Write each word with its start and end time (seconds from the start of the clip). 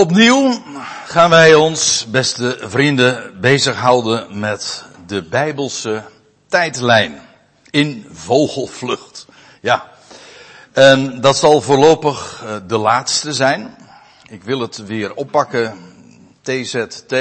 Opnieuw 0.00 0.62
gaan 1.06 1.30
wij 1.30 1.54
ons, 1.54 2.06
beste 2.08 2.58
vrienden, 2.60 3.40
bezighouden 3.40 4.38
met 4.38 4.84
de 5.06 5.22
Bijbelse 5.22 6.02
tijdlijn. 6.48 7.20
In 7.70 8.06
vogelvlucht. 8.12 9.26
Ja. 9.60 9.90
En 10.72 11.20
dat 11.20 11.36
zal 11.36 11.60
voorlopig 11.60 12.42
eh, 12.44 12.56
de 12.66 12.76
laatste 12.76 13.32
zijn. 13.32 13.76
Ik 14.28 14.42
wil 14.42 14.60
het 14.60 14.86
weer 14.86 15.14
oppakken, 15.14 15.78
TZT, 16.42 17.14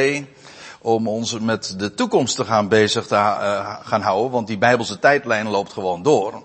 om 0.82 1.07
ons 1.07 1.39
met 1.39 1.73
de 1.77 1.93
toekomst 1.93 2.36
te 2.36 2.46
gaan 2.46 2.68
bezig 2.68 3.07
te 3.07 3.16
uh, 3.16 3.75
gaan 3.84 4.02
houden, 4.02 4.32
want 4.32 4.48
die 4.48 4.57
Bijbelse 4.57 5.00
tijdlijn 5.00 5.48
loopt 5.48 5.73
gewoon 5.73 6.04
door. 6.04 6.43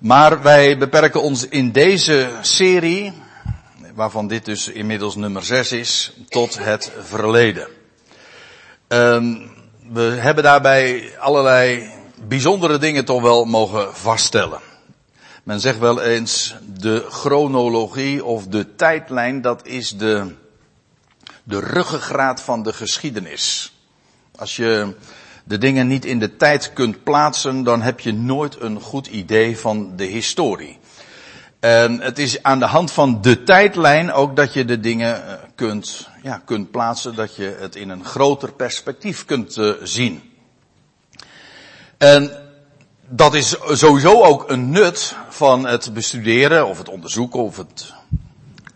Maar 0.00 0.42
wij 0.42 0.78
beperken 0.78 1.22
ons 1.22 1.48
in 1.48 1.72
deze 1.72 2.30
serie, 2.40 3.12
waarvan 3.98 4.26
dit 4.26 4.44
dus 4.44 4.68
inmiddels 4.68 5.16
nummer 5.16 5.42
6 5.42 5.72
is, 5.72 6.12
tot 6.28 6.58
het 6.58 6.92
verleden. 7.00 7.68
Um, 8.88 9.50
we 9.88 10.00
hebben 10.00 10.44
daarbij 10.44 11.12
allerlei 11.18 11.90
bijzondere 12.28 12.78
dingen 12.78 13.04
toch 13.04 13.22
wel 13.22 13.44
mogen 13.44 13.94
vaststellen. 13.94 14.60
Men 15.42 15.60
zegt 15.60 15.78
wel 15.78 16.02
eens 16.02 16.54
de 16.78 17.06
chronologie 17.08 18.24
of 18.24 18.46
de 18.46 18.74
tijdlijn, 18.74 19.40
dat 19.40 19.66
is 19.66 19.90
de, 19.90 20.34
de 21.42 21.60
ruggengraat 21.60 22.40
van 22.40 22.62
de 22.62 22.72
geschiedenis. 22.72 23.72
Als 24.36 24.56
je 24.56 24.94
de 25.44 25.58
dingen 25.58 25.86
niet 25.86 26.04
in 26.04 26.18
de 26.18 26.36
tijd 26.36 26.72
kunt 26.72 27.02
plaatsen, 27.02 27.62
dan 27.64 27.82
heb 27.82 28.00
je 28.00 28.12
nooit 28.12 28.60
een 28.60 28.80
goed 28.80 29.06
idee 29.06 29.58
van 29.58 29.96
de 29.96 30.04
historie. 30.04 30.77
En 31.60 32.00
het 32.00 32.18
is 32.18 32.42
aan 32.42 32.58
de 32.58 32.64
hand 32.66 32.92
van 32.92 33.20
de 33.20 33.42
tijdlijn 33.42 34.12
ook 34.12 34.36
dat 34.36 34.52
je 34.52 34.64
de 34.64 34.80
dingen 34.80 35.26
eh, 35.26 35.34
kunt, 35.54 36.08
ja, 36.22 36.42
kunt 36.44 36.70
plaatsen, 36.70 37.14
dat 37.14 37.36
je 37.36 37.56
het 37.58 37.76
in 37.76 37.88
een 37.88 38.04
groter 38.04 38.52
perspectief 38.52 39.24
kunt 39.24 39.56
uh, 39.56 39.72
zien. 39.82 40.32
En 41.96 42.30
dat 43.08 43.34
is 43.34 43.56
sowieso 43.70 44.22
ook 44.22 44.50
een 44.50 44.70
nut 44.70 45.16
van 45.28 45.66
het 45.66 45.94
bestuderen 45.94 46.66
of 46.66 46.78
het 46.78 46.88
onderzoeken 46.88 47.42
of 47.42 47.56
het 47.56 47.94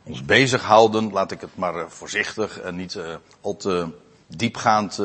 ons 0.02 0.24
bezighouden, 0.24 1.12
laat 1.12 1.30
ik 1.30 1.40
het 1.40 1.56
maar 1.56 1.76
eh, 1.76 1.84
voorzichtig 1.88 2.60
en 2.60 2.76
niet 2.76 2.98
al 3.40 3.56
te 3.56 3.86
diepgaand 4.26 5.00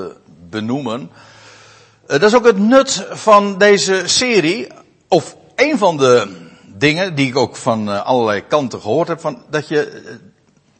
benoemen. 0.49 1.11
dat 2.07 2.23
is 2.23 2.35
ook 2.35 2.45
het 2.45 2.57
nut 2.59 3.05
van 3.09 3.57
deze 3.57 4.03
serie, 4.05 4.67
of 5.07 5.35
een 5.55 5.77
van 5.77 5.97
de 5.97 6.45
dingen 6.77 7.15
die 7.15 7.27
ik 7.27 7.35
ook 7.35 7.55
van 7.55 7.89
uh, 7.89 8.05
allerlei 8.05 8.47
kanten 8.47 8.81
gehoord 8.81 9.07
heb, 9.07 9.19
van 9.19 9.43
dat 9.49 9.67
je 9.67 10.01
uh, 10.05 10.11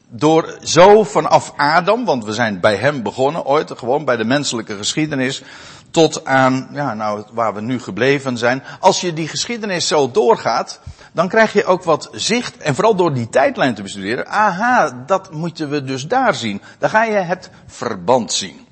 door 0.10 0.58
zo 0.62 1.04
vanaf 1.04 1.54
Adam, 1.58 2.06
want 2.06 2.26
we 2.26 2.34
zijn 2.34 2.60
bij 2.60 2.76
hem 2.76 3.04
begonnen 3.04 3.46
ooit, 3.46 3.72
gewoon 3.78 4.06
bij 4.06 4.18
de 4.18 4.26
menselijke 4.26 4.78
geschiedenis, 4.78 5.44
tot 5.92 6.26
aan, 6.26 6.70
ja, 6.74 6.94
nou, 6.94 7.24
waar 7.32 7.54
we 7.54 7.62
nu 7.62 7.80
gebleven 7.80 8.38
zijn. 8.38 8.64
Als 8.80 9.02
je 9.02 9.14
die 9.14 9.28
geschiedenis 9.28 9.88
zo 9.88 10.12
doorgaat, 10.12 10.80
dan 11.12 11.28
krijg 11.28 11.54
je 11.54 11.66
ook 11.66 11.84
wat 11.84 12.10
zicht, 12.12 12.58
en 12.58 12.76
vooral 12.76 12.96
door 12.96 13.14
die 13.14 13.30
tijdlijn 13.30 13.76
te 13.76 13.82
bestuderen, 13.82 14.28
aha, 14.28 15.04
dat 15.06 15.32
moeten 15.32 15.70
we 15.70 15.84
dus 15.84 16.08
daar 16.08 16.36
zien. 16.36 16.62
Dan 16.80 16.90
ga 16.90 17.04
je 17.04 17.18
het 17.18 17.50
verband 17.68 18.34
zien. 18.34 18.66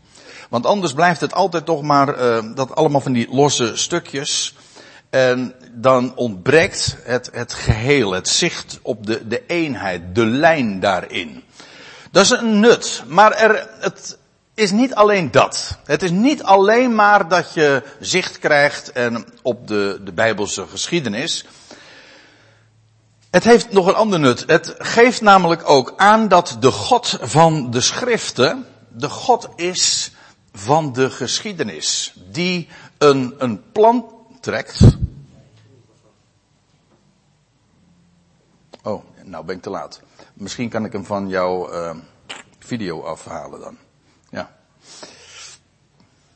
Want 0.50 0.66
anders 0.66 0.94
blijft 0.94 1.22
het 1.22 1.34
altijd 1.34 1.66
toch 1.66 1.82
maar 1.82 2.20
uh, 2.20 2.56
dat 2.56 2.76
allemaal 2.76 3.02
van 3.02 3.12
die 3.12 3.28
losse 3.32 3.78
stukjes. 3.78 4.56
En 5.10 5.54
dan 5.76 6.16
ontbreekt 6.16 6.98
het, 7.04 7.30
het 7.34 7.54
geheel, 7.54 8.12
het 8.12 8.30
zicht 8.30 8.80
op 8.82 9.06
de, 9.06 9.28
de 9.28 9.44
eenheid, 9.48 10.16
de 10.16 10.26
lijn 10.26 10.80
daarin. 10.80 11.44
Dat 12.12 12.24
is 12.24 12.30
een 12.30 12.60
nut, 12.60 13.04
maar 13.08 13.32
er, 13.32 13.68
het 13.80 14.18
is 14.54 14.72
niet 14.72 14.96
alleen 14.96 15.32
dat. 15.32 15.78
Het 15.86 16.04
is 16.04 16.12
niet 16.12 16.44
alleen 16.44 16.96
maar 16.96 17.28
dat 17.28 17.54
je 17.54 17.84
zicht 18.00 18.40
krijgt 18.40 18.92
en 18.92 19.26
op 19.42 19.68
de, 19.68 20.00
de 20.04 20.14
Bijbelse 20.14 20.68
geschiedenis. 20.68 21.46
Het 23.30 23.44
heeft 23.44 23.72
nog 23.72 23.88
een 23.88 23.96
ander 23.96 24.20
nut. 24.20 24.44
Het 24.48 24.76
geeft 24.78 25.22
namelijk 25.22 25.70
ook 25.70 25.94
aan 25.98 26.28
dat 26.28 26.58
de 26.60 26.72
God 26.72 27.18
van 27.22 27.72
de 27.72 27.82
schriften, 27.82 28.66
de 28.90 29.10
God 29.10 29.50
is 29.56 30.12
van 30.54 30.94
de 30.94 31.10
geschiedenis. 31.10 32.14
Die 32.32 32.68
een, 32.98 33.36
een 33.38 33.72
plan 33.72 34.06
trekt. 34.42 34.80
Oh, 38.86 39.04
nou 39.24 39.46
ben 39.46 39.56
ik 39.56 39.62
te 39.62 39.70
laat. 39.70 40.02
Misschien 40.34 40.70
kan 40.70 40.86
ik 40.86 40.92
hem 40.92 41.06
van 41.06 41.28
jouw 41.28 41.74
uh, 41.74 41.96
video 42.60 43.02
afhalen 43.02 43.60
dan. 43.60 43.78
Ja. 44.30 44.56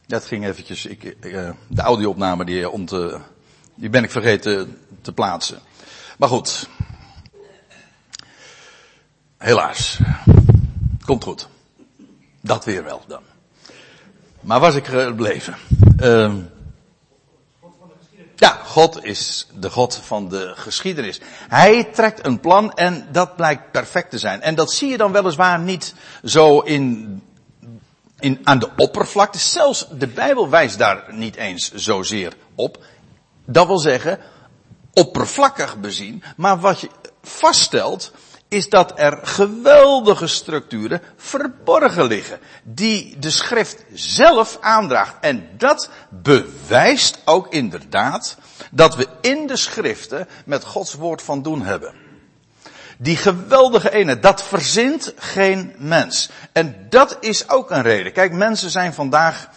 Dat 0.05 0.25
ging 0.25 0.45
eventjes, 0.45 0.85
ik, 0.85 1.03
uh, 1.03 1.49
de 1.67 1.81
audioopname 1.81 2.45
die, 2.45 2.69
om 2.69 2.85
te, 2.85 3.19
die 3.75 3.89
ben 3.89 4.03
ik 4.03 4.11
vergeten 4.11 4.79
te 5.01 5.13
plaatsen. 5.13 5.59
Maar 6.17 6.29
goed. 6.29 6.69
Helaas. 9.37 9.99
Komt 11.05 11.23
goed. 11.23 11.47
Dat 12.41 12.65
weer 12.65 12.83
wel 12.83 13.01
dan. 13.07 13.23
Maar 14.41 14.59
was 14.59 14.75
ik 14.75 14.87
gebleven? 14.87 15.55
Uh, 15.99 16.35
ja, 18.39 18.59
God 18.65 19.03
is 19.03 19.47
de 19.53 19.69
God 19.69 19.99
van 20.03 20.29
de 20.29 20.53
geschiedenis. 20.55 21.19
Hij 21.47 21.83
trekt 21.83 22.25
een 22.25 22.39
plan 22.39 22.73
en 22.73 23.07
dat 23.11 23.35
blijkt 23.35 23.71
perfect 23.71 24.09
te 24.09 24.17
zijn. 24.17 24.41
En 24.41 24.55
dat 24.55 24.71
zie 24.71 24.89
je 24.89 24.97
dan 24.97 25.11
weliswaar 25.11 25.59
niet 25.59 25.93
zo 26.23 26.59
in, 26.59 27.21
in, 28.19 28.39
aan 28.43 28.59
de 28.59 28.69
oppervlakte. 28.75 29.39
Zelfs 29.39 29.87
de 29.91 30.07
Bijbel 30.07 30.49
wijst 30.49 30.77
daar 30.77 31.03
niet 31.09 31.35
eens 31.35 31.71
zozeer 31.73 32.33
op. 32.55 32.83
Dat 33.45 33.67
wil 33.67 33.79
zeggen, 33.79 34.19
oppervlakkig 34.93 35.77
bezien. 35.77 36.23
Maar 36.35 36.59
wat 36.59 36.79
je 36.79 36.89
vaststelt, 37.23 38.11
is 38.49 38.69
dat 38.69 38.93
er 38.95 39.19
geweldige 39.21 40.27
structuren 40.27 41.01
verborgen 41.15 42.05
liggen, 42.05 42.39
die 42.63 43.19
de 43.19 43.29
schrift 43.29 43.83
zelf 43.93 44.57
aandraagt. 44.61 45.15
En 45.21 45.49
dat 45.57 45.89
bewijst 46.09 47.21
ook 47.25 47.47
inderdaad 47.53 48.37
dat 48.71 48.95
we 48.95 49.07
in 49.21 49.47
de 49.47 49.57
schriften 49.57 50.27
met 50.45 50.63
Gods 50.63 50.93
woord 50.93 51.21
van 51.21 51.41
doen 51.41 51.61
hebben. 51.61 51.93
Die 52.97 53.17
geweldige 53.17 53.91
ene, 53.91 54.19
dat 54.19 54.43
verzint 54.43 55.13
geen 55.15 55.73
mens. 55.77 56.29
En 56.51 56.87
dat 56.89 57.17
is 57.19 57.49
ook 57.49 57.71
een 57.71 57.81
reden. 57.81 58.11
Kijk, 58.11 58.31
mensen 58.31 58.69
zijn 58.69 58.93
vandaag, 58.93 59.49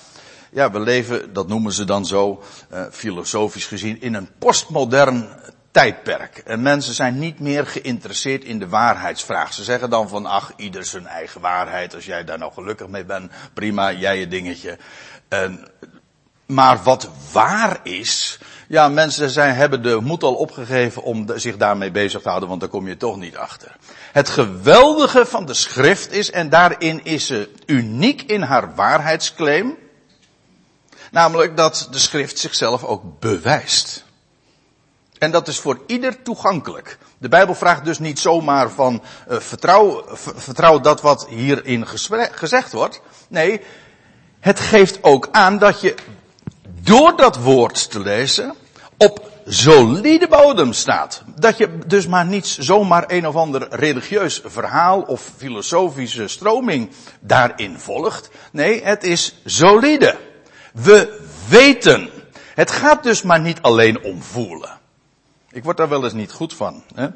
ja, 0.51 0.71
we 0.71 0.81
leven, 0.81 1.33
dat 1.33 1.49
noemen 1.49 1.73
ze 1.73 1.85
dan 1.85 2.07
zo, 2.07 2.43
uh, 2.73 2.83
filosofisch 2.91 3.67
gezien, 3.67 4.01
in 4.01 4.15
een 4.15 4.29
postmodern 4.39 5.29
tijdperk. 5.73 6.43
En 6.45 6.63
mensen 6.63 6.95
zijn 6.95 7.19
niet 7.19 7.41
meer 7.41 7.67
geïnteresseerd 7.67 8.45
in 8.45 8.59
de 8.59 8.69
waarheidsvraag. 8.69 9.53
Ze 9.53 9.65
zeggen 9.65 9.91
dan 9.91 10.09
van, 10.09 10.27
ach, 10.27 10.53
ieder 10.57 10.85
zijn 10.85 11.07
eigen 11.07 11.41
waarheid. 11.41 11.95
Als 11.95 12.05
jij 12.05 12.25
daar 12.25 12.39
nou 12.39 12.53
gelukkig 12.53 12.89
mee 12.89 13.05
bent, 13.05 13.33
prima, 13.55 13.93
jij 13.93 14.19
je 14.19 14.29
dingetje. 14.29 14.79
En, 15.29 15.69
maar 16.47 16.83
wat 16.83 17.09
waar 17.33 17.81
is, 17.83 18.39
ja, 18.69 18.89
mensen 18.89 19.31
zijn, 19.31 19.55
hebben 19.55 19.83
de 19.83 20.01
moed 20.01 20.23
al 20.23 20.35
opgegeven 20.35 21.03
om 21.03 21.27
zich 21.35 21.57
daarmee 21.57 21.91
bezig 21.91 22.23
te 22.23 22.29
houden, 22.29 22.49
want 22.49 22.61
daar 22.61 22.71
kom 22.71 22.89
je 22.89 22.97
toch 22.97 23.17
niet 23.17 23.37
achter. 23.37 23.77
Het 24.13 24.29
geweldige 24.29 25.27
van 25.27 25.47
de 25.47 25.55
schrift 25.55 26.13
is, 26.13 26.31
en 26.31 26.49
daarin 26.49 27.05
is 27.05 27.27
ze 27.27 27.51
uniek 27.67 28.23
in 28.23 28.43
haar 28.43 28.75
waarheidsclaim, 28.75 29.77
namelijk 31.11 31.57
dat 31.57 31.89
de 31.91 31.99
schrift 31.99 32.39
zichzelf 32.39 32.85
ook 32.85 33.21
bewijst. 33.21 34.05
En 35.23 35.31
dat 35.31 35.49
is 35.49 35.59
voor 35.59 35.79
ieder 35.87 36.23
toegankelijk. 36.23 36.99
De 37.19 37.29
Bijbel 37.29 37.55
vraagt 37.55 37.85
dus 37.85 37.99
niet 37.99 38.19
zomaar 38.19 38.71
van 38.71 39.03
uh, 39.31 39.41
vertrouw, 39.41 40.05
vertrouw 40.15 40.81
dat 40.81 41.01
wat 41.01 41.27
hierin 41.29 41.87
gezegd 42.33 42.73
wordt. 42.73 43.01
Nee, 43.29 43.61
het 44.41 44.61
geeft 44.61 44.99
ook 45.03 45.29
aan 45.33 45.59
dat 45.59 45.81
je 45.81 45.95
door 46.65 47.17
dat 47.17 47.37
woord 47.37 47.91
te 47.91 48.01
lezen 48.01 48.55
op 48.97 49.31
solide 49.47 50.29
bodem 50.29 50.73
staat. 50.73 51.23
Dat 51.37 51.59
je 51.59 51.79
dus 51.87 52.07
maar 52.07 52.27
niet 52.27 52.47
zomaar 52.47 53.05
een 53.07 53.27
of 53.27 53.35
ander 53.35 53.67
religieus 53.71 54.41
verhaal 54.45 55.01
of 55.01 55.31
filosofische 55.37 56.29
stroming 56.29 56.91
daarin 57.21 57.79
volgt. 57.79 58.31
Nee, 58.53 58.85
het 58.85 59.05
is 59.05 59.41
solide. 59.45 60.17
We 60.73 61.21
weten. 61.49 62.11
Het 62.55 62.71
gaat 62.71 63.03
dus 63.03 63.23
maar 63.23 63.41
niet 63.41 63.63
alleen 63.63 64.03
om 64.05 64.23
voelen. 64.23 64.81
Ik 65.53 65.65
word 65.65 65.77
daar 65.77 65.89
wel 65.89 66.05
eens 66.05 66.13
niet 66.13 66.33
goed 66.33 66.55
van. 66.55 66.83
Hè? 66.95 67.09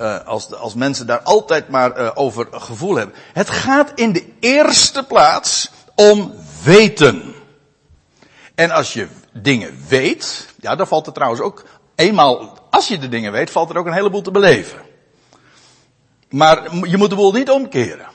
Uh, 0.00 0.26
als, 0.26 0.52
als 0.52 0.74
mensen 0.74 1.06
daar 1.06 1.20
altijd 1.20 1.68
maar 1.68 2.00
uh, 2.00 2.10
over 2.14 2.46
gevoel 2.50 2.96
hebben. 2.96 3.16
Het 3.32 3.50
gaat 3.50 3.92
in 3.94 4.12
de 4.12 4.32
eerste 4.40 5.02
plaats 5.02 5.70
om 5.94 6.34
weten. 6.64 7.34
En 8.54 8.70
als 8.70 8.92
je 8.92 9.08
dingen 9.32 9.84
weet, 9.88 10.48
ja, 10.60 10.76
dan 10.76 10.86
valt 10.86 11.06
er 11.06 11.12
trouwens 11.12 11.40
ook, 11.40 11.64
eenmaal 11.94 12.58
als 12.70 12.88
je 12.88 12.98
de 12.98 13.08
dingen 13.08 13.32
weet, 13.32 13.50
valt 13.50 13.70
er 13.70 13.76
ook 13.76 13.86
een 13.86 13.92
heleboel 13.92 14.22
te 14.22 14.30
beleven. 14.30 14.78
Maar 16.30 16.76
je 16.86 16.96
moet 16.96 17.10
de 17.10 17.16
boel 17.16 17.32
niet 17.32 17.50
omkeren. 17.50 18.06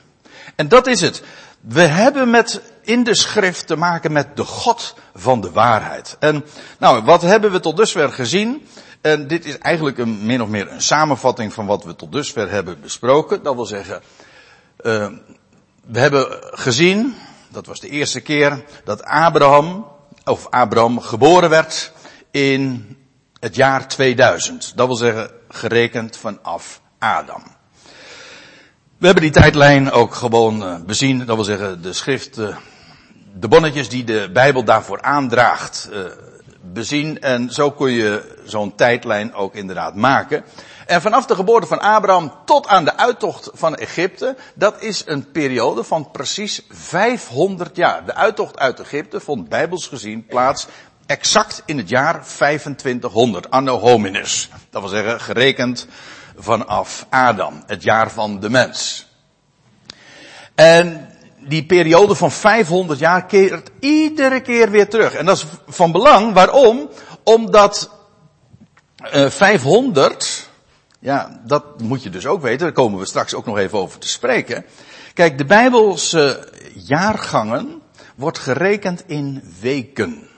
En 0.56 0.68
dat 0.68 0.86
is 0.86 1.00
het. 1.00 1.22
We 1.60 1.82
hebben 1.82 2.30
met, 2.30 2.62
in 2.82 3.04
de 3.04 3.16
schrift 3.16 3.66
te 3.66 3.76
maken 3.76 4.12
met 4.12 4.36
de 4.36 4.44
God 4.44 4.94
van 5.14 5.40
de 5.40 5.50
waarheid. 5.50 6.16
En 6.18 6.44
nou, 6.78 7.04
wat 7.04 7.22
hebben 7.22 7.50
we 7.52 7.60
tot 7.60 7.76
dusver 7.76 8.12
gezien? 8.12 8.66
En 9.00 9.26
dit 9.26 9.44
is 9.44 9.58
eigenlijk 9.58 9.98
een, 9.98 10.26
min 10.26 10.42
of 10.42 10.48
meer 10.48 10.72
een 10.72 10.82
samenvatting 10.82 11.52
van 11.52 11.66
wat 11.66 11.84
we 11.84 11.96
tot 11.96 12.12
dusver 12.12 12.50
hebben 12.50 12.80
besproken. 12.80 13.42
Dat 13.42 13.54
wil 13.54 13.66
zeggen, 13.66 14.02
uh, 14.82 15.08
we 15.86 15.98
hebben 15.98 16.26
gezien, 16.40 17.14
dat 17.48 17.66
was 17.66 17.80
de 17.80 17.88
eerste 17.88 18.20
keer, 18.20 18.64
dat 18.84 19.02
Abraham, 19.02 19.86
of 20.24 20.46
Abraham 20.50 21.00
geboren 21.00 21.50
werd 21.50 21.92
in 22.30 22.96
het 23.40 23.54
jaar 23.54 23.88
2000. 23.88 24.72
Dat 24.76 24.86
wil 24.86 24.96
zeggen, 24.96 25.30
gerekend 25.48 26.16
vanaf 26.16 26.80
Adam. 26.98 27.42
We 28.98 29.06
hebben 29.06 29.24
die 29.24 29.32
tijdlijn 29.32 29.90
ook 29.90 30.14
gewoon 30.14 30.62
uh, 30.62 30.80
bezien. 30.86 31.26
Dat 31.26 31.36
wil 31.36 31.44
zeggen, 31.44 31.82
de 31.82 31.92
schrift, 31.92 32.38
uh, 32.38 32.56
de 33.34 33.48
bonnetjes 33.48 33.88
die 33.88 34.04
de 34.04 34.30
Bijbel 34.32 34.64
daarvoor 34.64 35.02
aandraagt, 35.02 35.88
bezien. 36.60 37.20
En 37.20 37.50
zo 37.52 37.70
kun 37.70 37.90
je 37.90 38.36
zo'n 38.44 38.74
tijdlijn 38.74 39.34
ook 39.34 39.54
inderdaad 39.54 39.94
maken. 39.94 40.44
En 40.86 41.00
vanaf 41.00 41.26
de 41.26 41.34
geboorte 41.34 41.66
van 41.66 41.80
Abraham 41.80 42.32
tot 42.44 42.66
aan 42.66 42.84
de 42.84 42.96
uittocht 42.96 43.50
van 43.52 43.74
Egypte, 43.74 44.36
dat 44.54 44.82
is 44.82 45.02
een 45.06 45.30
periode 45.30 45.84
van 45.84 46.10
precies 46.10 46.62
500 46.68 47.76
jaar. 47.76 48.04
De 48.04 48.14
uittocht 48.14 48.58
uit 48.58 48.80
Egypte 48.80 49.20
vond 49.20 49.48
bijbels 49.48 49.86
gezien 49.86 50.26
plaats 50.26 50.66
exact 51.06 51.62
in 51.64 51.78
het 51.78 51.88
jaar 51.88 52.24
2500, 52.24 53.50
anno 53.50 53.78
hominis. 53.78 54.48
Dat 54.70 54.80
wil 54.82 54.90
zeggen, 54.90 55.20
gerekend 55.20 55.86
vanaf 56.36 57.06
Adam, 57.08 57.62
het 57.66 57.82
jaar 57.82 58.10
van 58.10 58.40
de 58.40 58.50
mens. 58.50 59.06
En 60.54 61.10
die 61.40 61.66
periode 61.66 62.14
van 62.14 62.30
500 62.30 62.98
jaar 62.98 63.26
keert 63.26 63.70
iedere 63.80 64.40
keer 64.40 64.70
weer 64.70 64.88
terug. 64.88 65.14
En 65.14 65.26
dat 65.26 65.36
is 65.36 65.46
van 65.66 65.92
belang. 65.92 66.32
Waarom? 66.32 66.88
Omdat 67.22 67.90
uh, 69.04 69.24
eh, 69.24 69.30
500, 69.30 70.48
ja, 71.00 71.40
dat 71.44 71.80
moet 71.80 72.02
je 72.02 72.10
dus 72.10 72.26
ook 72.26 72.42
weten. 72.42 72.58
Daar 72.58 72.72
komen 72.72 72.98
we 72.98 73.06
straks 73.06 73.34
ook 73.34 73.46
nog 73.46 73.58
even 73.58 73.78
over 73.78 73.98
te 73.98 74.08
spreken. 74.08 74.64
Kijk, 75.14 75.38
de 75.38 75.44
Bijbelse 75.44 76.52
jaargangen 76.74 77.82
wordt 78.14 78.38
gerekend 78.38 79.04
in 79.06 79.54
weken. 79.60 80.28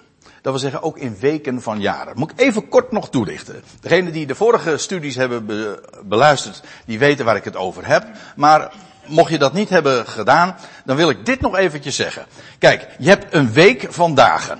Dat 0.43 0.53
wil 0.53 0.59
zeggen 0.59 0.83
ook 0.83 0.99
in 0.99 1.17
weken 1.21 1.63
van 1.63 1.81
jaren. 1.81 2.19
Moet 2.19 2.31
ik 2.31 2.41
even 2.41 2.69
kort 2.69 2.93
nog 2.93 3.11
toelichten. 3.11 3.63
Degenen 3.81 4.13
die 4.13 4.27
de 4.27 4.35
vorige 4.35 4.77
studies 4.77 5.17
hebben 5.17 5.47
be 5.47 5.83
beluisterd, 6.05 6.63
die 6.87 6.99
weten 6.99 7.25
waar 7.25 7.37
ik 7.37 7.45
het 7.45 7.57
over 7.57 7.87
heb. 7.87 8.07
Maar 8.37 8.73
mocht 9.07 9.31
je 9.31 9.39
dat 9.39 9.53
niet 9.53 9.69
hebben 9.69 10.07
gedaan, 10.07 10.57
dan 10.85 10.97
wil 10.97 11.11
ik 11.11 11.27
dit 11.27 11.41
nog 11.41 11.57
eventjes 11.57 11.97
zeggen. 11.97 12.27
Kijk, 12.59 12.87
je 12.99 13.09
hebt 13.09 13.35
een 13.35 13.53
week 13.53 13.87
van 13.91 14.15
dagen. 14.15 14.59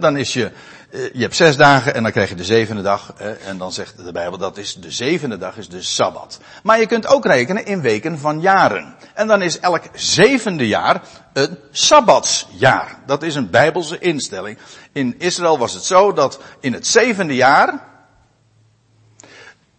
Dan 0.00 0.16
is 0.16 0.32
je, 0.32 0.50
eh, 0.90 1.00
je 1.12 1.20
hebt 1.20 1.36
zes 1.36 1.56
dagen 1.56 1.94
en 1.94 2.02
dan 2.02 2.12
krijg 2.12 2.28
je 2.28 2.34
de 2.34 2.44
zevende 2.44 2.82
dag. 2.82 3.14
En 3.46 3.58
dan 3.58 3.72
zegt 3.72 4.04
de 4.04 4.12
Bijbel 4.12 4.38
dat 4.38 4.56
is 4.56 4.74
de 4.74 4.90
zevende 4.90 5.38
dag 5.38 5.56
is 5.56 5.68
de 5.68 5.82
Sabbat. 5.82 6.40
Maar 6.62 6.80
je 6.80 6.86
kunt 6.86 7.06
ook 7.06 7.24
rekenen 7.24 7.66
in 7.66 7.80
weken 7.80 8.18
van 8.18 8.40
jaren. 8.40 8.94
En 9.14 9.26
dan 9.26 9.42
is 9.42 9.60
elk 9.60 9.82
zevende 9.94 10.66
jaar 10.66 11.02
een 11.32 11.58
Sabbatsjaar. 11.70 12.96
Dat 13.06 13.22
is 13.22 13.34
een 13.34 13.50
Bijbelse 13.50 13.98
instelling. 13.98 14.58
In 14.92 15.14
Israël 15.18 15.58
was 15.58 15.74
het 15.74 15.84
zo 15.84 16.12
dat 16.12 16.40
in 16.60 16.72
het 16.72 16.86
zevende 16.86 17.34
jaar, 17.34 17.91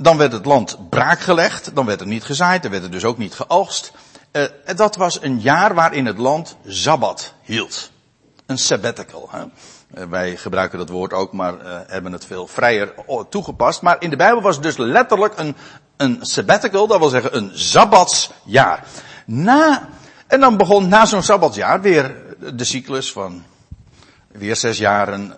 dan 0.03 0.17
werd 0.17 0.31
het 0.31 0.45
land 0.45 0.89
braakgelegd, 0.89 1.75
dan 1.75 1.85
werd 1.85 2.01
er 2.01 2.07
niet 2.07 2.23
gezaaid, 2.23 2.61
dan 2.61 2.71
werd 2.71 2.83
er 2.83 2.91
dus 2.91 3.03
ook 3.03 3.17
niet 3.17 3.33
geoogst. 3.33 3.91
Uh, 4.31 4.44
dat 4.75 4.95
was 4.95 5.21
een 5.21 5.39
jaar 5.39 5.73
waarin 5.73 6.05
het 6.05 6.17
land 6.17 6.57
Sabbat 6.67 7.33
hield. 7.41 7.91
Een 8.45 8.57
sabbatical. 8.57 9.29
Hè? 9.31 9.44
Uh, 9.44 10.09
wij 10.09 10.38
gebruiken 10.38 10.77
dat 10.77 10.89
woord 10.89 11.13
ook, 11.13 11.33
maar 11.33 11.53
uh, 11.53 11.79
hebben 11.88 12.11
het 12.11 12.25
veel 12.25 12.47
vrijer 12.47 12.94
toegepast. 13.29 13.81
Maar 13.81 13.95
in 14.00 14.09
de 14.09 14.15
Bijbel 14.15 14.41
was 14.41 14.55
het 14.55 14.63
dus 14.63 14.77
letterlijk 14.77 15.38
een, 15.38 15.55
een 15.97 16.17
sabbatical, 16.21 16.88
dat 16.88 17.00
wil 17.00 17.09
zeggen 17.09 17.38
een 17.38 17.51
Sabbatsjaar. 17.53 18.83
Na, 19.25 19.89
en 20.27 20.39
dan 20.39 20.57
begon 20.57 20.88
na 20.88 21.05
zo'n 21.05 21.23
Sabbatsjaar 21.23 21.81
weer 21.81 22.15
de 22.53 22.63
cyclus 22.63 23.11
van 23.11 23.44
weer 24.31 24.55
zes 24.55 24.77
jaren 24.77 25.33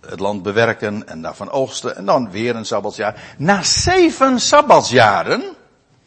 het 0.00 0.20
land 0.20 0.42
bewerken 0.42 1.08
en 1.08 1.22
daarvan 1.22 1.50
oogsten 1.50 1.96
en 1.96 2.04
dan 2.04 2.30
weer 2.30 2.56
een 2.56 2.64
sabbatsjaar. 2.64 3.34
Na 3.38 3.62
zeven 3.62 4.40
sabbatsjaren, 4.40 5.42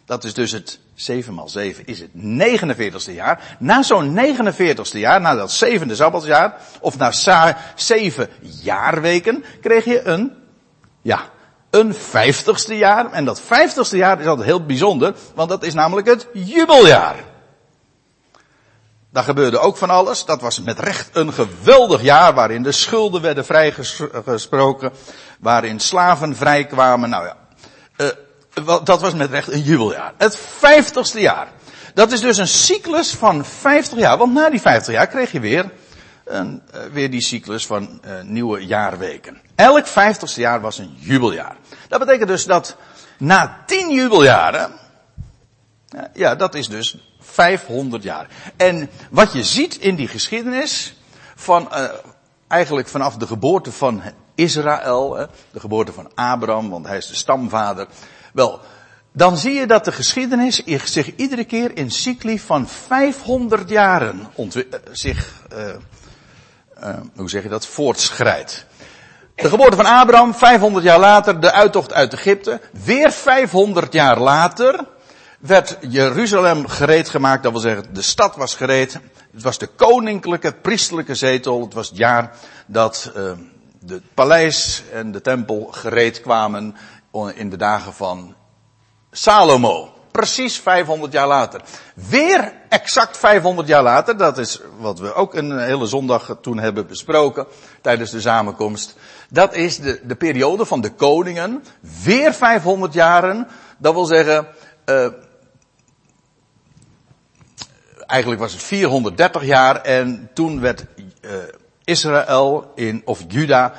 dat 0.06 0.24
is 0.24 0.34
dus 0.34 0.52
het 0.52 0.80
7 0.96 1.34
maal 1.34 1.50
7 1.50 1.86
is 1.86 2.00
het 2.00 2.10
49ste 2.14 3.14
jaar. 3.14 3.56
Na 3.60 3.84
zo'n 3.84 4.18
49ste 4.18 4.98
jaar, 4.98 5.22
na 5.22 5.36
dat 5.36 5.52
zevende 5.52 5.96
sabbatsjaar, 5.96 6.56
of 6.80 6.98
na 6.98 7.12
zeven 7.76 8.30
jaarweken, 8.40 9.44
kreeg 9.62 9.86
je 9.86 10.02
een, 10.04 10.32
ja, 11.02 11.22
een 11.70 11.94
vijftigste 11.94 12.78
jaar. 12.78 13.12
En 13.12 13.26
dat 13.26 13.42
vijftigste 13.42 13.98
jaar 13.98 14.20
is 14.20 14.26
altijd 14.26 14.48
heel 14.48 14.66
bijzonder, 14.66 15.14
want 15.36 15.50
dat 15.50 15.64
is 15.64 15.74
namelijk 15.74 16.08
het 16.08 16.28
jubeljaar. 16.34 17.16
Daar 19.12 19.24
gebeurde 19.24 19.60
ook 19.60 19.78
van 19.78 19.90
alles. 19.90 20.26
Dat 20.26 20.42
was 20.42 20.62
met 20.62 20.80
recht 20.80 21.10
een 21.14 21.34
geweldig 21.34 22.02
jaar 22.02 22.34
waarin 22.34 22.64
de 22.64 22.72
schulden 22.72 23.22
werden 23.22 23.46
vrijgesproken, 23.46 24.92
waarin 25.40 25.80
slaven 25.80 26.36
vrijkwamen. 26.36 27.10
Nou 27.10 27.26
ja, 27.26 27.36
uh, 27.98 28.76
dat 28.84 29.02
was 29.02 29.14
met 29.14 29.30
recht 29.30 29.52
een 29.52 29.62
jubeljaar. 29.62 30.14
Het 30.18 30.38
vijftigste 30.38 31.20
jaar. 31.20 31.48
Dat 31.94 32.12
is 32.12 32.22
dus 32.22 32.38
een 32.38 32.48
cyclus 32.48 33.16
van 33.16 33.46
vijftig 33.46 34.00
jaar, 34.00 34.18
want 34.18 34.34
na 34.34 34.50
die 34.50 34.62
vijftig 34.62 34.94
jaar 34.94 35.08
kreeg 35.08 35.32
je 35.32 35.40
weer, 35.40 35.72
een, 36.26 36.62
uh, 36.76 36.82
weer 36.92 37.12
die 37.12 37.22
cyclus 37.22 37.66
van 37.66 38.02
uh, 38.06 38.22
nieuwe 38.22 38.66
jaarweken. 38.66 39.42
Elk 39.56 39.88
vijftigste 39.88 40.42
jaar 40.42 40.62
was 40.62 40.78
een 40.78 40.96
jubeljaar. 41.00 41.56
Dat 41.88 42.00
betekent 42.00 42.28
dus 42.28 42.46
dat 42.46 42.76
na 43.18 43.64
tien 43.66 43.90
jubeljaren, 43.90 44.72
ja, 46.14 46.36
dat 46.36 46.56
is 46.56 46.68
dus 46.68 47.11
500 47.42 48.04
jaar. 48.04 48.28
En 48.58 48.90
wat 49.10 49.34
je 49.34 49.44
ziet 49.44 49.76
in 49.76 49.96
die 49.96 50.08
geschiedenis 50.08 50.96
van 51.36 51.70
uh, 51.72 51.84
eigenlijk 52.48 52.88
vanaf 52.88 53.16
de 53.16 53.28
geboorte 53.28 53.72
van 53.72 54.02
Israël, 54.36 55.28
de 55.52 55.60
geboorte 55.60 55.94
van 55.94 56.12
Abraham, 56.16 56.70
want 56.70 56.88
hij 56.88 56.98
is 56.98 57.08
de 57.08 57.16
stamvader. 57.16 57.88
Wel, 58.34 58.60
dan 59.12 59.38
zie 59.38 59.54
je 59.54 59.68
dat 59.68 59.86
de 59.86 59.92
geschiedenis 59.92 60.64
zich 60.86 61.16
iedere 61.16 61.44
keer 61.44 61.78
in 61.78 61.92
cycli 61.92 62.40
van 62.40 62.68
500 62.68 63.70
jaren 63.70 64.28
uh, 64.38 64.64
zich, 64.92 65.44
uh, 65.54 66.90
hoe 67.16 67.30
zeg 67.30 67.44
je 67.44 67.50
dat, 67.50 67.66
voortschrijdt. 67.66 68.66
De 69.36 69.50
geboorte 69.50 69.76
van 69.76 69.86
Abraham, 69.86 70.34
500 70.34 70.84
jaar 70.84 71.00
later, 71.00 71.40
de 71.40 71.52
uittocht 71.52 71.94
uit 71.94 72.14
Egypte. 72.14 72.62
Weer 72.84 73.12
500 73.12 73.94
jaar 73.94 74.20
later, 74.20 74.86
werd 75.42 75.78
Jeruzalem 75.90 76.68
gereed 76.68 77.10
gemaakt. 77.10 77.44
Dat 77.44 77.52
wil 77.52 77.62
zeggen, 77.62 77.94
de 77.94 78.02
stad 78.02 78.36
was 78.36 78.56
gereed. 78.56 78.94
Het 79.32 79.42
was 79.42 79.58
de 79.58 79.68
koninklijke, 79.68 80.54
priesterlijke 80.54 81.16
zetel. 81.16 81.62
Het 81.62 81.74
was 81.74 81.88
het 81.88 81.98
jaar 81.98 82.36
dat 82.66 83.12
uh, 83.18 83.32
de 83.80 84.02
paleis 84.14 84.84
en 84.94 85.12
de 85.12 85.22
tempel 85.22 85.68
gereed 85.72 86.22
kwamen 86.22 86.76
in 87.34 87.50
de 87.50 87.58
dagen 87.58 87.94
van 87.94 88.36
Salomo. 89.12 89.94
Precies 90.12 90.60
500 90.60 91.12
jaar 91.12 91.28
later. 91.28 91.62
Weer 91.94 92.54
exact 92.70 93.18
500 93.18 93.68
jaar 93.68 93.84
later, 93.84 94.18
dat 94.18 94.38
is 94.38 94.62
wat 94.80 95.00
we 95.00 95.14
ook 95.14 95.34
een 95.34 95.60
hele 95.60 95.86
zondag 95.86 96.38
toen 96.42 96.58
hebben 96.60 96.88
besproken 96.88 97.48
tijdens 97.82 98.12
de 98.12 98.22
samenkomst. 98.22 98.96
Dat 99.30 99.56
is 99.56 99.80
de, 99.80 100.00
de 100.04 100.16
periode 100.16 100.66
van 100.66 100.82
de 100.82 100.94
koningen. 100.94 101.64
Weer 102.04 102.34
500 102.34 102.94
jaren. 102.94 103.48
Dat 103.78 103.94
wil 103.94 104.06
zeggen, 104.06 104.48
uh, 104.86 105.08
eigenlijk 108.12 108.42
was 108.42 108.52
het 108.52 108.64
430 108.64 109.44
jaar 109.44 109.82
en 109.82 110.30
toen 110.34 110.60
werd 110.60 110.86
uh, 111.22 111.32
Israël 111.84 112.72
in, 112.76 113.02
of 113.06 113.24
Juda 113.28 113.74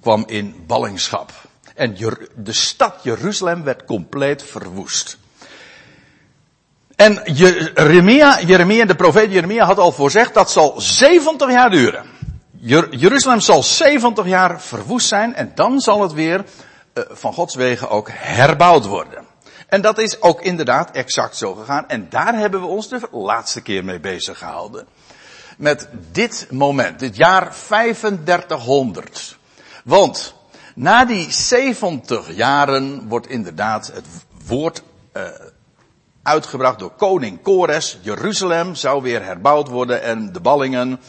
kwam 0.00 0.24
in 0.26 0.64
ballingschap. 0.66 1.32
En 1.74 1.96
de 2.36 2.52
stad 2.52 2.94
Jeruzalem 3.02 3.64
werd 3.64 3.84
compleet 3.84 4.42
verwoest. 4.42 5.18
En 6.96 7.20
Jeremia, 7.24 8.40
Jeremia, 8.40 8.84
de 8.84 8.94
profeet 8.94 9.32
Jeremia 9.32 9.64
had 9.64 9.78
al 9.78 9.92
voorzegd 9.92 10.34
dat 10.34 10.50
zal 10.50 10.80
70 10.80 11.50
jaar 11.50 11.70
duren. 11.70 12.04
Jeruzalem 12.90 13.40
zal 13.40 13.62
70 13.62 14.26
jaar 14.26 14.60
verwoest 14.60 15.08
zijn 15.08 15.34
en 15.34 15.52
dan 15.54 15.80
zal 15.80 16.02
het 16.02 16.12
weer 16.12 16.44
uh, 16.94 17.04
van 17.10 17.32
Gods 17.32 17.54
wegen 17.54 17.90
ook 17.90 18.08
herbouwd 18.12 18.86
worden. 18.86 19.29
En 19.70 19.80
dat 19.80 19.98
is 19.98 20.22
ook 20.22 20.40
inderdaad 20.40 20.90
exact 20.90 21.36
zo 21.36 21.54
gegaan. 21.54 21.88
En 21.88 22.06
daar 22.08 22.34
hebben 22.34 22.60
we 22.60 22.66
ons 22.66 22.88
de 22.88 23.00
laatste 23.10 23.60
keer 23.60 23.84
mee 23.84 24.00
bezig 24.00 24.38
gehouden. 24.38 24.86
Met 25.56 25.88
dit 26.12 26.46
moment, 26.50 26.98
dit 26.98 27.16
jaar 27.16 27.54
3500. 27.66 29.36
Want 29.84 30.34
na 30.74 31.04
die 31.04 31.30
70 31.30 32.34
jaren 32.34 33.08
wordt 33.08 33.28
inderdaad 33.28 33.90
het 33.94 34.06
woord 34.46 34.82
uh, 35.16 35.22
uitgebracht 36.22 36.78
door 36.78 36.90
koning 36.90 37.42
Kores. 37.42 37.98
Jeruzalem 38.00 38.74
zou 38.74 39.02
weer 39.02 39.24
herbouwd 39.24 39.68
worden 39.68 40.02
en 40.02 40.32
de 40.32 40.40
ballingen, 40.40 41.00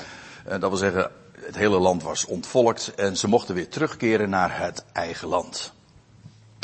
eh, 0.45 0.59
dat 0.59 0.69
wil 0.69 0.77
zeggen, 0.77 1.11
het 1.39 1.55
hele 1.55 1.79
land 1.79 2.03
was 2.03 2.25
ontvolkt 2.25 2.95
en 2.95 3.17
ze 3.17 3.27
mochten 3.27 3.55
weer 3.55 3.69
terugkeren 3.69 4.29
naar 4.29 4.59
het 4.59 4.85
eigen 4.93 5.27
land. 5.27 5.73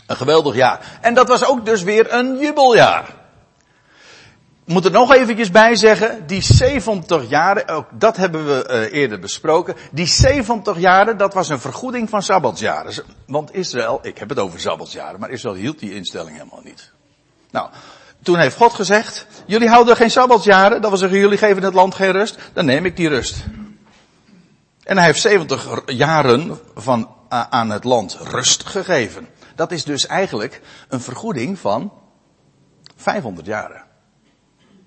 Een 0.07 0.15
geweldig 0.15 0.55
jaar. 0.55 0.97
En 1.01 1.13
dat 1.13 1.27
was 1.27 1.45
ook 1.45 1.65
dus 1.65 1.83
weer 1.83 2.13
een 2.13 2.37
jubeljaar. 2.37 3.15
Ik 4.65 4.73
moet 4.73 4.85
er 4.85 4.91
nog 4.91 5.13
eventjes 5.13 5.51
bij 5.51 5.75
zeggen, 5.75 6.27
die 6.27 6.41
70 6.41 7.29
jaren, 7.29 7.67
ook 7.67 7.85
dat 7.91 8.17
hebben 8.17 8.45
we 8.45 8.67
uh, 8.69 8.99
eerder 8.99 9.19
besproken, 9.19 9.75
die 9.91 10.05
70 10.05 10.79
jaren, 10.79 11.17
dat 11.17 11.33
was 11.33 11.49
een 11.49 11.59
vergoeding 11.59 12.09
van 12.09 12.23
Sabbatsjaren. 12.23 12.93
Want 13.25 13.53
Israël, 13.53 13.99
ik 14.01 14.17
heb 14.17 14.29
het 14.29 14.39
over 14.39 14.59
Sabbatsjaren, 14.59 15.19
maar 15.19 15.29
Israël 15.29 15.55
hield 15.55 15.79
die 15.79 15.93
instelling 15.93 16.37
helemaal 16.37 16.61
niet. 16.63 16.91
Nou, 17.51 17.69
toen 18.23 18.37
heeft 18.37 18.55
God 18.55 18.73
gezegd, 18.73 19.27
jullie 19.45 19.69
houden 19.69 19.95
geen 19.95 20.11
Sabbatsjaren, 20.11 20.81
dat 20.81 20.89
wil 20.89 20.99
zeggen 20.99 21.19
jullie 21.19 21.37
geven 21.37 21.63
het 21.63 21.73
land 21.73 21.95
geen 21.95 22.11
rust, 22.11 22.37
dan 22.53 22.65
neem 22.65 22.85
ik 22.85 22.95
die 22.95 23.09
rust. 23.09 23.43
En 24.83 24.97
hij 24.97 25.05
heeft 25.05 25.21
70 25.21 25.81
jaren 25.85 26.59
van, 26.75 27.09
uh, 27.33 27.43
aan 27.49 27.69
het 27.69 27.83
land 27.83 28.17
rust 28.23 28.65
gegeven. 28.65 29.27
Dat 29.57 29.71
is 29.71 29.83
dus 29.83 30.05
eigenlijk 30.05 30.61
een 30.87 31.01
vergoeding 31.01 31.59
van 31.59 31.91
500 32.95 33.45
jaren. 33.47 33.83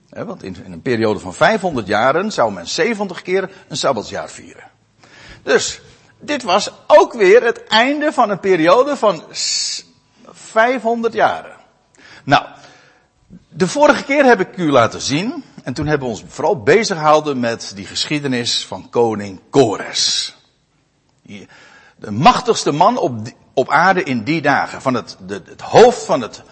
want 0.09 0.43
in, 0.43 0.57
een 0.65 0.83
periode 0.83 1.21
van 1.21 1.35
500 1.35 1.87
jaren 1.87 2.33
zou 2.33 2.53
men 2.53 2.69
70 2.69 3.23
keer 3.23 3.51
een 3.69 3.77
Sabbatsjaar 3.77 4.31
vieren. 4.31 4.71
Dus, 5.43 5.81
dit 6.21 6.43
was 6.43 6.73
ook 6.87 7.13
weer 7.13 7.45
het 7.45 7.67
einde 7.67 8.13
van 8.13 8.31
een 8.31 8.41
periode 8.41 8.97
van 8.97 9.25
500 10.23 11.13
jaren. 11.13 11.57
Nou, 12.25 12.47
de 13.49 13.69
vorige 13.69 14.05
keer 14.05 14.25
heb 14.25 14.41
ik 14.41 14.57
u 14.57 14.71
laten 14.71 15.01
zien, 15.01 15.45
en 15.63 15.75
toen 15.75 15.87
hebben 15.87 16.09
we 16.09 16.15
ons 16.15 16.25
vooral 16.27 16.63
bezig 16.63 16.97
gehouden 16.97 17.41
met 17.41 17.73
die 17.75 17.87
geschiedenis 17.87 18.67
van 18.67 18.91
koning 18.91 19.41
Kores. 19.51 20.35
De 21.97 22.11
machtigste 22.11 22.73
man 22.73 22.99
op, 22.99 23.19
op 23.55 23.71
aarde 23.71 24.03
in 24.03 24.25
die 24.25 24.41
dagen. 24.41 24.83
Van 24.83 24.95
het, 24.95 25.17
de, 25.27 25.43
het 25.45 25.61
hoofd 25.61 26.05
van 26.05 26.21
het, 26.21 26.43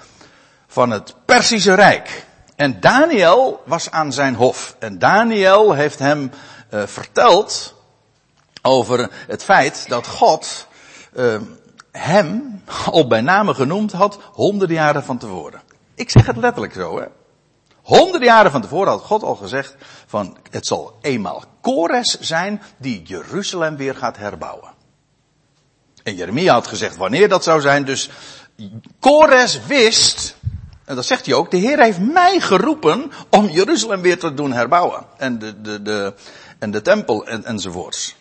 van 0.67 0.91
het 0.91 1.15
Persische 1.25 1.75
Rijk. 1.75 2.27
En 2.57 2.81
Daniel 2.81 3.63
was 3.65 3.91
aan 3.91 4.13
zijn 4.13 4.35
hof. 4.35 4.77
En 4.79 4.99
Daniel 4.99 5.73
heeft 5.73 5.99
hem 5.99 6.31
uh, 6.71 6.83
verteld 6.87 7.75
over 8.63 9.11
het 9.27 9.45
feit 9.45 9.89
dat 9.89 10.07
God 10.07 10.67
uh, 11.17 11.41
hem 11.93 12.63
al 12.91 13.07
bij 13.07 13.21
name 13.21 13.55
genoemd 13.55 13.93
had 13.93 14.19
honderden 14.33 14.77
jaren 14.77 15.05
van 15.05 15.19
tevoren. 15.19 15.61
Ik 15.95 16.11
zeg 16.11 16.27
het 16.27 16.37
letterlijk 16.37 16.73
zo, 16.73 16.99
hè. 16.99 17.07
Honderden 17.83 18.29
jaren 18.29 18.51
van 18.51 18.61
tevoren 18.61 18.93
had 18.93 19.03
God 19.03 19.23
al 19.23 19.35
gezegd 19.35 19.75
van 20.07 20.37
het 20.51 20.67
zal 20.67 20.99
eenmaal 21.01 21.43
Kores 21.61 22.19
zijn 22.21 22.63
die 22.77 23.03
Jeruzalem 23.03 23.77
weer 23.77 23.95
gaat 23.95 24.17
herbouwen. 24.17 24.71
En 26.09 26.15
Jeremia 26.15 26.53
had 26.53 26.67
gezegd 26.67 26.97
wanneer 26.97 27.29
dat 27.29 27.45
zou 27.45 27.61
zijn. 27.61 27.85
Dus 27.85 28.11
Kores 29.01 29.61
wist, 29.67 30.37
en 30.85 30.95
dat 30.95 31.07
zegt 31.07 31.27
hij 31.27 31.35
ook, 31.35 31.51
de 31.51 31.57
Heer 31.57 31.83
heeft 31.83 32.01
mij 32.01 32.41
geroepen 32.41 33.13
om 33.31 33.49
Jeruzalem 33.49 34.01
weer 34.01 34.19
te 34.19 34.35
doen 34.35 34.53
herbouwen. 34.53 35.05
En 35.17 35.39
de, 35.39 35.61
de, 35.61 35.83
de, 35.83 36.15
en 36.59 36.71
de 36.71 36.83
tempel 36.83 37.27
en, 37.27 37.45
enzovoorts. 37.45 38.17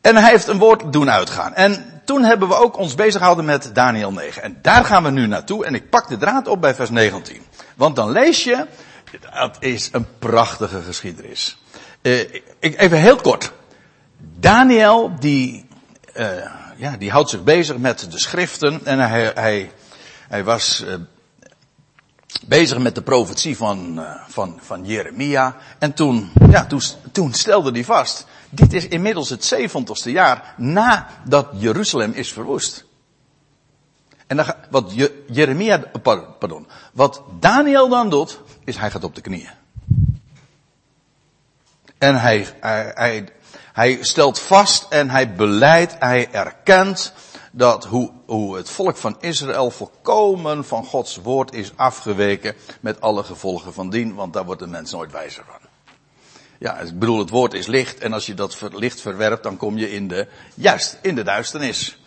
En 0.00 0.16
hij 0.16 0.30
heeft 0.30 0.46
een 0.46 0.58
woord 0.58 0.92
doen 0.92 1.10
uitgaan. 1.10 1.54
En 1.54 2.02
toen 2.04 2.24
hebben 2.24 2.48
we 2.48 2.54
ook 2.54 2.78
ons 2.78 2.94
bezig 2.94 3.18
gehouden 3.18 3.44
met 3.44 3.70
Daniel 3.74 4.12
9. 4.12 4.42
En 4.42 4.58
daar 4.62 4.84
gaan 4.84 5.02
we 5.02 5.10
nu 5.10 5.26
naartoe. 5.26 5.64
En 5.64 5.74
ik 5.74 5.90
pak 5.90 6.08
de 6.08 6.16
draad 6.16 6.48
op 6.48 6.60
bij 6.60 6.74
vers 6.74 6.90
19. 6.90 7.42
Want 7.76 7.96
dan 7.96 8.10
lees 8.10 8.44
je, 8.44 8.66
dat 9.34 9.56
is 9.58 9.88
een 9.92 10.06
prachtige 10.18 10.82
geschiedenis. 10.82 11.58
Uh, 12.02 12.20
ik, 12.58 12.80
even 12.80 12.98
heel 12.98 13.16
kort. 13.16 13.52
Daniel, 14.38 15.12
die 15.18 15.68
uh, 16.16 16.50
ja, 16.76 16.96
die 16.96 17.10
houdt 17.10 17.30
zich 17.30 17.42
bezig 17.42 17.76
met 17.76 18.10
de 18.10 18.18
schriften 18.18 18.80
en 18.84 18.98
hij, 18.98 19.30
hij, 19.34 19.72
hij 20.28 20.44
was 20.44 20.84
uh, 20.86 20.94
bezig 22.46 22.78
met 22.78 22.94
de 22.94 23.02
profetie 23.02 23.56
van, 23.56 23.98
uh, 23.98 24.10
van, 24.28 24.58
van 24.62 24.84
Jeremia. 24.84 25.56
En 25.78 25.92
toen, 25.92 26.30
ja, 26.50 26.66
toen, 27.12 27.32
stelde 27.32 27.70
hij 27.70 27.84
vast, 27.84 28.26
dit 28.50 28.72
is 28.72 28.88
inmiddels 28.88 29.28
het 29.28 29.54
70ste 29.54 30.10
jaar 30.10 30.54
nadat 30.56 31.48
Jeruzalem 31.52 32.12
is 32.12 32.32
verwoest. 32.32 32.84
En 34.26 34.36
dan, 34.36 34.54
wat 34.70 34.92
Je, 34.94 35.24
Jeremia, 35.30 35.82
pardon, 36.38 36.66
wat 36.92 37.22
Daniel 37.40 37.88
dan 37.88 38.10
doet, 38.10 38.40
is 38.64 38.76
hij 38.76 38.90
gaat 38.90 39.04
op 39.04 39.14
de 39.14 39.20
knieën. 39.20 39.50
En 41.98 42.20
hij, 42.20 42.46
hij, 42.60 42.92
hij, 42.94 43.28
hij 43.80 43.98
stelt 44.00 44.38
vast 44.38 44.86
en 44.88 45.10
hij 45.10 45.34
beleidt, 45.34 45.96
hij 45.98 46.28
erkent 46.30 47.12
dat 47.52 47.84
hoe, 47.84 48.10
hoe 48.26 48.56
het 48.56 48.70
volk 48.70 48.96
van 48.96 49.16
Israël 49.20 49.70
volkomen 49.70 50.64
van 50.64 50.84
Gods 50.84 51.16
woord 51.16 51.54
is 51.54 51.72
afgeweken 51.76 52.54
met 52.80 53.00
alle 53.00 53.22
gevolgen 53.22 53.72
van 53.72 53.90
dien, 53.90 54.14
want 54.14 54.32
daar 54.32 54.44
wordt 54.44 54.60
de 54.60 54.66
mens 54.66 54.92
nooit 54.92 55.12
wijzer 55.12 55.44
van. 55.46 55.68
Ja, 56.58 56.78
ik 56.78 56.98
bedoel, 56.98 57.18
het 57.18 57.30
woord 57.30 57.54
is 57.54 57.66
licht 57.66 57.98
en 57.98 58.12
als 58.12 58.26
je 58.26 58.34
dat 58.34 58.58
licht 58.72 59.00
verwerpt, 59.00 59.42
dan 59.42 59.56
kom 59.56 59.78
je 59.78 59.92
in 59.92 60.08
de, 60.08 60.28
juist, 60.54 60.98
in 61.02 61.14
de 61.14 61.22
duisternis. 61.22 61.98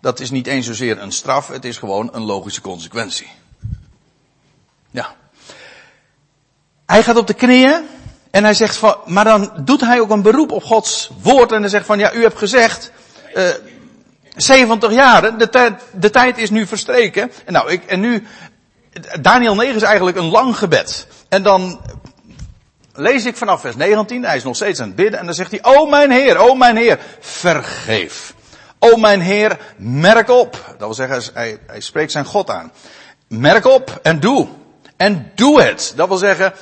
Dat 0.00 0.20
is 0.20 0.30
niet 0.30 0.46
eens 0.46 0.66
zozeer 0.66 0.98
een 0.98 1.12
straf, 1.12 1.48
het 1.48 1.64
is 1.64 1.78
gewoon 1.78 2.08
een 2.12 2.24
logische 2.24 2.60
consequentie. 2.60 3.30
Ja. 4.90 5.14
Hij 6.86 7.02
gaat 7.02 7.16
op 7.16 7.26
de 7.26 7.34
knieën 7.34 7.84
en 8.30 8.44
hij 8.44 8.54
zegt 8.54 8.76
van, 8.76 8.96
maar 9.04 9.24
dan 9.24 9.52
doet 9.64 9.80
hij 9.80 10.00
ook 10.00 10.10
een 10.10 10.22
beroep 10.22 10.52
op 10.52 10.62
Gods 10.62 11.10
woord 11.22 11.52
en 11.52 11.60
hij 11.60 11.70
zegt 11.70 11.86
van, 11.86 11.98
ja, 11.98 12.12
u 12.12 12.22
hebt 12.22 12.38
gezegd, 12.38 12.92
uh, 13.34 13.48
70 14.36 14.92
jaren, 14.92 15.38
de 15.38 15.48
tijd, 15.48 15.82
de 15.92 16.10
tijd 16.10 16.38
is 16.38 16.50
nu 16.50 16.66
verstreken. 16.66 17.32
En 17.44 17.52
nou, 17.52 17.70
ik, 17.70 17.84
en 17.84 18.00
nu, 18.00 18.26
Daniel 19.20 19.54
9 19.54 19.76
is 19.76 19.82
eigenlijk 19.82 20.16
een 20.16 20.30
lang 20.30 20.56
gebed. 20.56 21.06
En 21.28 21.42
dan 21.42 21.80
lees 22.92 23.26
ik 23.26 23.36
vanaf 23.36 23.60
vers 23.60 23.76
19, 23.76 24.24
hij 24.24 24.36
is 24.36 24.44
nog 24.44 24.56
steeds 24.56 24.80
aan 24.80 24.86
het 24.86 24.96
bidden 24.96 25.18
en 25.18 25.24
dan 25.24 25.34
zegt 25.34 25.50
hij, 25.50 25.62
o 25.62 25.86
mijn 25.86 26.10
Heer, 26.10 26.36
o 26.36 26.54
mijn 26.54 26.76
Heer, 26.76 26.98
vergeef. 27.20 28.34
O 28.78 28.96
mijn 28.96 29.20
Heer, 29.20 29.58
merk 29.76 30.28
op. 30.28 30.64
Dat 30.68 30.78
wil 30.78 30.94
zeggen, 30.94 31.22
hij, 31.34 31.58
hij 31.66 31.80
spreekt 31.80 32.12
zijn 32.12 32.24
God 32.24 32.50
aan. 32.50 32.72
Merk 33.28 33.66
op 33.66 33.98
en 34.02 34.20
doe. 34.20 34.48
En 34.96 35.32
doe 35.34 35.62
het. 35.62 35.92
Dat 35.96 36.08
wil 36.08 36.16
zeggen, 36.16 36.52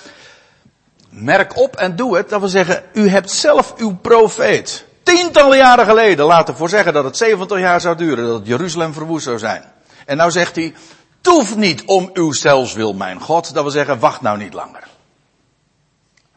merk 1.24 1.56
op 1.56 1.76
en 1.76 1.96
doe 1.96 2.16
het. 2.16 2.28
Dat 2.28 2.40
wil 2.40 2.48
zeggen, 2.48 2.82
u 2.92 3.08
hebt 3.08 3.30
zelf 3.30 3.74
uw 3.76 3.96
profeet 3.96 4.86
tientallen 5.14 5.56
jaren 5.56 5.84
geleden 5.84 6.24
laten 6.24 6.56
voorzeggen 6.56 6.92
dat 6.92 7.04
het 7.04 7.16
70 7.16 7.58
jaar 7.58 7.80
zou 7.80 7.96
duren, 7.96 8.26
dat 8.26 8.46
Jeruzalem 8.46 8.92
verwoest 8.92 9.24
zou 9.24 9.38
zijn. 9.38 9.64
En 10.06 10.16
nou 10.16 10.30
zegt 10.30 10.56
hij, 10.56 10.74
toef 11.20 11.56
niet 11.56 11.84
om 11.84 12.10
uw 12.12 12.32
zelfs 12.32 12.72
wil 12.72 12.92
mijn 12.92 13.20
God. 13.20 13.54
Dat 13.54 13.62
wil 13.62 13.72
zeggen, 13.72 13.98
wacht 13.98 14.20
nou 14.20 14.38
niet 14.38 14.52
langer. 14.52 14.82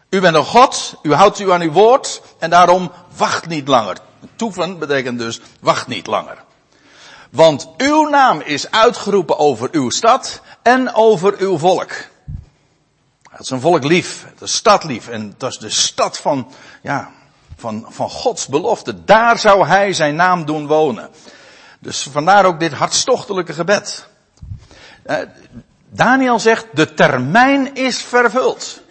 U 0.09 0.19
bent 0.19 0.35
een 0.35 0.45
God, 0.45 0.95
u 1.01 1.13
houdt 1.13 1.39
u 1.39 1.51
aan 1.51 1.61
uw 1.61 1.71
woord 1.71 2.21
en 2.39 2.50
daarom 2.50 2.91
wacht 3.17 3.47
niet 3.47 3.67
langer. 3.67 3.97
Toeven 4.35 4.79
betekent 4.79 5.19
dus 5.19 5.41
wacht 5.59 5.88
niet 5.88 6.07
langer. 6.07 6.38
Want 7.31 7.67
uw 7.77 8.09
naam 8.09 8.41
is 8.41 8.71
uitgeroepen 8.71 9.38
over 9.38 9.69
uw 9.71 9.89
stad 9.89 10.41
en 10.61 10.93
over 10.93 11.35
uw 11.38 11.57
volk. 11.57 11.91
Is 13.41 13.50
een 13.50 13.62
volk 13.62 13.83
lief, 13.83 14.25
de 14.38 14.48
stad 14.48 14.83
lief. 14.83 15.07
En 15.07 15.33
dat 15.38 15.51
is 15.51 15.57
de 15.57 15.69
stad 15.69 16.17
van, 16.17 16.51
ja, 16.81 17.12
van, 17.57 17.86
van 17.89 18.10
Gods 18.10 18.48
belofte. 18.48 19.03
Daar 19.03 19.39
zou 19.39 19.67
hij 19.67 19.93
zijn 19.93 20.15
naam 20.15 20.45
doen 20.45 20.67
wonen. 20.67 21.10
Dus 21.79 22.07
vandaar 22.12 22.45
ook 22.45 22.60
dit 22.60 22.74
hartstochtelijke 22.74 23.53
gebed. 23.53 24.07
Uh, 25.05 25.17
Daniel 25.89 26.39
zegt, 26.39 26.65
de 26.74 26.93
termijn 26.93 27.75
is 27.75 28.01
vervuld. 28.01 28.81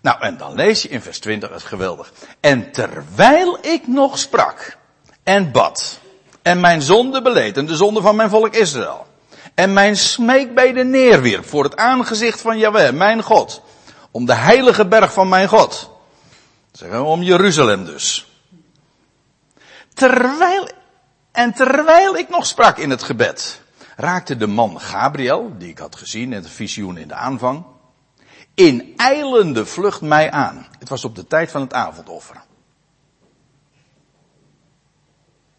Nou, 0.00 0.20
en 0.20 0.36
dan 0.36 0.54
lees 0.54 0.82
je 0.82 0.88
in 0.88 1.00
vers 1.00 1.18
20 1.18 1.50
het 1.50 1.62
geweldig. 1.62 2.12
En 2.40 2.72
terwijl 2.72 3.58
ik 3.60 3.86
nog 3.86 4.18
sprak 4.18 4.76
en 5.22 5.52
bad 5.52 5.98
en 6.42 6.60
mijn 6.60 6.82
zonde 6.82 7.22
beleed 7.22 7.56
en 7.56 7.66
de 7.66 7.76
zonde 7.76 8.00
van 8.00 8.16
mijn 8.16 8.30
volk 8.30 8.54
Israël 8.54 9.07
en 9.58 9.72
mijn 9.72 9.96
smeekbeden 9.96 10.90
neerwierp 10.90 11.44
voor 11.44 11.64
het 11.64 11.76
aangezicht 11.76 12.40
van 12.40 12.58
Jahweh, 12.58 12.92
mijn 12.92 13.22
God, 13.22 13.62
om 14.10 14.26
de 14.26 14.34
heilige 14.34 14.86
berg 14.86 15.12
van 15.12 15.28
mijn 15.28 15.48
God. 15.48 15.90
Zeggen 16.72 16.98
we 16.98 17.04
om 17.04 17.22
Jeruzalem 17.22 17.84
dus. 17.84 18.32
Terwijl, 19.94 20.68
en 21.32 21.52
terwijl 21.52 22.16
ik 22.16 22.28
nog 22.28 22.46
sprak 22.46 22.78
in 22.78 22.90
het 22.90 23.02
gebed, 23.02 23.60
raakte 23.96 24.36
de 24.36 24.46
man 24.46 24.80
Gabriel, 24.80 25.52
die 25.58 25.68
ik 25.68 25.78
had 25.78 25.96
gezien 25.96 26.32
in 26.32 26.42
het 26.42 26.50
visioen 26.50 26.96
in 26.96 27.08
de 27.08 27.14
aanvang, 27.14 27.64
in 28.54 28.94
eilende 28.96 29.66
vlucht 29.66 30.00
mij 30.00 30.30
aan. 30.30 30.66
Het 30.78 30.88
was 30.88 31.04
op 31.04 31.14
de 31.14 31.26
tijd 31.26 31.50
van 31.50 31.60
het 31.60 31.72
avondoffer. 31.72 32.42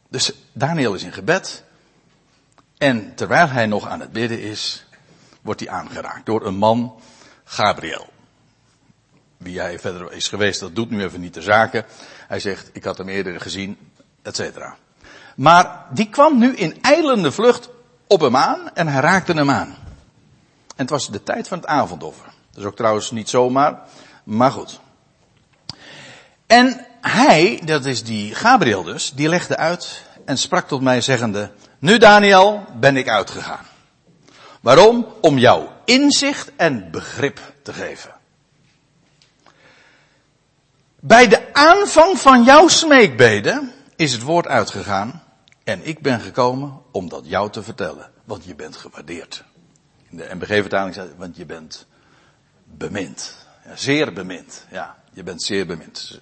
Dus 0.10 0.34
Daniel 0.54 0.94
is 0.94 1.04
in 1.04 1.14
gebed. 1.14 1.68
En 2.80 3.16
terwijl 3.16 3.48
hij 3.48 3.66
nog 3.66 3.88
aan 3.88 4.00
het 4.00 4.12
bidden 4.12 4.42
is, 4.42 4.86
wordt 5.42 5.60
hij 5.60 5.70
aangeraakt 5.70 6.26
door 6.26 6.46
een 6.46 6.56
man, 6.58 7.02
Gabriel. 7.44 8.10
Wie 9.38 9.60
hij 9.60 9.80
verder 9.80 10.12
is 10.12 10.28
geweest, 10.28 10.60
dat 10.60 10.76
doet 10.76 10.90
nu 10.90 11.04
even 11.04 11.22
niet 11.22 11.34
de 11.34 11.42
zaken. 11.42 11.86
Hij 12.28 12.40
zegt, 12.40 12.70
ik 12.74 12.84
had 12.84 12.98
hem 12.98 13.10
eerder 13.10 13.42
gezien, 13.42 13.78
et 14.22 14.36
cetera. 14.36 14.76
Maar 15.36 15.86
die 15.94 16.10
kwam 16.10 16.38
nu 16.38 16.56
in 16.56 16.82
eilende 16.82 17.32
vlucht 17.32 17.70
op 18.08 18.22
hem 18.22 18.36
aan 18.36 18.74
en 18.74 18.88
hij 18.88 19.02
raakte 19.02 19.34
hem 19.34 19.50
aan. 19.50 19.76
En 20.68 20.86
het 20.86 20.90
was 20.90 21.10
de 21.10 21.24
tijd 21.24 21.48
van 21.48 21.58
het 21.58 21.68
avondoffer. 21.68 22.26
Dat 22.26 22.60
is 22.60 22.66
ook 22.66 22.76
trouwens 22.76 23.12
niet 23.12 23.30
zomaar, 23.30 23.80
maar 24.24 24.52
goed. 24.52 24.80
En 26.46 26.86
hij, 27.02 27.62
dat 27.66 27.86
is 27.86 28.04
die 28.04 28.36
Gabriel 28.36 28.84
dus, 28.84 29.14
die 29.14 29.30
legde 29.30 29.58
uit 29.58 30.04
en 30.26 30.38
sprak 30.38 30.68
tot 30.68 30.82
mij 30.82 31.02
zeggende, 31.02 31.52
nu 31.80 31.98
Daniel 31.98 32.66
ben 32.80 32.98
ik 32.98 33.08
uitgegaan. 33.08 33.66
Waarom? 34.62 35.08
Om 35.22 35.38
jou 35.38 35.68
inzicht 35.86 36.52
en 36.56 36.92
begrip 36.92 37.40
te 37.64 37.74
geven. 37.74 38.12
Bij 41.00 41.28
de 41.28 41.54
aanvang 41.54 42.20
van 42.20 42.44
jouw 42.44 42.68
smeekbeden 42.68 43.74
is 43.96 44.12
het 44.12 44.22
woord 44.22 44.48
uitgegaan 44.48 45.24
en 45.64 45.88
ik 45.88 46.02
ben 46.02 46.20
gekomen 46.20 46.82
om 46.92 47.10
dat 47.10 47.24
jou 47.26 47.52
te 47.52 47.64
vertellen, 47.64 48.12
want 48.24 48.46
je 48.46 48.56
bent 48.56 48.76
gewaardeerd. 48.76 49.44
In 50.10 50.18
de 50.18 50.30
MBG-vertaling 50.34 50.94
staat, 50.94 51.16
want 51.18 51.38
je 51.38 51.46
bent 51.46 51.86
bemind. 52.64 53.36
Ja, 53.66 53.76
zeer 53.76 54.14
bemind. 54.14 54.66
Ja, 54.72 54.98
je 55.12 55.24
bent 55.24 55.44
zeer 55.44 55.66
bemind. 55.66 56.20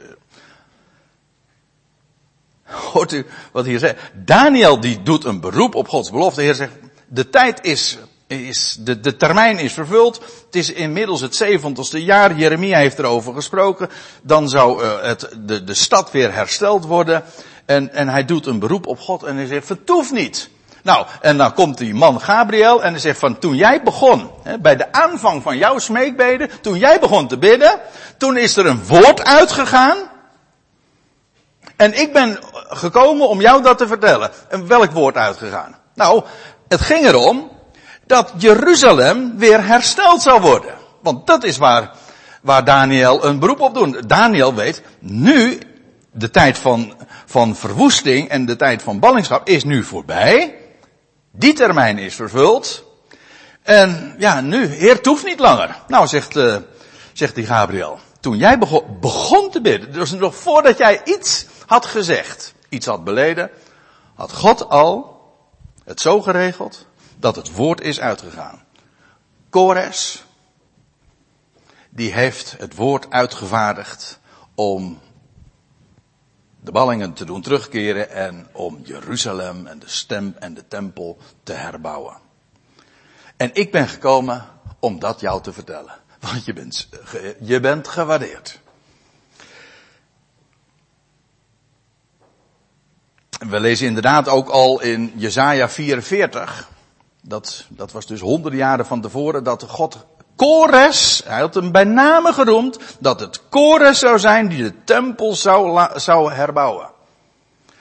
Hoort 2.68 3.14
u 3.14 3.26
wat 3.52 3.66
hier 3.66 3.80
zegt? 3.80 3.96
Daniel 4.14 4.80
die 4.80 5.04
doet 5.04 5.26
een 5.26 5.40
beroep 5.40 5.76
op 5.76 5.88
Gods 5.88 6.12
belofte. 6.12 6.40
De 6.40 6.46
Heer 6.46 6.56
zegt, 6.56 6.74
de 7.08 7.30
tijd 7.30 7.60
is, 7.62 7.98
is 8.28 8.78
de, 8.80 9.00
de 9.00 9.18
termijn 9.18 9.58
is 9.58 9.74
vervuld. 9.74 10.16
Het 10.46 10.56
is 10.56 10.72
inmiddels 10.72 11.22
het 11.22 11.36
zeventigste 11.36 12.04
jaar. 12.04 12.36
Jeremia 12.36 12.78
heeft 12.78 13.00
erover 13.00 13.34
gesproken. 13.34 13.90
Dan 14.22 14.50
zou 14.50 14.84
uh, 14.84 15.02
het, 15.02 15.30
de, 15.40 15.64
de 15.64 15.74
stad 15.74 16.12
weer 16.12 16.34
hersteld 16.34 16.86
worden. 16.86 17.24
En, 17.66 17.94
en 17.94 18.08
hij 18.08 18.26
doet 18.26 18.46
een 18.46 18.60
beroep 18.60 18.88
op 18.88 19.00
God 19.00 19.24
en 19.24 19.36
hij 19.36 19.46
zegt, 19.46 19.66
vertoef 19.66 20.12
niet. 20.12 20.50
Nou, 20.84 21.06
en 21.22 21.38
dan 21.38 21.54
komt 21.54 21.78
die 21.78 21.94
man 21.94 22.22
Gabriel 22.22 22.84
en 22.84 22.92
hij 22.92 23.00
zegt 23.00 23.20
van 23.20 23.40
toen 23.40 23.56
jij 23.56 23.84
begon, 23.84 24.32
hè, 24.44 24.60
bij 24.60 24.76
de 24.76 24.92
aanvang 24.92 25.44
van 25.44 25.58
jouw 25.58 25.80
smeekbeden, 25.80 26.50
toen 26.62 26.78
jij 26.78 27.00
begon 27.00 27.28
te 27.28 27.38
bidden, 27.38 27.80
toen 28.18 28.38
is 28.38 28.56
er 28.56 28.66
een 28.66 28.86
woord 28.86 29.24
uitgegaan. 29.24 29.98
En 31.78 32.00
ik 32.00 32.14
ben 32.14 32.40
gekomen 32.70 33.30
om 33.30 33.42
jou 33.42 33.64
dat 33.64 33.78
te 33.78 33.88
vertellen. 33.88 34.32
En 34.50 34.68
welk 34.68 34.92
woord 34.92 35.16
uitgegaan? 35.16 35.76
Nou, 35.94 36.24
het 36.68 36.82
ging 36.82 37.06
erom 37.06 37.52
dat 38.06 38.34
Jeruzalem 38.38 39.38
weer 39.38 39.66
hersteld 39.66 40.22
zou 40.22 40.42
worden. 40.42 40.74
Want 41.02 41.28
dat 41.28 41.44
is 41.44 41.58
waar, 41.58 41.92
waar 42.42 42.64
Daniel 42.64 43.26
een 43.26 43.40
beroep 43.40 43.60
op 43.60 43.74
doet. 43.74 44.10
Daniel 44.10 44.54
weet, 44.54 44.82
nu, 45.00 45.60
de 46.12 46.30
tijd 46.30 46.58
van, 46.58 46.94
van 47.26 47.56
verwoesting 47.56 48.30
en 48.30 48.46
de 48.46 48.56
tijd 48.56 48.82
van 48.82 49.00
ballingschap 49.00 49.48
is 49.48 49.64
nu 49.64 49.84
voorbij. 49.84 50.56
Die 51.32 51.54
termijn 51.54 51.98
is 51.98 52.16
vervuld. 52.16 52.84
En 53.64 54.16
ja, 54.18 54.42
nu, 54.42 54.66
Heer, 54.66 54.96
het 54.96 55.24
niet 55.24 55.40
langer. 55.40 55.76
Nou, 55.88 56.08
zegt, 56.08 56.36
uh, 56.36 56.56
zegt 57.14 57.36
die 57.36 57.46
Gabriel. 57.46 58.00
Toen 58.20 58.38
jij 58.38 58.58
begon, 58.58 58.84
begon 59.00 59.50
te 59.50 59.62
bidden, 59.62 59.94
dus 59.94 60.12
nog 60.12 60.36
voordat 60.36 60.78
jij 60.78 61.02
iets 61.04 61.46
had 61.68 61.86
gezegd, 61.86 62.54
iets 62.70 62.86
had 62.86 63.04
beleden, 63.04 63.50
had 64.14 64.34
God 64.34 64.70
al 64.70 65.22
het 65.84 66.02
zo 66.02 66.22
geregeld 66.22 66.86
dat 67.16 67.36
het 67.36 67.52
woord 67.52 67.82
is 67.82 68.00
uitgegaan. 68.00 68.64
Kores, 69.50 70.24
die 71.90 72.14
heeft 72.14 72.56
het 72.58 72.76
woord 72.76 73.10
uitgevaardigd 73.10 74.20
om 74.56 75.00
de 76.62 76.72
ballingen 76.72 77.14
te 77.14 77.26
doen 77.26 77.42
terugkeren 77.42 78.10
en 78.10 78.48
om 78.52 78.80
Jeruzalem 78.84 79.68
en 79.68 79.80
de 79.80 79.90
stem 79.90 80.36
en 80.40 80.54
de 80.54 80.68
tempel 80.68 81.18
te 81.44 81.54
herbouwen. 81.54 82.18
En 83.38 83.50
ik 83.54 83.72
ben 83.72 83.88
gekomen 83.88 84.46
om 84.80 85.00
dat 85.00 85.20
jou 85.20 85.42
te 85.42 85.54
vertellen. 85.54 85.96
Want 86.20 86.46
je 86.46 86.54
bent, 86.54 86.90
je 87.40 87.60
bent 87.60 87.88
gewaardeerd. 87.88 88.60
We 93.38 93.60
lezen 93.60 93.88
inderdaad 93.88 94.30
ook 94.30 94.50
al 94.50 94.82
in 94.82 95.14
Jesaja 95.16 95.70
44. 95.70 96.70
Dat, 97.22 97.66
dat 97.70 97.92
was 97.92 98.06
dus 98.06 98.20
honderden 98.20 98.60
jaren 98.60 98.86
van 98.86 99.02
tevoren 99.02 99.44
dat 99.44 99.64
God 99.64 100.06
Kores, 100.36 101.22
hij 101.26 101.40
had 101.40 101.54
hem 101.54 101.72
bij 101.72 101.84
name 101.84 102.34
geroemd, 102.34 102.80
dat 103.00 103.20
het 103.20 103.42
Kores 103.50 104.00
zou 104.00 104.20
zijn 104.20 104.48
die 104.48 104.64
de 104.64 104.84
tempel 104.84 105.36
zou, 105.36 105.88
zou 106.00 106.32
herbouwen. 106.32 106.90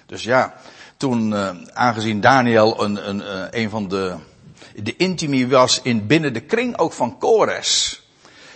Dus 0.07 0.23
ja, 0.23 0.55
toen, 0.97 1.33
uh, 1.33 1.51
aangezien 1.73 2.21
Daniel 2.21 2.83
een, 2.85 3.09
een, 3.09 3.19
uh, 3.19 3.45
een 3.51 3.71
van 3.71 3.89
de, 3.89 4.15
de 4.75 4.97
intimi 4.97 5.49
was 5.49 5.81
in 5.83 6.07
binnen 6.07 6.33
de 6.33 6.41
kring 6.41 6.79
ook 6.79 6.93
van 6.93 7.19
Kores, 7.19 8.03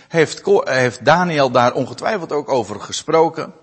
heeft, 0.07 0.41
heeft 0.63 1.05
Daniel 1.05 1.51
daar 1.51 1.73
ongetwijfeld 1.73 2.31
ook 2.31 2.49
over 2.49 2.81
gesproken. 2.81 3.53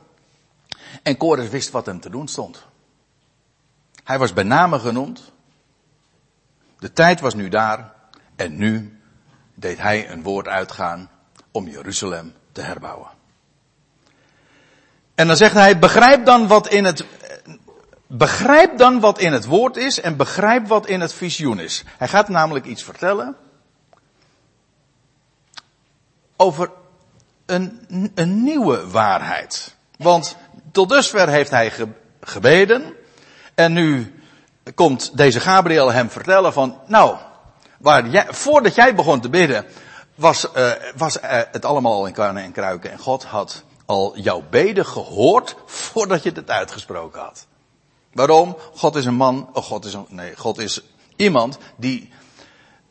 En 1.03 1.16
Kores 1.16 1.48
wist 1.48 1.70
wat 1.70 1.87
hem 1.87 2.01
te 2.01 2.11
doen 2.11 2.29
stond. 2.29 2.67
Hij 4.09 4.18
was 4.18 4.33
bij 4.33 4.44
name 4.44 4.79
genoemd. 4.79 5.33
De 6.79 6.92
tijd 6.92 7.21
was 7.21 7.35
nu 7.35 7.49
daar. 7.49 7.92
En 8.37 8.57
nu 8.57 9.01
deed 9.55 9.79
hij 9.79 10.11
een 10.11 10.23
woord 10.23 10.49
uitgaan 10.49 11.11
om 11.51 11.68
Jeruzalem 11.68 12.35
te 12.53 12.61
herbouwen. 12.61 13.09
En 15.14 15.27
dan 15.27 15.37
zegt 15.37 15.55
hij, 15.55 15.79
begrijp 15.79 16.25
dan 16.25 16.47
wat 16.47 16.68
in 16.68 16.85
het, 16.85 17.05
begrijp 18.07 18.79
dan 18.79 19.01
wat 19.01 19.18
in 19.18 19.33
het 19.33 19.44
woord 19.44 19.77
is 19.77 20.01
en 20.01 20.16
begrijp 20.16 20.66
wat 20.66 20.87
in 20.87 21.01
het 21.01 21.12
visioen 21.12 21.61
is. 21.61 21.85
Hij 21.99 22.09
gaat 22.09 22.29
namelijk 22.29 22.64
iets 22.64 22.85
vertellen 22.85 23.37
over 26.37 26.71
een, 27.47 27.87
een 28.14 28.42
nieuwe 28.42 28.88
waarheid. 28.90 29.77
Want 29.97 30.37
tot 30.73 30.88
dusver 30.88 31.29
heeft 31.29 31.51
hij 31.51 31.73
gebeden 32.21 32.97
en 33.59 33.73
nu 33.73 34.14
komt 34.75 35.16
deze 35.16 35.40
Gabriel 35.40 35.92
hem 35.92 36.11
vertellen 36.11 36.53
van, 36.53 36.79
nou, 36.87 37.16
waar 37.79 38.09
jij, 38.09 38.27
voordat 38.29 38.75
jij 38.75 38.94
begon 38.94 39.21
te 39.21 39.29
bidden, 39.29 39.64
was, 40.14 40.47
uh, 40.57 40.71
was 40.97 41.16
uh, 41.16 41.23
het 41.53 41.64
allemaal 41.64 42.07
in 42.07 42.12
karnen 42.12 42.42
en 42.42 42.53
kruiken. 42.53 42.90
En 42.90 42.99
God 42.99 43.25
had 43.25 43.62
al 43.87 44.18
jouw 44.18 44.42
beden 44.51 44.87
gehoord 44.87 45.57
voordat 45.66 46.23
je 46.23 46.31
het 46.35 46.51
uitgesproken 46.51 47.21
had. 47.21 47.47
Waarom? 48.12 48.57
God 48.75 48.97
is 48.97 49.05
een 49.05 49.14
man, 49.14 49.49
oh 49.53 49.64
God 49.64 49.85
is 49.85 49.94
een, 49.94 50.07
nee, 50.09 50.37
God 50.37 50.59
is 50.59 50.83
iemand 51.16 51.59
die 51.77 52.11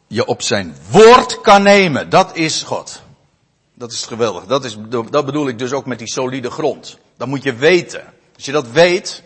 je 0.07 0.25
op 0.25 0.41
zijn 0.41 0.75
woord 0.89 1.41
kan 1.41 1.63
nemen. 1.63 2.09
Dat 2.09 2.35
is 2.35 2.63
God. 2.63 3.01
Dat 3.73 3.91
is 3.91 4.05
geweldig. 4.05 4.45
Dat, 4.45 4.65
is, 4.65 4.77
dat 4.89 5.25
bedoel 5.25 5.47
ik 5.47 5.59
dus 5.59 5.71
ook 5.71 5.85
met 5.85 5.99
die 5.99 6.11
solide 6.11 6.51
grond. 6.51 6.97
Dat 7.17 7.27
moet 7.27 7.43
je 7.43 7.53
weten. 7.53 8.13
Als 8.35 8.45
je 8.45 8.51
dat 8.51 8.69
weet, 8.69 9.23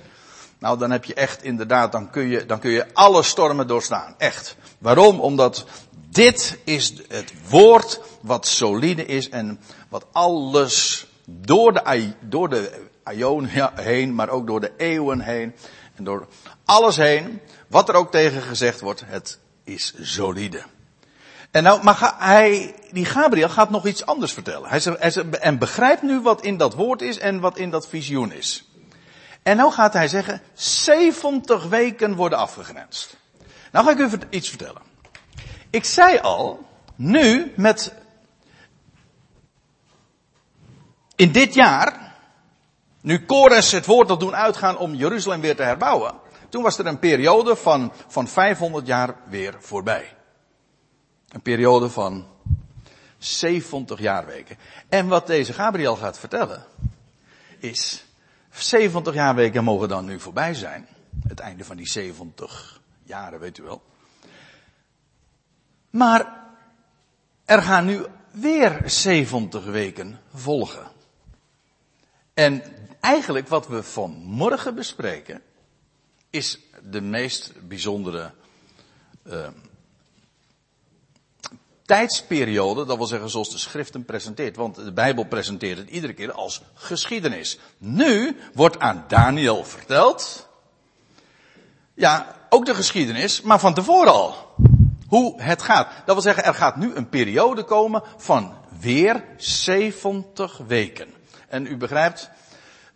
nou 0.62 0.78
dan 0.78 0.92
heb 0.92 1.06
je 1.06 1.14
echt 1.14 1.44
inderdaad, 1.44 1.92
dan 1.92 2.10
kun 2.10 2.28
je, 2.28 2.46
dan 2.46 2.60
kun 2.60 2.72
je 2.72 2.94
alle 2.94 3.24
stormen 3.24 3.68
doorstaan. 3.68 4.16
Echt. 4.18 4.56
Waarom? 4.78 5.20
Omdat 5.20 5.66
dit 6.10 6.58
is 6.64 6.94
het 7.08 7.34
woord 7.50 8.02
wat 8.22 8.48
solide 8.48 9.06
is 9.06 9.30
en 9.30 9.60
wat 9.90 10.06
alles 10.12 11.06
door 11.26 11.74
de, 11.74 12.12
door 12.20 12.50
de 12.50 12.88
aion 13.04 13.46
heen, 13.76 14.16
maar 14.16 14.30
ook 14.30 14.48
door 14.48 14.60
de 14.60 14.72
eeuwen 14.78 15.20
heen 15.20 15.56
en 15.96 16.04
door 16.04 16.28
alles 16.66 16.96
heen, 16.96 17.42
wat 17.68 17.90
er 17.90 17.96
ook 17.96 18.12
tegen 18.12 18.42
gezegd 18.42 18.80
wordt, 18.80 19.04
het 19.06 19.40
is 19.64 19.94
solide. 20.02 20.64
En 21.52 21.64
nou, 21.64 21.84
maar 21.84 22.16
hij, 22.18 22.76
die 22.92 23.06
Gabriel 23.06 23.50
gaat 23.50 23.70
nog 23.70 23.86
iets 23.86 24.06
anders 24.06 24.34
vertellen. 24.34 24.70
Hij 24.70 24.80
zegt, 24.80 25.00
hij 25.00 25.40
en 25.40 25.58
begrijpt 25.58 26.02
nu 26.02 26.20
wat 26.20 26.42
in 26.42 26.58
dat 26.58 26.74
woord 26.74 27.02
is 27.02 27.18
en 27.18 27.40
wat 27.40 27.58
in 27.58 27.70
dat 27.70 27.88
visioen 27.88 28.32
is. 28.32 28.71
En 29.44 29.58
nou 29.58 29.72
gaat 29.72 29.94
hij 29.94 30.08
zeggen, 30.08 30.42
70 30.54 31.66
weken 31.66 32.16
worden 32.16 32.38
afgegrensd. 32.38 33.18
Nou 33.72 33.86
ga 33.86 33.92
ik 33.92 33.98
u 33.98 34.10
iets 34.30 34.50
vertellen. 34.50 34.82
Ik 35.70 35.86
zei 35.86 36.20
al, 36.20 36.68
nu 36.96 37.54
met, 37.56 37.94
in 41.16 41.32
dit 41.32 41.54
jaar, 41.54 42.14
nu 43.02 43.26
Kores 43.26 43.72
het 43.72 43.86
woord 43.86 44.10
had 44.10 44.20
doen 44.20 44.36
uitgaan 44.36 44.78
om 44.78 44.94
Jeruzalem 44.94 45.42
weer 45.42 45.56
te 45.56 45.64
herbouwen, 45.64 46.14
toen 46.50 46.64
was 46.64 46.78
er 46.78 46.86
een 46.86 47.00
periode 47.00 47.56
van, 47.56 47.94
van 48.08 48.28
500 48.28 48.88
jaar 48.88 49.16
weer 49.30 49.56
voorbij. 49.60 50.16
Een 51.30 51.42
periode 51.42 51.90
van 51.90 52.28
70 53.18 54.00
jaarweken. 54.00 54.58
En 54.90 55.08
wat 55.08 55.28
deze 55.28 55.54
Gabriel 55.54 55.96
gaat 55.96 56.20
vertellen, 56.20 56.66
is 57.60 58.06
70 58.52 59.14
jaarweken 59.14 59.64
mogen 59.64 59.88
dan 59.88 60.06
nu 60.06 60.20
voorbij 60.20 60.54
zijn. 60.54 60.88
Het 61.28 61.40
einde 61.40 61.64
van 61.64 61.78
die 61.78 61.88
70 61.88 62.82
jaren, 63.04 63.40
weet 63.40 63.58
u 63.58 63.64
wel. 63.64 63.82
Maar 65.90 66.40
er 67.46 67.62
gaan 67.62 67.86
nu 67.86 68.06
weer 68.32 68.82
70 68.86 69.66
weken 69.66 70.20
volgen. 70.34 70.92
En 72.34 72.64
eigenlijk 73.00 73.48
wat 73.48 73.68
we 73.68 73.84
vanmorgen 73.84 74.76
bespreken, 74.76 75.42
is 76.30 76.60
de 76.84 77.02
meest 77.02 77.68
bijzondere 77.68 78.32
uh, 79.24 79.48
tijdsperiode, 81.92 82.86
dat 82.86 82.98
wil 82.98 83.06
zeggen 83.06 83.30
zoals 83.30 83.52
de 83.52 83.58
schriften 83.58 84.06
presenteert. 84.06 84.56
Want 84.56 84.76
de 84.76 84.92
Bijbel 84.92 85.24
presenteert 85.24 85.78
het 85.78 85.90
iedere 85.90 86.14
keer 86.14 86.32
als 86.32 86.62
geschiedenis. 86.74 87.60
Nu 87.78 88.38
wordt 88.54 88.80
aan 88.80 89.06
Daniel 89.08 89.64
verteld, 89.64 90.48
ja, 91.94 92.36
ook 92.50 92.66
de 92.66 92.76
geschiedenis, 92.76 93.42
maar 93.42 93.60
van 93.60 93.74
tevoren 93.74 94.12
al. 94.12 94.36
Hoe 95.08 95.42
het 95.42 95.62
gaat. 95.62 95.88
Dat 96.06 96.16
wil 96.16 96.22
zeggen, 96.22 96.44
er 96.44 96.54
gaat 96.54 96.76
nu 96.76 96.96
een 96.96 97.10
periode 97.10 97.64
komen 97.64 98.04
van 98.18 98.54
weer 98.80 99.24
70 99.38 100.58
weken. 100.68 101.08
En 101.48 101.66
u 101.66 101.78
begrijpt, 101.78 102.30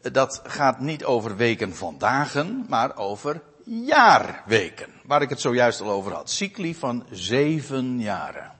dat 0.01 0.41
gaat 0.43 0.79
niet 0.79 1.05
over 1.05 1.35
weken 1.35 1.75
van 1.75 1.95
dagen, 1.97 2.65
maar 2.69 2.97
over 2.97 3.41
jaarweken. 3.65 4.89
Waar 5.03 5.21
ik 5.21 5.29
het 5.29 5.41
zojuist 5.41 5.81
al 5.81 5.89
over 5.89 6.13
had. 6.13 6.29
Cycli 6.29 6.75
van 6.75 7.05
zeven 7.11 7.99
jaren. 7.99 8.55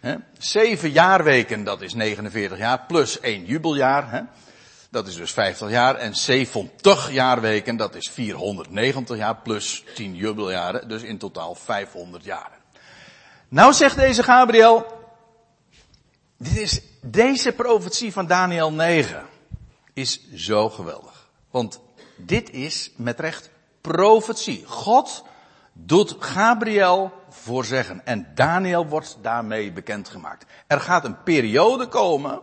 He? 0.00 0.14
Zeven 0.38 0.90
jaarweken, 0.90 1.64
dat 1.64 1.80
is 1.80 1.94
49 1.94 2.58
jaar, 2.58 2.84
plus 2.86 3.20
één 3.20 3.44
jubeljaar. 3.44 4.10
He? 4.10 4.20
Dat 4.90 5.06
is 5.06 5.16
dus 5.16 5.32
50 5.32 5.70
jaar. 5.70 5.94
En 5.94 6.14
70 6.14 7.10
jaarweken, 7.10 7.76
dat 7.76 7.94
is 7.94 8.10
490 8.10 9.16
jaar, 9.16 9.36
plus 9.36 9.84
10 9.94 10.14
jubeljaren. 10.14 10.88
Dus 10.88 11.02
in 11.02 11.18
totaal 11.18 11.54
500 11.54 12.24
jaren. 12.24 12.58
Nou 13.48 13.72
zegt 13.72 13.96
deze 13.96 14.22
Gabriel, 14.22 14.86
dit 16.36 16.56
is, 16.56 16.80
deze 17.02 17.52
profetie 17.52 18.12
van 18.12 18.26
Daniel 18.26 18.72
9 18.72 19.26
is 19.92 20.20
zo 20.34 20.68
geweldig. 20.70 21.28
Want 21.50 21.80
dit 22.16 22.50
is 22.50 22.90
met 22.96 23.20
recht 23.20 23.50
profetie. 23.80 24.64
God 24.66 25.24
doet 25.72 26.16
Gabriel 26.18 27.12
voorzeggen. 27.40 28.06
En 28.06 28.26
Daniel 28.34 28.86
wordt 28.86 29.18
daarmee 29.22 29.72
bekendgemaakt. 29.72 30.44
Er 30.66 30.80
gaat 30.80 31.04
een 31.04 31.22
periode 31.22 31.86
komen. 31.86 32.40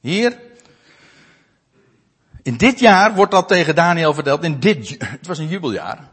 Hier. 0.00 0.40
In 2.42 2.56
dit 2.56 2.80
jaar 2.80 3.14
wordt 3.14 3.32
dat 3.32 3.48
tegen 3.48 3.74
Daniel 3.74 4.14
verteld. 4.14 4.44
In 4.44 4.60
dit, 4.60 4.96
het 5.04 5.26
was 5.26 5.38
een 5.38 5.48
jubeljaar. 5.48 6.08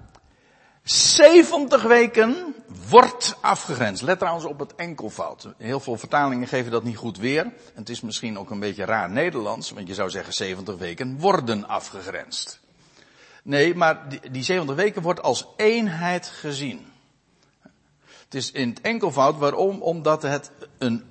70 0.84 1.84
weken 1.84 2.56
wordt 2.90 3.38
afgegrensd. 3.42 4.02
Let 4.02 4.20
trouwens 4.20 4.46
op 4.46 4.60
het 4.60 4.76
enkelvoud. 4.76 5.48
Heel 5.58 5.80
veel 5.80 5.98
vertalingen 5.98 6.48
geven 6.48 6.72
dat 6.72 6.84
niet 6.84 6.98
goed 6.98 7.18
weer. 7.18 7.54
Het 7.74 7.90
is 7.90 8.02
misschien 8.02 8.40
ook 8.40 8.50
een 8.50 8.60
beetje 8.60 8.86
raar 8.86 9.10
Nederlands, 9.10 9.72
want 9.72 9.88
je 9.88 9.94
zou 9.94 10.10
zeggen 10.10 10.34
70 10.34 10.78
weken 10.78 11.20
worden 11.20 11.68
afgegrensd. 11.68 12.60
Nee, 13.44 13.76
maar 13.76 14.10
die, 14.10 14.20
die 14.32 14.44
70 14.44 14.76
weken 14.76 15.02
wordt 15.02 15.22
als 15.22 15.48
eenheid 15.58 16.28
gezien. 16.28 16.94
Het 18.26 18.34
is 18.34 18.52
in 18.52 18.70
het 18.70 18.82
enkelvoud. 18.82 19.38
Waarom? 19.38 19.82
Omdat 19.82 20.22
het 20.22 20.52
een, 20.78 21.04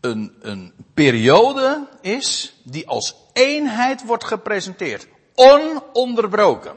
een, 0.00 0.34
een 0.40 0.72
periode 0.94 1.88
is 2.00 2.54
die 2.62 2.88
als 2.88 3.16
eenheid 3.32 4.04
wordt 4.04 4.24
gepresenteerd. 4.24 5.06
Ononderbroken. 5.34 6.74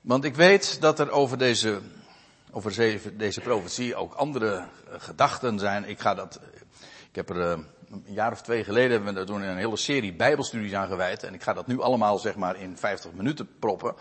Want 0.00 0.24
ik 0.24 0.34
weet 0.34 0.80
dat 0.80 0.98
er 0.98 1.10
over 1.10 1.38
deze, 1.38 1.80
over 2.50 3.00
deze 3.16 3.40
profetie 3.40 3.94
ook 3.94 4.14
andere 4.14 4.56
eh, 4.56 4.64
gedachten 4.98 5.58
zijn. 5.58 5.88
Ik 5.88 6.00
ga 6.00 6.14
dat, 6.14 6.40
ik 7.10 7.14
heb 7.14 7.30
er 7.30 7.40
eh, 7.40 7.58
een 7.90 8.04
jaar 8.06 8.32
of 8.32 8.42
twee 8.42 8.64
geleden 8.64 9.02
hebben 9.02 9.26
toen 9.26 9.42
een 9.42 9.56
hele 9.56 9.76
serie 9.76 10.12
bijbelstudies 10.12 10.74
aan 10.74 10.88
gewijd. 10.88 11.22
En 11.22 11.34
ik 11.34 11.42
ga 11.42 11.52
dat 11.52 11.66
nu 11.66 11.80
allemaal 11.80 12.18
zeg 12.18 12.36
maar 12.36 12.60
in 12.60 12.76
50 12.76 13.12
minuten 13.12 13.48
proppen. 13.58 13.94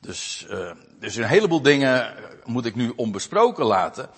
Dus, 0.00 0.46
uh, 0.50 0.70
dus 0.98 1.16
een 1.16 1.24
heleboel 1.24 1.62
dingen 1.62 2.14
moet 2.44 2.64
ik 2.64 2.74
nu 2.74 2.92
onbesproken 2.96 3.64
laten. 3.64 4.08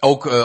Ook 0.00 0.26
uh, 0.26 0.44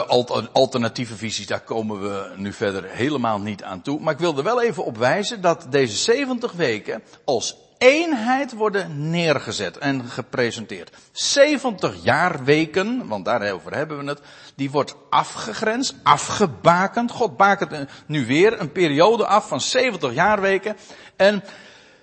alternatieve 0.52 1.16
visies, 1.16 1.46
daar 1.46 1.60
komen 1.60 2.00
we 2.00 2.32
nu 2.36 2.52
verder 2.52 2.84
helemaal 2.84 3.40
niet 3.40 3.62
aan 3.62 3.82
toe. 3.82 4.00
Maar 4.00 4.12
ik 4.12 4.18
wil 4.18 4.36
er 4.36 4.42
wel 4.42 4.62
even 4.62 4.84
op 4.84 4.96
wijzen 4.96 5.40
dat 5.40 5.66
deze 5.70 5.96
70 5.96 6.52
weken 6.52 7.02
als 7.24 7.56
eenheid 7.78 8.52
worden 8.52 9.10
neergezet 9.10 9.78
en 9.78 10.04
gepresenteerd. 10.04 10.96
70 11.12 12.02
jaarweken, 12.02 13.06
want 13.06 13.24
daarover 13.24 13.74
hebben 13.74 13.98
we 13.98 14.04
het, 14.04 14.20
die 14.54 14.70
wordt 14.70 14.94
afgegrensd, 15.10 15.94
afgebakend. 16.02 17.10
God 17.10 17.36
bakent 17.36 17.90
nu 18.06 18.26
weer 18.26 18.60
een 18.60 18.72
periode 18.72 19.26
af 19.26 19.48
van 19.48 19.60
70 19.60 20.14
jaarweken. 20.14 20.76
En 21.16 21.44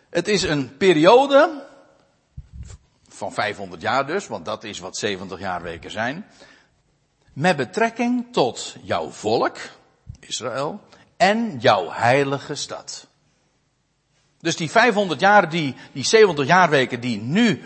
het 0.10 0.28
is 0.28 0.44
een 0.44 0.78
periode 0.78 1.70
van 3.22 3.34
500 3.34 3.82
jaar 3.82 4.08
dus, 4.08 4.28
want 4.28 4.46
dat 4.46 4.64
is 4.64 4.80
wat 4.80 4.98
70 4.98 5.40
jaarweken 5.40 5.92
zijn. 5.92 6.26
Met 7.34 7.56
betrekking 7.56 8.26
tot 8.32 8.76
jouw 8.82 9.10
volk, 9.10 9.58
Israël, 10.20 10.80
en 11.18 11.58
jouw 11.60 11.92
heilige 11.92 12.56
stad. 12.56 13.08
Dus 14.40 14.56
die 14.56 14.72
500 14.72 15.20
jaar, 15.20 15.50
die, 15.50 15.76
die 15.92 16.04
70 16.04 16.46
jaarweken 16.46 17.00
die 17.00 17.22
nu 17.22 17.64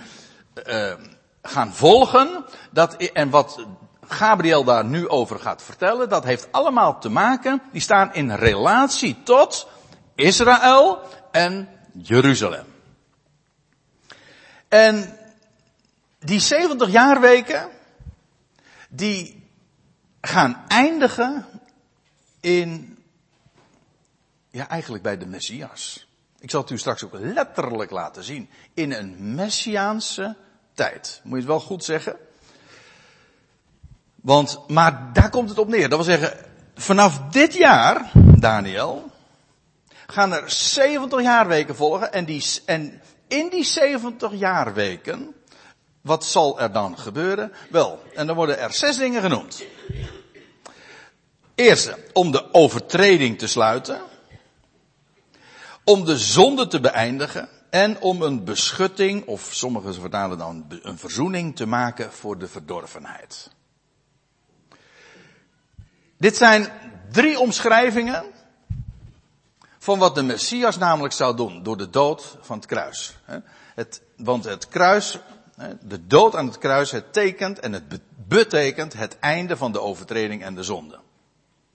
uh, 0.68 0.94
gaan 1.42 1.74
volgen, 1.74 2.46
dat, 2.72 2.96
en 2.96 3.30
wat 3.30 3.66
Gabriel 4.08 4.64
daar 4.64 4.86
nu 4.86 5.08
over 5.08 5.40
gaat 5.40 5.64
vertellen, 5.64 6.10
dat 6.10 6.24
heeft 6.24 6.48
allemaal 6.52 7.00
te 7.00 7.10
maken, 7.10 7.62
die 7.72 7.82
staan 7.82 8.14
in 8.14 8.32
relatie 8.32 9.24
tot 9.24 9.68
Israël 10.16 11.00
en 11.32 11.70
Jeruzalem. 11.94 12.66
En 14.68 15.20
die 16.26 16.40
70 16.40 16.90
jaarweken, 16.90 17.70
die 18.90 19.44
gaan 20.22 20.64
eindigen 20.68 21.46
in, 22.40 22.98
ja 24.50 24.70
eigenlijk 24.70 25.04
bij 25.04 25.18
de 25.18 25.26
Messias. 25.26 26.08
Ik 26.40 26.50
zal 26.50 26.62
het 26.62 26.70
u 26.70 26.78
straks 26.78 27.04
ook 27.04 27.14
letterlijk 27.14 27.92
laten 27.92 28.24
zien. 28.24 28.50
In 28.74 28.92
een 28.92 29.36
messiaanse 29.36 30.36
tijd. 30.74 31.22
Moet 31.24 31.34
je 31.34 31.38
het 31.38 31.46
wel 31.46 31.60
goed 31.60 31.84
zeggen? 31.84 32.16
Want, 34.16 34.60
maar 34.68 35.10
daar 35.14 35.30
komt 35.30 35.50
het 35.50 35.58
op 35.58 35.68
neer. 35.68 35.90
Dat 35.90 36.06
wil 36.06 36.18
zeggen, 36.18 36.46
vanaf 36.76 37.20
dit 37.20 37.54
jaar, 37.54 38.12
Daniel, 38.40 39.12
gaan 40.08 40.34
er 40.34 40.52
70 40.52 41.22
jaarweken 41.22 41.76
volgen. 41.76 42.14
En, 42.14 42.26
die, 42.26 42.44
en 42.66 43.02
in 43.28 43.50
die 43.50 43.64
70 43.64 44.34
jaarweken, 44.34 45.35
wat 46.06 46.26
zal 46.26 46.60
er 46.60 46.72
dan 46.72 46.98
gebeuren? 46.98 47.54
Wel, 47.70 48.04
en 48.14 48.28
dan 48.28 48.36
worden 48.36 48.60
er 48.60 48.74
zes 48.74 48.98
dingen 48.98 49.22
genoemd. 49.22 49.64
Eerste, 51.56 51.98
om 52.14 52.32
de 52.32 52.54
overtreding 52.54 53.40
te 53.40 53.48
sluiten 53.48 54.02
om 55.86 56.06
de 56.06 56.18
zonde 56.18 56.68
te 56.68 56.80
beëindigen 56.80 57.50
en 57.70 58.02
om 58.02 58.22
een 58.22 58.44
beschutting, 58.44 59.26
of 59.26 59.50
sommigen 59.52 59.94
vertalen 59.94 60.38
dan 60.38 60.66
een 60.82 60.98
verzoening 60.98 61.56
te 61.56 61.66
maken 61.66 62.12
voor 62.12 62.38
de 62.38 62.48
verdorvenheid. 62.48 63.50
Dit 66.18 66.38
zijn 66.38 66.70
drie 67.12 67.40
omschrijvingen 67.40 68.26
van 69.80 70.00
wat 70.00 70.16
de 70.16 70.24
Messias 70.24 70.78
namelijk 70.78 71.14
zou 71.14 71.36
doen 71.36 71.64
door 71.64 71.78
de 71.78 71.90
dood 71.90 72.38
van 72.42 72.58
het 72.58 72.66
kruis. 72.66 73.18
Het, 73.76 74.02
want 74.18 74.44
het 74.44 74.68
kruis, 74.68 75.20
de 75.82 76.08
dood 76.08 76.36
aan 76.36 76.46
het 76.46 76.58
kruis, 76.58 76.92
het 76.92 77.14
tekent 77.14 77.60
en 77.60 77.74
het 77.74 77.84
betekent 78.28 78.94
het 78.94 79.20
einde 79.20 79.58
van 79.58 79.72
de 79.72 79.82
overtreding 79.82 80.44
en 80.44 80.56
de 80.56 80.64
zonde. 80.64 81.00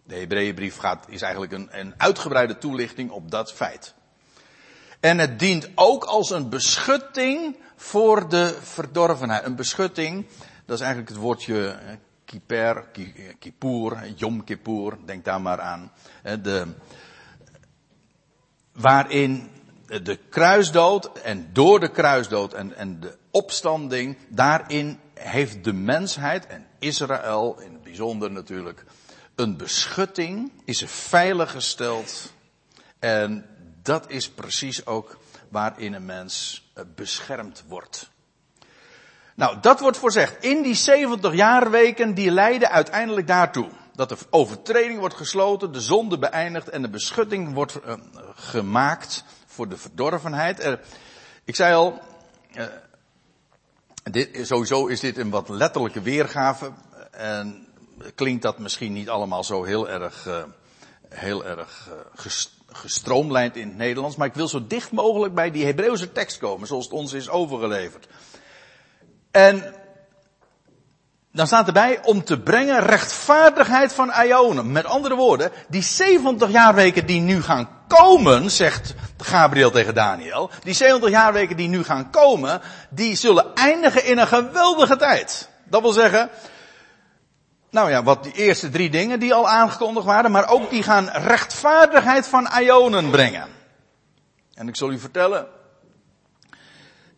De 0.04 0.14
Hebreeënbrief 0.14 0.76
gaat, 0.76 1.04
is 1.08 1.22
eigenlijk 1.22 1.52
een, 1.52 1.68
een 1.70 1.94
uitgebreide 1.96 2.58
toelichting 2.58 3.10
op 3.10 3.30
dat 3.30 3.52
feit. 3.52 3.94
En 5.00 5.18
het 5.18 5.38
dient 5.38 5.68
ook 5.74 6.04
als 6.04 6.30
een 6.30 6.48
beschutting 6.48 7.56
voor 7.76 8.28
de 8.28 8.58
verdorvenheid. 8.62 9.44
Een 9.44 9.56
beschutting, 9.56 10.26
dat 10.64 10.76
is 10.76 10.84
eigenlijk 10.84 11.12
het 11.12 11.20
woordje 11.20 11.78
kiper, 12.24 12.86
kippur, 13.38 14.12
yom 14.16 14.44
kippur, 14.44 14.98
denk 15.04 15.24
daar 15.24 15.40
maar 15.40 15.60
aan. 15.60 15.92
De, 16.42 16.66
waarin 18.72 19.50
de 19.86 20.18
kruisdood 20.28 21.12
en 21.12 21.50
door 21.52 21.80
de 21.80 21.90
kruisdood 21.90 22.52
en, 22.52 22.76
en 22.76 23.00
de 23.00 23.18
opstanding, 23.30 24.16
daarin 24.28 25.00
heeft 25.14 25.64
de 25.64 25.72
mensheid 25.72 26.46
en 26.46 26.66
Israël 26.78 27.60
in 27.60 27.72
het 27.72 27.82
bijzonder 27.82 28.30
natuurlijk 28.30 28.84
een 29.34 29.56
beschutting, 29.56 30.52
is 30.64 30.82
er 30.82 30.88
veilig 30.88 31.50
gesteld 31.50 32.32
en 32.98 33.46
dat 33.82 34.10
is 34.10 34.30
precies 34.30 34.86
ook 34.86 35.18
waarin 35.48 35.92
een 35.92 36.04
mens 36.04 36.64
eh, 36.74 36.84
beschermd 36.94 37.64
wordt. 37.68 38.10
Nou, 39.34 39.60
dat 39.60 39.80
wordt 39.80 39.96
voorzegd. 39.96 40.44
In 40.44 40.62
die 40.62 40.74
70 40.74 41.34
jaarweken 41.34 42.14
die 42.14 42.30
leiden 42.30 42.70
uiteindelijk 42.70 43.26
daartoe. 43.26 43.68
Dat 43.94 44.08
de 44.08 44.16
overtreding 44.30 44.98
wordt 44.98 45.14
gesloten, 45.14 45.72
de 45.72 45.80
zonde 45.80 46.18
beëindigd 46.18 46.68
en 46.68 46.82
de 46.82 46.90
beschutting 46.90 47.54
wordt 47.54 47.78
uh, 47.86 47.94
gemaakt 48.34 49.24
voor 49.46 49.68
de 49.68 49.76
verdorvenheid. 49.76 50.78
Ik 51.44 51.56
zei 51.56 51.74
al, 51.74 52.00
uh, 52.54 52.64
dit, 54.10 54.46
sowieso 54.46 54.86
is 54.86 55.00
dit 55.00 55.18
een 55.18 55.30
wat 55.30 55.48
letterlijke 55.48 56.00
weergave. 56.00 56.70
En 57.10 57.66
klinkt 58.14 58.42
dat 58.42 58.58
misschien 58.58 58.92
niet 58.92 59.08
allemaal 59.08 59.44
zo 59.44 59.64
heel 59.64 59.88
erg, 59.88 60.28
heel 61.08 61.44
erg 61.44 61.88
gestroomlijnd 62.72 63.56
in 63.56 63.68
het 63.68 63.76
Nederlands. 63.76 64.16
Maar 64.16 64.26
ik 64.26 64.34
wil 64.34 64.48
zo 64.48 64.66
dicht 64.66 64.92
mogelijk 64.92 65.34
bij 65.34 65.50
die 65.50 65.64
Hebreeuwse 65.64 66.12
tekst 66.12 66.38
komen, 66.38 66.66
zoals 66.66 66.84
het 66.84 66.94
ons 66.94 67.12
is 67.12 67.28
overgeleverd. 67.28 68.08
En 69.30 69.74
dan 71.32 71.46
staat 71.46 71.66
erbij 71.66 72.04
om 72.04 72.24
te 72.24 72.40
brengen 72.40 72.80
rechtvaardigheid 72.80 73.92
van 73.92 74.12
Ionen. 74.24 74.72
Met 74.72 74.84
andere 74.84 75.14
woorden, 75.14 75.50
die 75.68 75.82
70 75.82 76.50
jaarweken 76.50 77.06
die 77.06 77.20
nu 77.20 77.42
gaan 77.42 77.79
komen, 77.98 78.50
zegt 78.50 78.94
Gabriel 79.18 79.70
tegen 79.70 79.94
Daniel. 79.94 80.50
Die 80.62 80.74
70 80.74 81.10
jaarweken 81.10 81.56
die 81.56 81.68
nu 81.68 81.84
gaan 81.84 82.10
komen, 82.10 82.60
die 82.90 83.16
zullen 83.16 83.54
eindigen 83.54 84.04
in 84.04 84.18
een 84.18 84.26
geweldige 84.26 84.96
tijd. 84.96 85.48
Dat 85.64 85.82
wil 85.82 85.92
zeggen, 85.92 86.30
nou 87.70 87.90
ja, 87.90 88.02
wat 88.02 88.22
die 88.22 88.32
eerste 88.32 88.70
drie 88.70 88.90
dingen 88.90 89.20
die 89.20 89.34
al 89.34 89.48
aangekondigd 89.48 90.06
waren, 90.06 90.30
maar 90.30 90.48
ook 90.48 90.70
die 90.70 90.82
gaan 90.82 91.08
rechtvaardigheid 91.08 92.26
van 92.26 92.48
Ionen 92.60 93.10
brengen. 93.10 93.48
En 94.54 94.68
ik 94.68 94.76
zal 94.76 94.90
u 94.90 94.98
vertellen, 94.98 95.46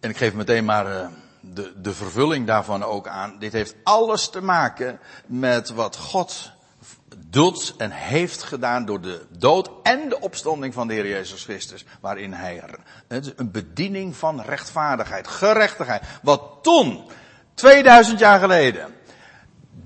en 0.00 0.11
ik 0.11 0.16
geef 0.16 0.32
meteen 0.32 0.64
maar 0.64 0.87
uh, 0.87 1.06
de, 1.40 1.72
de 1.76 1.92
vervulling 1.92 2.46
daarvan 2.46 2.82
ook 2.82 3.08
aan. 3.08 3.38
Dit 3.38 3.52
heeft 3.52 3.74
alles 3.82 4.28
te 4.28 4.42
maken 4.42 5.00
met 5.26 5.70
wat 5.70 5.96
God 5.96 6.51
doet 7.18 7.75
en 7.79 7.90
heeft 7.90 8.42
gedaan 8.42 8.85
door 8.85 9.01
de 9.01 9.27
dood 9.29 9.70
en 9.83 10.09
de 10.09 10.20
opstanding 10.20 10.75
van 10.75 10.88
de 10.88 10.94
Heer 10.94 11.09
Jezus 11.09 11.44
Christus. 11.44 11.85
Waarin 12.01 12.33
hij 12.33 12.62
een 13.09 13.51
bediening 13.51 14.16
van 14.16 14.40
rechtvaardigheid, 14.40 15.29
gerechtigheid. 15.29 16.03
Wat 16.22 16.42
toen, 16.62 17.05
2000 17.55 18.18
jaar 18.18 18.38
geleden, 18.38 18.94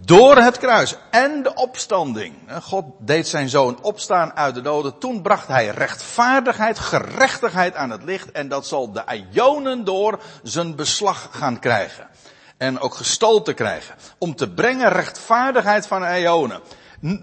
door 0.06 0.36
het 0.36 0.58
kruis 0.58 0.96
en 1.10 1.42
de 1.42 1.54
opstanding. 1.54 2.34
God 2.62 2.84
deed 2.98 3.28
zijn 3.28 3.48
zoon 3.48 3.82
opstaan 3.82 4.36
uit 4.36 4.54
de 4.54 4.60
doden. 4.60 4.98
Toen 4.98 5.22
bracht 5.22 5.48
hij 5.48 5.68
rechtvaardigheid, 5.68 6.78
gerechtigheid 6.78 7.74
aan 7.74 7.90
het 7.90 8.02
licht. 8.02 8.32
En 8.32 8.48
dat 8.48 8.66
zal 8.66 8.92
de 8.92 9.24
Ionen 9.30 9.84
door 9.84 10.20
zijn 10.42 10.74
beslag 10.74 11.28
gaan 11.30 11.58
krijgen. 11.58 12.08
En 12.56 12.80
ook 12.80 12.94
gestalte 12.94 13.52
krijgen. 13.52 13.94
Om 14.18 14.36
te 14.36 14.50
brengen 14.50 14.92
rechtvaardigheid 14.92 15.86
van 15.86 16.14
Ionen. 16.14 16.60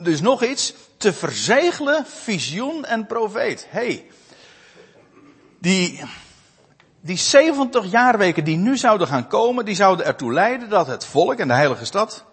Dus 0.02 0.22
nog 0.22 0.44
iets. 0.44 0.74
Te 0.98 1.14
verzegelen 1.14 2.06
visioen 2.06 2.86
en 2.86 3.06
profeet. 3.06 3.68
hey, 3.70 4.06
die, 5.60 6.04
die 7.02 7.18
70 7.18 7.92
jaarweken 7.92 8.44
die 8.44 8.58
nu 8.58 8.78
zouden 8.78 9.08
gaan 9.08 9.28
komen, 9.28 9.66
die 9.66 9.76
zouden 9.76 10.06
ertoe 10.06 10.34
leiden 10.34 10.70
dat 10.70 10.88
het 10.88 11.06
volk 11.06 11.40
en 11.40 11.48
de 11.48 11.54
heilige 11.54 11.86
stad 11.86 12.26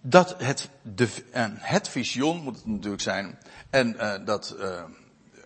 dat 0.00 0.34
het, 0.38 0.68
de, 0.82 1.08
het 1.58 1.88
visioen 1.88 2.42
moet 2.42 2.56
het 2.56 2.66
natuurlijk 2.66 3.02
zijn, 3.02 3.38
en 3.70 3.94
uh, 3.94 4.14
dat, 4.24 4.56
uh, 4.58 4.82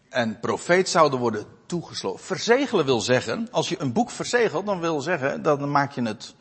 en 0.09 0.41
profeet 0.41 0.89
zouden 0.89 1.19
worden 1.19 1.47
toegesloten. 1.67 2.25
Verzegelen 2.25 2.85
wil 2.85 3.01
zeggen, 3.01 3.49
als 3.51 3.69
je 3.69 3.81
een 3.81 3.93
boek 3.93 4.11
verzegelt, 4.11 4.67
dan 4.67 4.81
wil 4.81 5.01
zeggen, 5.01 5.43
dan 5.43 5.71
maak 5.71 5.93
je 5.93 6.03
het 6.03 6.35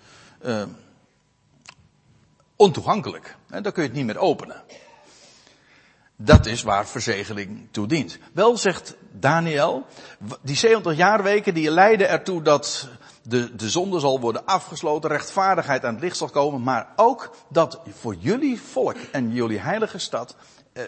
uh, 0.46 0.64
ontoegankelijk. 2.62 3.36
Dan 3.48 3.72
kun 3.72 3.84
je 3.84 3.90
het 3.90 3.98
niet 3.98 4.06
meer 4.06 4.18
openen. 4.18 4.64
Dat 6.16 6.46
is 6.46 6.62
waar 6.62 6.88
verzegeling 6.88 7.68
toe 7.72 7.88
dient. 7.88 8.18
Wel 8.34 8.58
zegt 8.58 8.96
Daniel, 9.12 9.86
die 10.42 10.56
70 10.56 10.96
jaarweken 10.96 11.54
die 11.54 11.72
leiden 11.72 12.10
ertoe 12.10 12.42
dat 12.42 12.90
de, 13.24 13.56
de 13.56 13.70
zonde 13.70 14.00
zal 14.00 14.20
worden 14.20 14.46
afgesloten, 14.46 15.10
rechtvaardigheid 15.10 15.86
aan 15.86 15.94
het 15.94 16.04
licht 16.04 16.18
zal 16.18 16.30
komen, 16.30 16.62
maar 16.62 16.94
ook 16.96 17.36
dat 17.50 17.80
voor 18.00 18.16
jullie 18.16 18.62
volk 18.62 18.98
en 19.12 19.34
jullie 19.34 19.60
heilige 19.60 19.98
stad, 19.98 20.36
eh, 20.74 20.84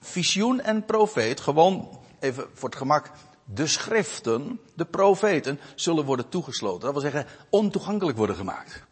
visioen 0.00 0.60
en 0.60 0.84
profeet, 0.84 1.40
gewoon 1.40 2.00
even 2.20 2.46
voor 2.54 2.68
het 2.68 2.78
gemak, 2.78 3.10
de 3.44 3.66
schriften, 3.66 4.60
de 4.74 4.84
profeten, 4.84 5.60
zullen 5.74 6.04
worden 6.04 6.28
toegesloten. 6.28 6.80
Dat 6.80 6.92
wil 6.92 7.10
zeggen, 7.10 7.26
ontoegankelijk 7.50 8.16
worden 8.16 8.36
gemaakt. 8.36 8.86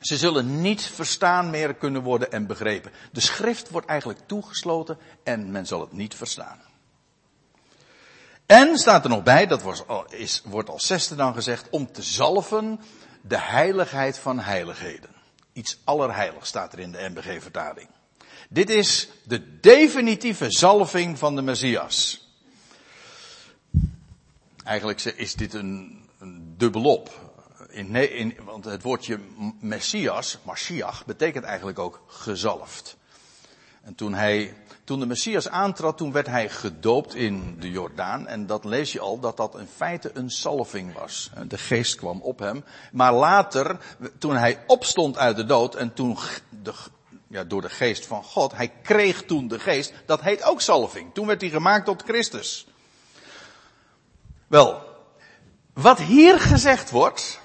Ze 0.00 0.16
zullen 0.16 0.60
niet 0.60 0.82
verstaan 0.82 1.50
meer 1.50 1.74
kunnen 1.74 2.02
worden 2.02 2.32
en 2.32 2.46
begrepen. 2.46 2.92
De 3.12 3.20
schrift 3.20 3.70
wordt 3.70 3.86
eigenlijk 3.86 4.20
toegesloten 4.26 4.98
en 5.22 5.50
men 5.50 5.66
zal 5.66 5.80
het 5.80 5.92
niet 5.92 6.14
verstaan. 6.14 6.60
En 8.46 8.78
staat 8.78 9.04
er 9.04 9.10
nog 9.10 9.22
bij, 9.22 9.46
dat 9.46 9.62
wordt, 9.62 9.84
is, 10.08 10.42
wordt 10.44 10.68
als 10.68 10.86
zesde 10.86 11.14
dan 11.14 11.34
gezegd, 11.34 11.70
om 11.70 11.92
te 11.92 12.02
zalven 12.02 12.80
de 13.20 13.38
heiligheid 13.38 14.18
van 14.18 14.38
heiligheden. 14.38 15.10
Iets 15.52 15.78
allerheilig 15.84 16.46
staat 16.46 16.72
er 16.72 16.78
in 16.78 16.92
de 16.92 17.08
MBG 17.08 17.42
vertaling. 17.42 17.88
Dit 18.48 18.70
is 18.70 19.08
de 19.24 19.60
definitieve 19.60 20.50
zalving 20.50 21.18
van 21.18 21.36
de 21.36 21.42
Messias. 21.42 22.28
Eigenlijk 24.64 25.04
is 25.04 25.34
dit 25.34 25.54
een, 25.54 26.04
een 26.18 26.54
dubbelop. 26.56 27.27
In, 27.78 28.36
want 28.44 28.64
het 28.64 28.82
woordje 28.82 29.18
Messias, 29.60 30.38
Mashiach, 30.42 31.04
betekent 31.04 31.44
eigenlijk 31.44 31.78
ook 31.78 32.02
gezalfd. 32.06 32.96
En 33.82 33.94
toen 33.94 34.14
hij 34.14 34.54
toen 34.84 35.00
de 35.00 35.06
Messias 35.06 35.48
aantrad, 35.48 35.96
toen 35.96 36.12
werd 36.12 36.26
hij 36.26 36.48
gedoopt 36.48 37.14
in 37.14 37.56
de 37.60 37.70
Jordaan. 37.70 38.26
En 38.26 38.46
dat 38.46 38.64
lees 38.64 38.92
je 38.92 39.00
al, 39.00 39.20
dat 39.20 39.36
dat 39.36 39.58
in 39.58 39.68
feite 39.76 40.10
een 40.14 40.30
salving 40.30 40.92
was. 40.92 41.30
De 41.48 41.58
geest 41.58 41.94
kwam 41.94 42.20
op 42.20 42.38
hem. 42.38 42.64
Maar 42.92 43.12
later, 43.12 43.78
toen 44.18 44.36
hij 44.36 44.64
opstond 44.66 45.18
uit 45.18 45.36
de 45.36 45.44
dood 45.44 45.74
en 45.74 45.94
toen 45.94 46.18
de, 46.62 46.74
ja, 47.26 47.44
door 47.44 47.60
de 47.60 47.70
geest 47.70 48.06
van 48.06 48.22
God, 48.22 48.52
hij 48.52 48.72
kreeg 48.82 49.22
toen 49.22 49.48
de 49.48 49.58
geest, 49.58 49.92
dat 50.06 50.20
heet 50.20 50.42
ook 50.42 50.60
salving. 50.60 51.14
Toen 51.14 51.26
werd 51.26 51.40
hij 51.40 51.50
gemaakt 51.50 51.84
tot 51.84 52.02
Christus. 52.02 52.66
Wel, 54.46 54.82
wat 55.72 55.98
hier 55.98 56.40
gezegd 56.40 56.90
wordt, 56.90 57.40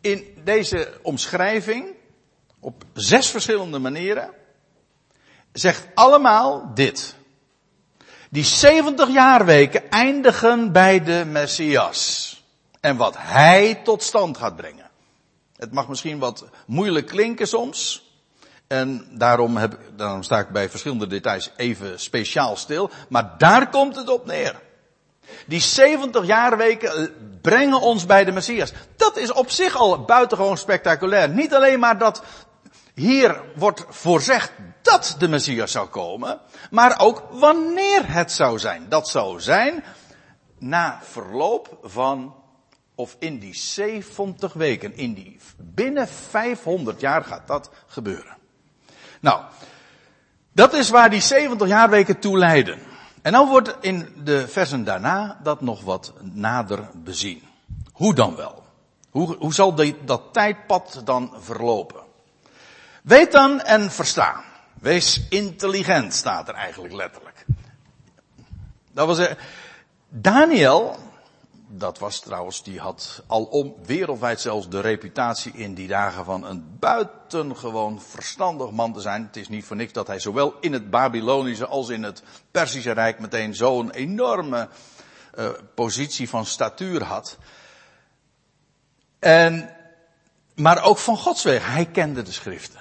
in 0.00 0.40
deze 0.44 0.98
omschrijving, 1.02 1.94
op 2.60 2.84
zes 2.92 3.30
verschillende 3.30 3.78
manieren, 3.78 4.30
zegt 5.52 5.86
allemaal 5.94 6.70
dit. 6.74 7.14
Die 8.30 8.44
70 8.44 9.12
jaarweken 9.12 9.90
eindigen 9.90 10.72
bij 10.72 11.02
de 11.02 11.24
Messias. 11.26 12.28
En 12.80 12.96
wat 12.96 13.16
hij 13.18 13.74
tot 13.74 14.02
stand 14.02 14.36
gaat 14.36 14.56
brengen. 14.56 14.90
Het 15.56 15.72
mag 15.72 15.88
misschien 15.88 16.18
wat 16.18 16.44
moeilijk 16.66 17.06
klinken 17.06 17.48
soms. 17.48 18.08
En 18.66 19.08
daarom, 19.10 19.56
heb, 19.56 19.78
daarom 19.96 20.22
sta 20.22 20.38
ik 20.38 20.48
bij 20.48 20.70
verschillende 20.70 21.06
details 21.06 21.50
even 21.56 22.00
speciaal 22.00 22.56
stil. 22.56 22.90
Maar 23.08 23.34
daar 23.38 23.70
komt 23.70 23.96
het 23.96 24.08
op 24.08 24.26
neer. 24.26 24.60
Die 25.46 25.60
70 25.60 26.26
jaarweken 26.26 27.14
brengen 27.40 27.80
ons 27.80 28.06
bij 28.06 28.24
de 28.24 28.32
Messias. 28.32 28.72
Dat 28.96 29.16
is 29.16 29.32
op 29.32 29.50
zich 29.50 29.76
al 29.76 30.04
buitengewoon 30.04 30.58
spectaculair. 30.58 31.28
Niet 31.28 31.54
alleen 31.54 31.78
maar 31.78 31.98
dat 31.98 32.22
hier 32.94 33.40
wordt 33.54 33.84
voorzegd 33.88 34.52
dat 34.82 35.16
de 35.18 35.28
Messias 35.28 35.72
zou 35.72 35.88
komen, 35.88 36.40
maar 36.70 37.00
ook 37.00 37.22
wanneer 37.30 38.12
het 38.12 38.32
zou 38.32 38.58
zijn. 38.58 38.86
Dat 38.88 39.08
zou 39.08 39.40
zijn 39.40 39.84
na 40.58 40.98
verloop 41.02 41.78
van, 41.82 42.34
of 42.94 43.16
in 43.18 43.38
die 43.38 43.54
70 43.54 44.52
weken, 44.52 44.96
in 44.96 45.14
die, 45.14 45.38
binnen 45.56 46.08
500 46.08 47.00
jaar 47.00 47.24
gaat 47.24 47.46
dat 47.46 47.70
gebeuren. 47.86 48.36
Nou, 49.20 49.42
dat 50.52 50.74
is 50.74 50.90
waar 50.90 51.10
die 51.10 51.20
70 51.20 51.68
jaarweken 51.68 52.18
toe 52.18 52.38
leiden. 52.38 52.78
En 53.22 53.32
dan 53.32 53.48
wordt 53.48 53.76
in 53.80 54.08
de 54.24 54.48
versen 54.48 54.84
daarna 54.84 55.38
dat 55.42 55.60
nog 55.60 55.82
wat 55.82 56.12
nader 56.20 56.88
bezien. 56.94 57.42
Hoe 57.92 58.14
dan 58.14 58.36
wel? 58.36 58.62
Hoe, 59.10 59.36
hoe 59.36 59.54
zal 59.54 59.74
dat 60.04 60.22
tijdpad 60.32 61.02
dan 61.04 61.32
verlopen? 61.38 62.00
Weet 63.02 63.32
dan 63.32 63.60
en 63.60 63.90
versta. 63.90 64.44
Wees 64.74 65.20
intelligent, 65.28 66.14
staat 66.14 66.48
er 66.48 66.54
eigenlijk 66.54 66.94
letterlijk. 66.94 67.44
Dat 68.92 69.06
was, 69.06 69.28
Daniel, 70.08 70.96
dat 71.72 71.98
was 71.98 72.20
trouwens, 72.20 72.62
die 72.62 72.80
had 72.80 73.22
alom 73.26 73.74
wereldwijd 73.84 74.40
zelfs 74.40 74.68
de 74.68 74.80
reputatie 74.80 75.52
in 75.52 75.74
die 75.74 75.88
dagen 75.88 76.24
van 76.24 76.44
een 76.44 76.76
buitengewoon 76.78 78.02
verstandig 78.02 78.70
man 78.70 78.92
te 78.92 79.00
zijn. 79.00 79.22
Het 79.26 79.36
is 79.36 79.48
niet 79.48 79.64
voor 79.64 79.76
niks 79.76 79.92
dat 79.92 80.06
hij 80.06 80.18
zowel 80.18 80.56
in 80.60 80.72
het 80.72 80.90
Babylonische 80.90 81.66
als 81.66 81.88
in 81.88 82.02
het 82.02 82.22
Persische 82.50 82.90
Rijk 82.90 83.18
meteen 83.18 83.54
zo'n 83.54 83.90
enorme 83.90 84.68
uh, 85.38 85.48
positie 85.74 86.28
van 86.28 86.46
statuur 86.46 87.02
had. 87.02 87.38
En, 89.18 89.74
maar 90.54 90.82
ook 90.82 90.98
van 90.98 91.16
Gods 91.16 91.42
wegen. 91.42 91.72
Hij 91.72 91.86
kende 91.86 92.22
de 92.22 92.32
schriften. 92.32 92.80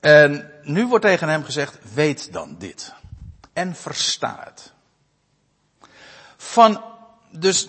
En 0.00 0.50
nu 0.62 0.86
wordt 0.86 1.04
tegen 1.04 1.28
hem 1.28 1.44
gezegd, 1.44 1.78
weet 1.94 2.32
dan 2.32 2.56
dit. 2.58 2.92
En 3.52 3.74
versta 3.74 4.40
het. 4.44 4.74
Van, 6.56 6.82
dus, 7.30 7.68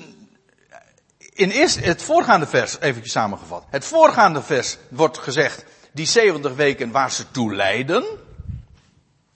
in 1.34 1.50
eerst, 1.50 1.80
het 1.84 2.02
voorgaande 2.02 2.47
vers, 2.47 2.80
even 2.80 3.10
samengevat. 3.10 3.65
Het 3.69 3.86
voorgaande 3.86 4.41
vers 4.41 4.78
wordt 4.89 5.17
gezegd, 5.17 5.65
die 5.91 6.06
70 6.06 6.56
weken 6.56 6.91
waar 6.91 7.12
ze 7.12 7.32
toe 7.32 7.56
leiden. 7.56 8.06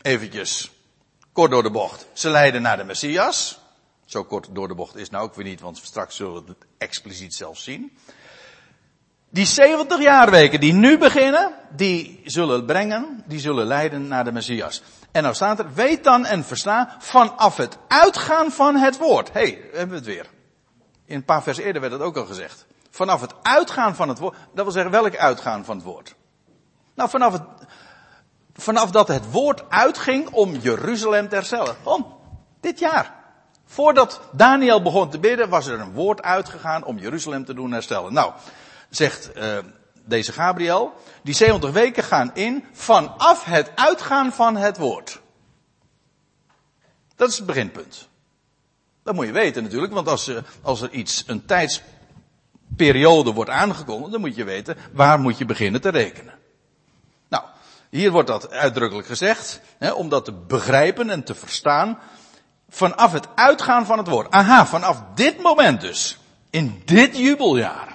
Eventjes, 0.01 0.71
kort 1.31 1.51
door 1.51 1.63
de 1.63 1.71
bocht. 1.71 2.07
Ze 2.13 2.29
leiden 2.29 2.61
naar 2.61 2.77
de 2.77 2.83
Messias. 2.83 3.59
Zo 4.05 4.23
kort 4.23 4.47
door 4.51 4.67
de 4.67 4.75
bocht 4.75 4.95
is 4.95 5.09
nou 5.09 5.23
ook 5.23 5.35
weer 5.35 5.45
niet, 5.45 5.61
want 5.61 5.77
straks 5.77 6.15
zullen 6.15 6.45
we 6.45 6.49
het 6.49 6.65
expliciet 6.77 7.33
zelf 7.33 7.57
zien. 7.57 7.97
Die 9.29 9.45
70 9.45 10.01
jaarweken 10.01 10.59
die 10.59 10.73
nu 10.73 10.97
beginnen, 10.97 11.53
die 11.75 12.21
zullen 12.25 12.65
brengen, 12.65 13.23
die 13.27 13.39
zullen 13.39 13.65
leiden 13.65 14.07
naar 14.07 14.23
de 14.23 14.31
Messias. 14.31 14.81
En 15.11 15.23
nou 15.23 15.35
staat 15.35 15.59
er, 15.59 15.73
weet 15.73 16.03
dan 16.03 16.25
en 16.25 16.43
versta 16.43 16.95
vanaf 16.99 17.57
het 17.57 17.77
uitgaan 17.87 18.51
van 18.51 18.75
het 18.75 18.97
woord. 18.97 19.33
Hé, 19.33 19.39
hey, 19.39 19.61
hebben 19.71 19.89
we 19.89 19.95
het 19.95 20.05
weer. 20.05 20.29
In 21.05 21.15
een 21.15 21.25
paar 21.25 21.43
vers 21.43 21.57
eerder 21.57 21.81
werd 21.81 21.93
het 21.93 22.01
ook 22.01 22.17
al 22.17 22.25
gezegd. 22.25 22.65
Vanaf 22.89 23.21
het 23.21 23.33
uitgaan 23.41 23.95
van 23.95 24.09
het 24.09 24.19
woord, 24.19 24.35
dat 24.53 24.63
wil 24.63 24.73
zeggen 24.73 24.91
welk 24.91 25.15
uitgaan 25.15 25.65
van 25.65 25.75
het 25.75 25.85
woord? 25.85 26.15
Nou, 26.95 27.09
vanaf, 27.09 27.33
het, 27.33 27.43
vanaf 28.53 28.91
dat 28.91 29.07
het 29.07 29.31
woord 29.31 29.69
uitging 29.69 30.29
om 30.29 30.55
Jeruzalem 30.55 31.29
te 31.29 31.35
herstellen. 31.35 31.75
Om, 31.83 32.15
dit 32.59 32.79
jaar. 32.79 33.13
Voordat 33.65 34.21
Daniel 34.31 34.81
begon 34.81 35.09
te 35.09 35.19
bidden, 35.19 35.49
was 35.49 35.67
er 35.67 35.79
een 35.79 35.93
woord 35.93 36.21
uitgegaan 36.21 36.83
om 36.83 36.97
Jeruzalem 36.97 37.45
te 37.45 37.53
doen 37.53 37.71
herstellen. 37.71 38.13
Nou, 38.13 38.33
zegt 38.89 39.37
uh, 39.37 39.57
deze 40.11 40.31
Gabriel, 40.31 40.93
die 41.23 41.33
70 41.33 41.71
weken 41.71 42.03
gaan 42.03 42.31
in 42.33 42.65
vanaf 42.71 43.43
het 43.43 43.71
uitgaan 43.75 44.33
van 44.33 44.55
het 44.55 44.77
woord. 44.77 45.21
Dat 47.15 47.29
is 47.29 47.37
het 47.37 47.45
beginpunt. 47.45 48.09
Dat 49.03 49.15
moet 49.15 49.25
je 49.25 49.31
weten 49.31 49.63
natuurlijk, 49.63 49.93
want 49.93 50.07
als, 50.07 50.27
uh, 50.27 50.37
als 50.61 50.81
er 50.81 50.91
iets, 50.91 51.23
een 51.27 51.45
tijdsperiode 51.45 53.33
wordt 53.33 53.49
aangekondigd, 53.49 54.11
dan 54.11 54.21
moet 54.21 54.35
je 54.35 54.43
weten 54.43 54.77
waar 54.91 55.19
moet 55.19 55.37
je 55.37 55.45
beginnen 55.45 55.81
te 55.81 55.89
rekenen. 55.89 56.33
Nou, 57.27 57.43
hier 57.89 58.11
wordt 58.11 58.27
dat 58.27 58.51
uitdrukkelijk 58.51 59.07
gezegd, 59.07 59.61
hè, 59.77 59.91
om 59.91 60.09
dat 60.09 60.25
te 60.25 60.33
begrijpen 60.33 61.09
en 61.09 61.23
te 61.23 61.35
verstaan, 61.35 61.99
vanaf 62.69 63.11
het 63.11 63.27
uitgaan 63.35 63.85
van 63.85 63.97
het 63.97 64.07
woord. 64.07 64.31
Aha, 64.31 64.65
vanaf 64.65 65.03
dit 65.15 65.41
moment 65.41 65.81
dus, 65.81 66.17
in 66.49 66.81
dit 66.85 67.17
jubeljaar, 67.17 67.90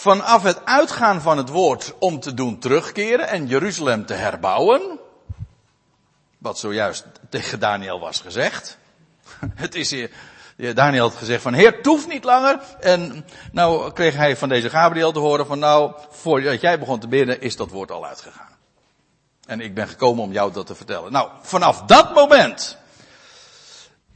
vanaf 0.00 0.42
het 0.42 0.64
uitgaan 0.64 1.20
van 1.20 1.36
het 1.36 1.48
woord 1.48 1.94
om 1.98 2.20
te 2.20 2.34
doen 2.34 2.58
terugkeren 2.58 3.28
en 3.28 3.46
Jeruzalem 3.46 4.06
te 4.06 4.14
herbouwen, 4.14 4.98
wat 6.38 6.58
zojuist 6.58 7.06
tegen 7.28 7.60
Daniel 7.60 8.00
was 8.00 8.20
gezegd. 8.20 8.78
Het 9.54 9.74
is 9.74 9.90
hier, 9.90 10.10
Daniel 10.74 11.08
had 11.08 11.14
gezegd 11.14 11.42
van, 11.42 11.52
heer, 11.52 11.72
het 11.72 11.86
hoeft 11.86 12.08
niet 12.08 12.24
langer. 12.24 12.60
En 12.80 13.26
nou 13.52 13.92
kreeg 13.92 14.14
hij 14.14 14.36
van 14.36 14.48
deze 14.48 14.70
Gabriel 14.70 15.12
te 15.12 15.18
horen 15.18 15.46
van, 15.46 15.58
nou, 15.58 15.92
voordat 16.10 16.60
jij 16.60 16.78
begon 16.78 17.00
te 17.00 17.08
bidden, 17.08 17.40
is 17.40 17.56
dat 17.56 17.70
woord 17.70 17.90
al 17.90 18.06
uitgegaan. 18.06 18.56
En 19.46 19.60
ik 19.60 19.74
ben 19.74 19.88
gekomen 19.88 20.24
om 20.24 20.32
jou 20.32 20.52
dat 20.52 20.66
te 20.66 20.74
vertellen. 20.74 21.12
Nou, 21.12 21.28
vanaf 21.40 21.82
dat 21.82 22.14
moment, 22.14 22.76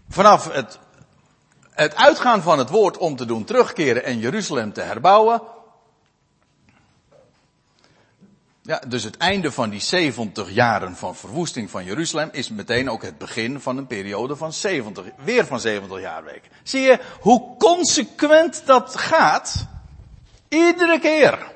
vanaf 0.09 0.53
het, 0.53 0.79
het 1.71 1.97
uitgaan 1.97 2.43
van 2.43 2.59
het 2.59 2.71
woord 2.71 2.97
om 2.97 3.17
te 3.17 3.25
doen 3.25 3.45
terugkeren 3.45 4.05
en 4.05 4.19
Jeruzalem 4.19 4.73
te 4.73 4.81
herbouwen, 4.81 5.43
ja, 8.67 8.83
dus 8.89 9.05
het 9.05 9.17
einde 9.17 9.53
van 9.53 9.71
die 9.71 9.81
70 9.81 10.51
jaren 10.51 10.97
van 10.97 11.17
verwoesting 11.17 11.71
van 11.71 11.85
Jeruzalem 11.85 12.29
is 12.33 12.49
meteen 12.49 12.91
ook 12.91 13.03
het 13.03 13.19
begin 13.19 13.61
van 13.61 13.77
een 13.77 13.87
periode 13.87 14.37
van 14.37 14.53
70, 14.53 15.05
weer 15.25 15.47
van 15.47 15.61
70 15.61 16.01
jaarweken. 16.01 16.51
Zie 16.63 16.81
je 16.81 17.01
hoe 17.21 17.57
consequent 17.57 18.63
dat 18.67 18.97
gaat? 18.97 19.67
Iedere 20.49 20.99
keer. 20.99 21.53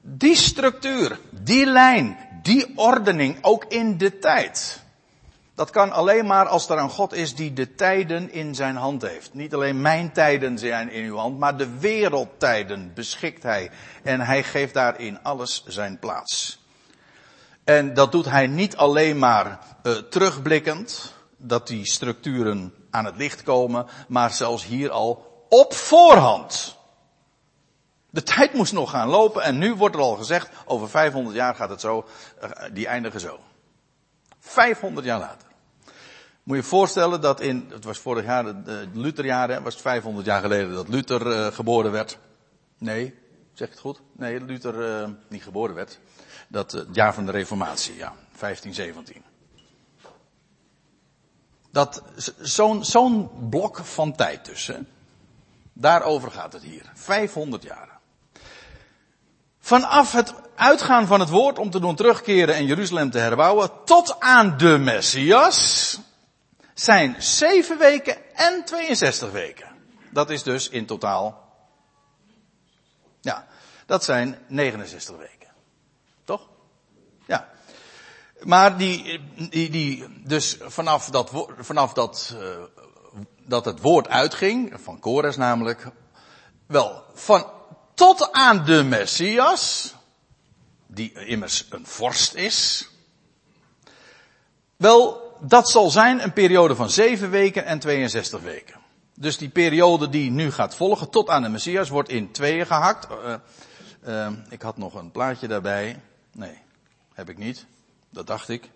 Die 0.00 0.36
structuur, 0.36 1.18
die 1.30 1.66
lijn, 1.66 2.18
die 2.42 2.72
ordening 2.76 3.38
ook 3.40 3.64
in 3.64 3.98
de 3.98 4.18
tijd. 4.18 4.84
Dat 5.56 5.70
kan 5.70 5.92
alleen 5.92 6.26
maar 6.26 6.46
als 6.48 6.68
er 6.68 6.78
een 6.78 6.90
God 6.90 7.12
is 7.12 7.34
die 7.34 7.52
de 7.52 7.74
tijden 7.74 8.32
in 8.32 8.54
zijn 8.54 8.76
hand 8.76 9.02
heeft. 9.02 9.34
Niet 9.34 9.54
alleen 9.54 9.80
mijn 9.80 10.12
tijden 10.12 10.58
zijn 10.58 10.90
in 10.90 11.04
uw 11.04 11.16
hand, 11.16 11.38
maar 11.38 11.56
de 11.56 11.78
wereldtijden 11.78 12.94
beschikt 12.94 13.42
hij. 13.42 13.70
En 14.02 14.20
hij 14.20 14.42
geeft 14.42 14.74
daarin 14.74 15.22
alles 15.22 15.64
zijn 15.66 15.98
plaats. 15.98 16.64
En 17.64 17.94
dat 17.94 18.12
doet 18.12 18.24
hij 18.24 18.46
niet 18.46 18.76
alleen 18.76 19.18
maar 19.18 19.58
uh, 19.82 19.92
terugblikkend, 19.92 21.14
dat 21.36 21.66
die 21.66 21.86
structuren 21.86 22.74
aan 22.90 23.04
het 23.04 23.16
licht 23.16 23.42
komen, 23.42 23.86
maar 24.08 24.30
zelfs 24.30 24.64
hier 24.64 24.90
al 24.90 25.44
op 25.48 25.74
voorhand. 25.74 26.76
De 28.10 28.22
tijd 28.22 28.52
moest 28.52 28.72
nog 28.72 28.90
gaan 28.90 29.08
lopen 29.08 29.42
en 29.42 29.58
nu 29.58 29.74
wordt 29.74 29.94
er 29.94 30.00
al 30.00 30.16
gezegd, 30.16 30.48
over 30.64 30.88
500 30.88 31.36
jaar 31.36 31.54
gaat 31.54 31.70
het 31.70 31.80
zo, 31.80 32.06
uh, 32.42 32.50
die 32.72 32.86
eindigen 32.86 33.20
zo. 33.20 33.38
500 34.40 35.06
jaar 35.06 35.18
later. 35.18 35.45
Moet 36.46 36.56
je 36.56 36.62
je 36.62 36.68
voorstellen 36.68 37.20
dat 37.20 37.40
in, 37.40 37.66
het 37.70 37.84
was 37.84 37.98
vorig 37.98 38.24
jaar, 38.24 38.64
de, 38.64 38.88
Lutherjaren, 38.92 39.62
was 39.62 39.72
het 39.72 39.82
500 39.82 40.26
jaar 40.26 40.40
geleden 40.40 40.74
dat 40.74 40.88
Luther 40.88 41.26
uh, 41.26 41.46
geboren 41.46 41.92
werd. 41.92 42.18
Nee, 42.78 43.14
zeg 43.52 43.66
ik 43.66 43.72
het 43.72 43.82
goed? 43.82 44.00
Nee, 44.12 44.40
Luther 44.40 45.00
uh, 45.00 45.08
niet 45.28 45.42
geboren 45.42 45.74
werd. 45.74 45.98
Dat, 46.48 46.74
uh, 46.74 46.80
het 46.80 46.94
jaar 46.94 47.14
van 47.14 47.26
de 47.26 47.32
Reformatie, 47.32 47.96
ja, 47.96 48.12
1517. 48.38 49.22
Dat, 51.70 52.02
zo'n, 52.40 52.84
zo'n 52.84 53.30
blok 53.50 53.76
van 53.76 54.14
tijd 54.14 54.66
hè. 54.66 54.78
Daarover 55.72 56.30
gaat 56.30 56.52
het 56.52 56.62
hier. 56.62 56.90
500 56.94 57.62
jaar. 57.62 57.98
Vanaf 59.60 60.12
het 60.12 60.34
uitgaan 60.54 61.06
van 61.06 61.20
het 61.20 61.28
woord 61.28 61.58
om 61.58 61.70
te 61.70 61.80
doen 61.80 61.94
terugkeren 61.94 62.54
en 62.54 62.66
Jeruzalem 62.66 63.10
te 63.10 63.18
herbouwen, 63.18 63.70
tot 63.84 64.20
aan 64.20 64.56
de 64.56 64.78
Messias, 64.78 65.98
zijn 66.80 67.22
7 67.22 67.78
weken 67.78 68.34
en 68.34 68.64
62 68.64 69.30
weken. 69.30 69.68
Dat 70.10 70.30
is 70.30 70.42
dus 70.42 70.68
in 70.68 70.86
totaal, 70.86 71.52
ja, 73.20 73.46
dat 73.86 74.04
zijn 74.04 74.38
69 74.48 75.16
weken. 75.16 75.48
Toch? 76.24 76.48
Ja. 77.26 77.48
Maar 78.42 78.76
die, 78.76 79.20
die, 79.48 79.70
die 79.70 80.22
dus 80.24 80.56
vanaf 80.60 81.10
dat, 81.10 81.30
vanaf 81.58 81.92
dat, 81.92 82.34
uh, 82.36 82.62
dat 83.40 83.64
het 83.64 83.80
woord 83.80 84.08
uitging, 84.08 84.74
van 84.82 84.98
Kores 84.98 85.36
namelijk, 85.36 85.88
wel, 86.66 87.04
van 87.14 87.50
tot 87.94 88.32
aan 88.32 88.64
de 88.64 88.82
Messias, 88.82 89.94
die 90.86 91.26
immers 91.26 91.66
een 91.70 91.86
vorst 91.86 92.34
is, 92.34 92.88
wel, 94.76 95.25
dat 95.40 95.70
zal 95.70 95.90
zijn 95.90 96.22
een 96.22 96.32
periode 96.32 96.74
van 96.74 96.90
7 96.90 97.30
weken 97.30 97.64
en 97.64 97.78
62 97.78 98.40
weken. 98.40 98.74
Dus 99.14 99.38
die 99.38 99.48
periode 99.48 100.08
die 100.08 100.30
nu 100.30 100.50
gaat 100.50 100.76
volgen 100.76 101.10
tot 101.10 101.28
aan 101.28 101.42
de 101.42 101.48
Messias 101.48 101.88
wordt 101.88 102.08
in 102.08 102.30
tweeën 102.30 102.66
gehakt. 102.66 103.08
Uh, 103.10 103.34
uh, 104.08 104.28
ik 104.48 104.62
had 104.62 104.76
nog 104.76 104.94
een 104.94 105.10
plaatje 105.10 105.48
daarbij. 105.48 106.00
Nee, 106.32 106.58
heb 107.14 107.30
ik 107.30 107.38
niet. 107.38 107.66
Dat 108.10 108.26
dacht 108.26 108.48
ik. 108.48 108.70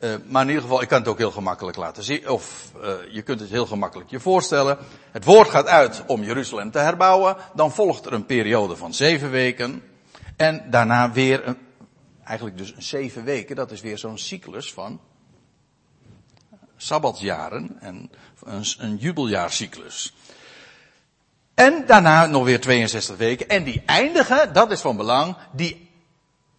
Uh, 0.00 0.14
maar 0.30 0.42
in 0.42 0.48
ieder 0.48 0.62
geval, 0.62 0.82
ik 0.82 0.88
kan 0.88 0.98
het 0.98 1.08
ook 1.08 1.18
heel 1.18 1.30
gemakkelijk 1.30 1.76
laten 1.76 2.02
zien. 2.02 2.28
Of 2.28 2.72
je 3.10 3.22
kunt 3.22 3.40
het 3.40 3.50
heel 3.50 3.66
gemakkelijk 3.66 4.10
je 4.10 4.20
voorstellen. 4.20 4.78
Het 5.10 5.24
woord 5.24 5.48
gaat 5.48 5.66
uit 5.66 6.02
om 6.06 6.22
Jeruzalem 6.22 6.70
te 6.70 6.78
herbouwen. 6.78 7.36
Dan 7.54 7.72
volgt 7.72 8.06
er 8.06 8.12
een 8.12 8.26
periode 8.26 8.76
van 8.76 8.94
zeven 8.94 9.30
weken. 9.30 9.82
En 10.36 10.70
daarna 10.70 11.12
weer 11.12 11.46
een, 11.46 11.58
eigenlijk 12.24 12.58
dus 12.58 12.76
zeven 12.76 13.24
weken. 13.24 13.56
Dat 13.56 13.70
is 13.70 13.80
weer 13.80 13.98
zo'n 13.98 14.18
cyclus 14.18 14.72
van 14.72 15.00
sabbatsjaren 16.76 17.76
en 17.80 18.10
een, 18.44 18.64
een 18.78 18.96
jubeljaarcyclus. 18.96 20.14
En 21.54 21.86
daarna 21.86 22.26
nog 22.26 22.44
weer 22.44 22.60
62 22.60 23.16
weken. 23.16 23.48
En 23.48 23.64
die 23.64 23.82
eindigen, 23.86 24.52
dat 24.52 24.70
is 24.70 24.80
van 24.80 24.96
belang, 24.96 25.36
die 25.52 25.90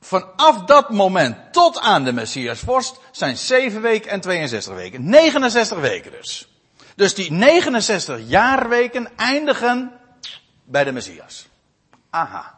vanaf 0.02 0.64
dat 0.66 0.90
moment 0.90 1.54
tot 1.54 1.80
aan 1.80 2.04
de 2.04 2.14
Messias 2.14 2.60
vorst 2.60 3.00
zijn 3.12 3.38
7 3.38 3.82
weken 3.82 4.12
en 4.12 4.22
62 4.22 4.74
weken. 4.74 5.10
69 5.10 5.80
weken 5.80 6.12
dus. 6.12 6.48
Dus 6.96 7.16
die 7.16 7.32
69 7.32 8.20
jaarweken 8.26 9.10
eindigen 9.16 9.92
bij 10.64 10.84
de 10.84 10.92
Messias. 10.92 11.48
Aha. 12.10 12.57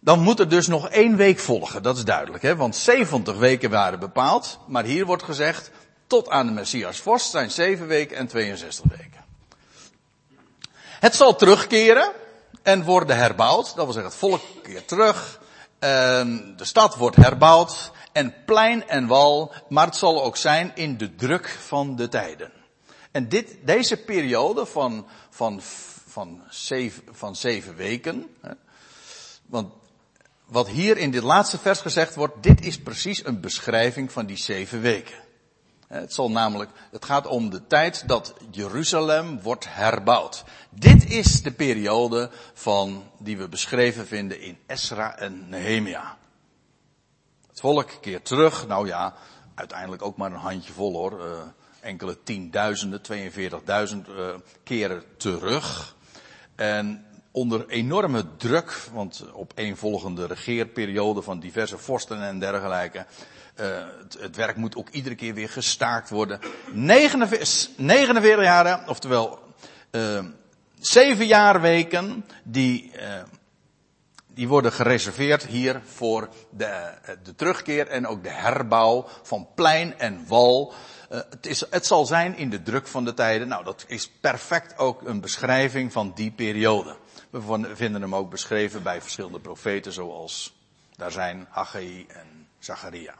Dan 0.00 0.20
moet 0.20 0.40
er 0.40 0.48
dus 0.48 0.66
nog 0.66 0.88
één 0.88 1.16
week 1.16 1.38
volgen, 1.38 1.82
dat 1.82 1.96
is 1.96 2.04
duidelijk, 2.04 2.42
hè? 2.42 2.56
want 2.56 2.76
70 2.76 3.36
weken 3.36 3.70
waren 3.70 3.98
bepaald, 3.98 4.58
maar 4.66 4.84
hier 4.84 5.06
wordt 5.06 5.22
gezegd, 5.22 5.70
tot 6.06 6.28
aan 6.28 6.46
de 6.46 6.52
Messias 6.52 6.98
vorst 6.98 7.30
zijn 7.30 7.50
7 7.50 7.86
weken 7.86 8.16
en 8.16 8.26
62 8.26 8.84
weken. 8.96 9.24
Het 11.00 11.14
zal 11.14 11.36
terugkeren 11.36 12.12
en 12.62 12.84
worden 12.84 13.16
herbouwd, 13.16 13.66
dat 13.66 13.84
wil 13.84 13.92
zeggen 13.92 14.10
het 14.10 14.20
volk 14.20 14.42
keert 14.62 14.88
terug, 14.88 15.40
en 15.78 16.54
de 16.56 16.64
stad 16.64 16.96
wordt 16.96 17.16
herbouwd 17.16 17.92
en 18.12 18.34
plein 18.44 18.88
en 18.88 19.06
wal, 19.06 19.52
maar 19.68 19.86
het 19.86 19.96
zal 19.96 20.24
ook 20.24 20.36
zijn 20.36 20.72
in 20.74 20.96
de 20.96 21.14
druk 21.14 21.48
van 21.48 21.96
de 21.96 22.08
tijden. 22.08 22.52
En 23.10 23.28
dit, 23.28 23.56
deze 23.64 23.96
periode 23.96 24.66
van, 24.66 25.06
van, 25.30 25.60
van, 26.06 26.42
zeven, 26.48 27.02
van 27.10 27.36
zeven 27.36 27.76
weken, 27.76 28.26
hè, 28.40 28.52
want 29.46 29.72
wat 30.50 30.68
hier 30.68 30.96
in 30.96 31.10
dit 31.10 31.22
laatste 31.22 31.58
vers 31.58 31.80
gezegd 31.80 32.14
wordt, 32.14 32.42
dit 32.42 32.64
is 32.64 32.78
precies 32.78 33.24
een 33.26 33.40
beschrijving 33.40 34.12
van 34.12 34.26
die 34.26 34.36
zeven 34.36 34.80
weken. 34.80 35.14
Het 35.86 36.14
zal 36.14 36.30
namelijk, 36.30 36.70
het 36.90 37.04
gaat 37.04 37.26
om 37.26 37.50
de 37.50 37.66
tijd 37.66 38.08
dat 38.08 38.34
Jeruzalem 38.50 39.40
wordt 39.42 39.66
herbouwd. 39.68 40.44
Dit 40.70 41.10
is 41.10 41.42
de 41.42 41.52
periode 41.52 42.30
van, 42.54 43.10
die 43.18 43.38
we 43.38 43.48
beschreven 43.48 44.06
vinden 44.06 44.40
in 44.40 44.58
Esra 44.66 45.18
en 45.18 45.48
Nehemia. 45.48 46.18
Het 47.48 47.60
volk 47.60 47.90
keert 48.00 48.24
terug, 48.24 48.66
nou 48.66 48.86
ja, 48.86 49.14
uiteindelijk 49.54 50.02
ook 50.02 50.16
maar 50.16 50.32
een 50.32 50.38
handje 50.38 50.72
vol 50.72 50.92
hoor. 50.92 51.26
Uh, 51.26 51.42
enkele 51.80 52.22
tienduizenden, 52.22 53.00
42.000 53.12 54.10
uh, 54.10 54.34
keren 54.62 55.04
terug. 55.16 55.96
En 56.54 57.04
onder 57.32 57.68
enorme 57.68 58.24
druk, 58.36 58.78
want 58.92 59.24
op 59.32 59.52
volgende 59.74 60.26
regeerperiode 60.26 61.22
van 61.22 61.40
diverse 61.40 61.78
vorsten 61.78 62.22
en 62.22 62.38
dergelijke, 62.38 63.06
uh, 63.60 63.66
het, 63.98 64.16
het, 64.20 64.36
werk 64.36 64.56
moet 64.56 64.76
ook 64.76 64.88
iedere 64.88 65.14
keer 65.14 65.34
weer 65.34 65.48
gestaakt 65.48 66.10
worden. 66.10 66.40
49, 66.72 67.68
49 67.76 68.44
jaren, 68.44 68.88
oftewel 68.88 69.38
uh, 69.90 70.24
7 70.78 71.26
jaarweken, 71.26 72.24
die, 72.42 72.92
uh, 72.94 73.22
die 74.26 74.48
worden 74.48 74.72
gereserveerd 74.72 75.46
hier 75.46 75.80
voor 75.84 76.28
de, 76.50 76.92
de 77.22 77.34
terugkeer 77.34 77.86
en 77.86 78.06
ook 78.06 78.22
de 78.22 78.30
herbouw 78.30 79.06
van 79.22 79.48
plein 79.54 79.98
en 79.98 80.24
wal. 80.26 80.72
Het, 81.08 81.46
is, 81.46 81.64
het 81.70 81.86
zal 81.86 82.06
zijn 82.06 82.36
in 82.36 82.50
de 82.50 82.62
druk 82.62 82.86
van 82.86 83.04
de 83.04 83.14
tijden. 83.14 83.48
Nou, 83.48 83.64
dat 83.64 83.84
is 83.86 84.10
perfect 84.20 84.78
ook 84.78 85.02
een 85.02 85.20
beschrijving 85.20 85.92
van 85.92 86.12
die 86.14 86.30
periode. 86.30 86.96
We 87.30 87.70
vinden 87.76 88.00
hem 88.00 88.14
ook 88.14 88.30
beschreven 88.30 88.82
bij 88.82 89.00
verschillende 89.00 89.40
profeten 89.40 89.92
zoals 89.92 90.54
daar 90.96 91.10
zijn 91.10 91.46
Haggai 91.50 92.06
en 92.08 92.48
Zacharia. 92.58 93.14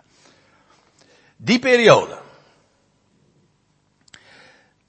Die 1.36 1.58
periode. 1.58 2.18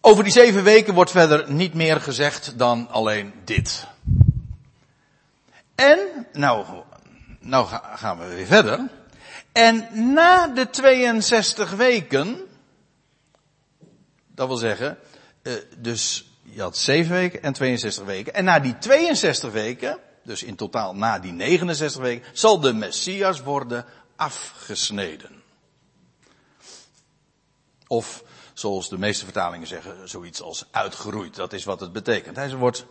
Over 0.01 0.23
die 0.23 0.33
zeven 0.33 0.63
weken 0.63 0.93
wordt 0.93 1.11
verder 1.11 1.51
niet 1.51 1.73
meer 1.73 2.01
gezegd 2.01 2.57
dan 2.57 2.89
alleen 2.89 3.33
dit. 3.43 3.87
En, 5.75 6.27
nou, 6.33 6.83
nou 7.39 7.67
gaan 7.95 8.19
we 8.19 8.27
weer 8.27 8.45
verder. 8.45 8.89
En 9.51 9.87
na 10.13 10.47
de 10.47 10.69
62 10.69 11.71
weken, 11.71 12.47
dat 14.27 14.47
wil 14.47 14.57
zeggen, 14.57 14.97
eh, 15.41 15.53
dus 15.77 16.30
je 16.51 16.61
had 16.61 16.77
7 16.77 17.11
weken 17.11 17.43
en 17.43 17.53
62 17.53 18.05
weken. 18.05 18.33
En 18.33 18.43
na 18.43 18.59
die 18.59 18.77
62 18.77 19.51
weken, 19.51 19.99
dus 20.23 20.43
in 20.43 20.55
totaal 20.55 20.95
na 20.95 21.19
die 21.19 21.31
69 21.31 22.01
weken, 22.01 22.27
zal 22.33 22.59
de 22.59 22.73
Messias 22.73 23.41
worden 23.41 23.85
afgesneden. 24.15 25.41
Of, 27.87 28.23
zoals 28.53 28.89
de 28.89 28.97
meeste 28.97 29.23
vertalingen 29.23 29.67
zeggen, 29.67 30.09
zoiets 30.09 30.41
als 30.41 30.65
uitgeroeid. 30.71 31.35
Dat 31.35 31.53
is 31.53 31.63
wat 31.63 31.79
het 31.79 31.91
betekent. 31.91 32.35
Hij 32.35 32.55
wordt 32.55 32.85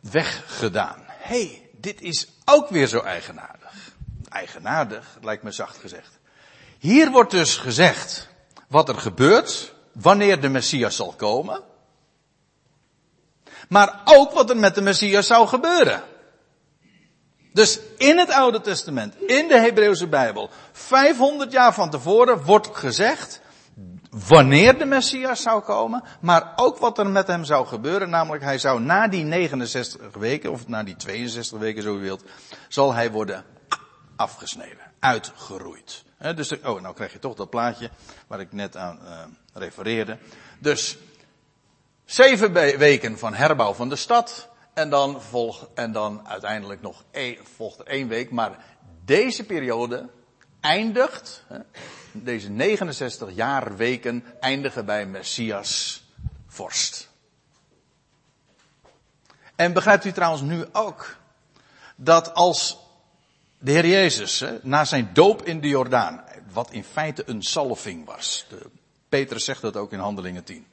weggedaan. 0.00 1.04
Hé, 1.06 1.46
hey, 1.46 1.70
dit 1.72 2.00
is 2.00 2.28
ook 2.44 2.68
weer 2.68 2.86
zo 2.86 3.00
eigenaardig. 3.00 3.94
Eigenaardig, 4.28 5.18
lijkt 5.22 5.42
me 5.42 5.50
zacht 5.50 5.76
gezegd. 5.76 6.18
Hier 6.78 7.10
wordt 7.10 7.30
dus 7.30 7.56
gezegd 7.56 8.28
wat 8.68 8.88
er 8.88 8.98
gebeurt 8.98 9.74
wanneer 9.92 10.40
de 10.40 10.48
Messias 10.48 10.96
zal 10.96 11.12
komen. 11.16 11.62
Maar 13.68 14.00
ook 14.04 14.32
wat 14.32 14.50
er 14.50 14.56
met 14.56 14.74
de 14.74 14.80
Messias 14.80 15.26
zou 15.26 15.46
gebeuren. 15.46 16.02
Dus 17.52 17.80
in 17.96 18.18
het 18.18 18.30
Oude 18.30 18.60
Testament, 18.60 19.20
in 19.20 19.48
de 19.48 19.58
Hebreeuwse 19.58 20.06
Bijbel, 20.06 20.50
500 20.72 21.52
jaar 21.52 21.74
van 21.74 21.90
tevoren 21.90 22.44
wordt 22.44 22.68
gezegd 22.72 23.40
wanneer 24.10 24.78
de 24.78 24.84
Messias 24.84 25.42
zou 25.42 25.62
komen, 25.62 26.02
maar 26.20 26.52
ook 26.56 26.78
wat 26.78 26.98
er 26.98 27.06
met 27.06 27.26
hem 27.26 27.44
zou 27.44 27.66
gebeuren, 27.66 28.10
namelijk 28.10 28.42
hij 28.42 28.58
zou 28.58 28.80
na 28.80 29.08
die 29.08 29.24
69 29.24 30.14
weken, 30.14 30.52
of 30.52 30.68
na 30.68 30.82
die 30.82 30.96
62 30.96 31.58
weken 31.58 31.82
zo 31.82 31.96
u 31.96 32.00
wilt, 32.00 32.24
zal 32.68 32.94
hij 32.94 33.10
worden 33.10 33.44
afgesneden, 34.16 34.92
uitgeroeid. 34.98 36.04
dus, 36.34 36.60
oh, 36.60 36.80
nou 36.80 36.94
krijg 36.94 37.12
je 37.12 37.18
toch 37.18 37.34
dat 37.34 37.50
plaatje 37.50 37.90
waar 38.26 38.40
ik 38.40 38.52
net 38.52 38.76
aan 38.76 38.98
uh, 39.04 39.18
refereerde. 39.52 40.18
Dus, 40.58 40.98
zeven 42.04 42.52
weken 42.78 43.18
van 43.18 43.34
herbouw 43.34 43.72
van 43.72 43.88
de 43.88 43.96
stad, 43.96 44.48
en 44.74 44.90
dan, 44.90 45.22
volg, 45.22 45.68
en 45.74 45.92
dan 45.92 46.28
uiteindelijk 46.28 46.82
nog 46.82 47.04
één, 47.10 47.38
volgt 47.54 47.78
er 47.78 47.86
één 47.86 48.08
week. 48.08 48.30
Maar 48.30 48.64
deze 49.04 49.44
periode 49.44 50.08
eindigt, 50.60 51.44
deze 52.12 52.50
69 52.50 53.34
jaar 53.34 53.76
weken 53.76 54.24
eindigen 54.40 54.84
bij 54.84 55.06
Messias 55.06 56.02
vorst. 56.46 57.08
En 59.56 59.72
begrijpt 59.72 60.04
u 60.04 60.12
trouwens 60.12 60.42
nu 60.42 60.64
ook 60.72 61.16
dat 61.96 62.34
als 62.34 62.78
de 63.58 63.70
Heer 63.70 63.86
Jezus 63.86 64.44
na 64.62 64.84
zijn 64.84 65.10
doop 65.12 65.42
in 65.42 65.60
de 65.60 65.68
Jordaan, 65.68 66.24
wat 66.52 66.70
in 66.70 66.84
feite 66.84 67.22
een 67.26 67.42
salving 67.42 68.04
was. 68.04 68.46
De, 68.48 68.70
Petrus 69.10 69.44
zegt 69.44 69.60
dat 69.60 69.76
ook 69.76 69.92
in 69.92 69.98
Handelingen 69.98 70.44
10. 70.44 70.66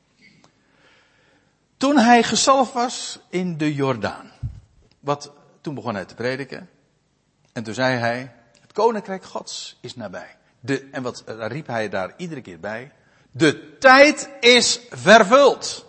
Toen 1.78 1.98
hij 1.98 2.24
gezalfd 2.24 2.74
was 2.74 3.20
in 3.30 3.58
de 3.58 3.74
Jordaan. 3.74 4.32
Wat, 5.00 5.32
toen 5.62 5.76
begon 5.76 5.96
hij 5.96 6.06
te 6.06 6.16
prediken. 6.16 6.70
En 7.54 7.64
toen 7.64 7.74
zei 7.74 7.98
hij, 7.98 8.36
het 8.62 8.74
koninkrijk 8.74 9.24
gods 9.24 9.78
is 9.82 9.96
nabij. 9.96 10.38
De, 10.60 10.88
en 10.92 11.04
wat 11.04 11.24
riep 11.26 11.68
hij 11.68 11.90
daar 11.90 12.14
iedere 12.18 12.42
keer 12.42 12.60
bij? 12.60 12.92
De 13.32 13.78
tijd 13.78 14.30
is 14.40 14.80
vervuld. 14.90 15.86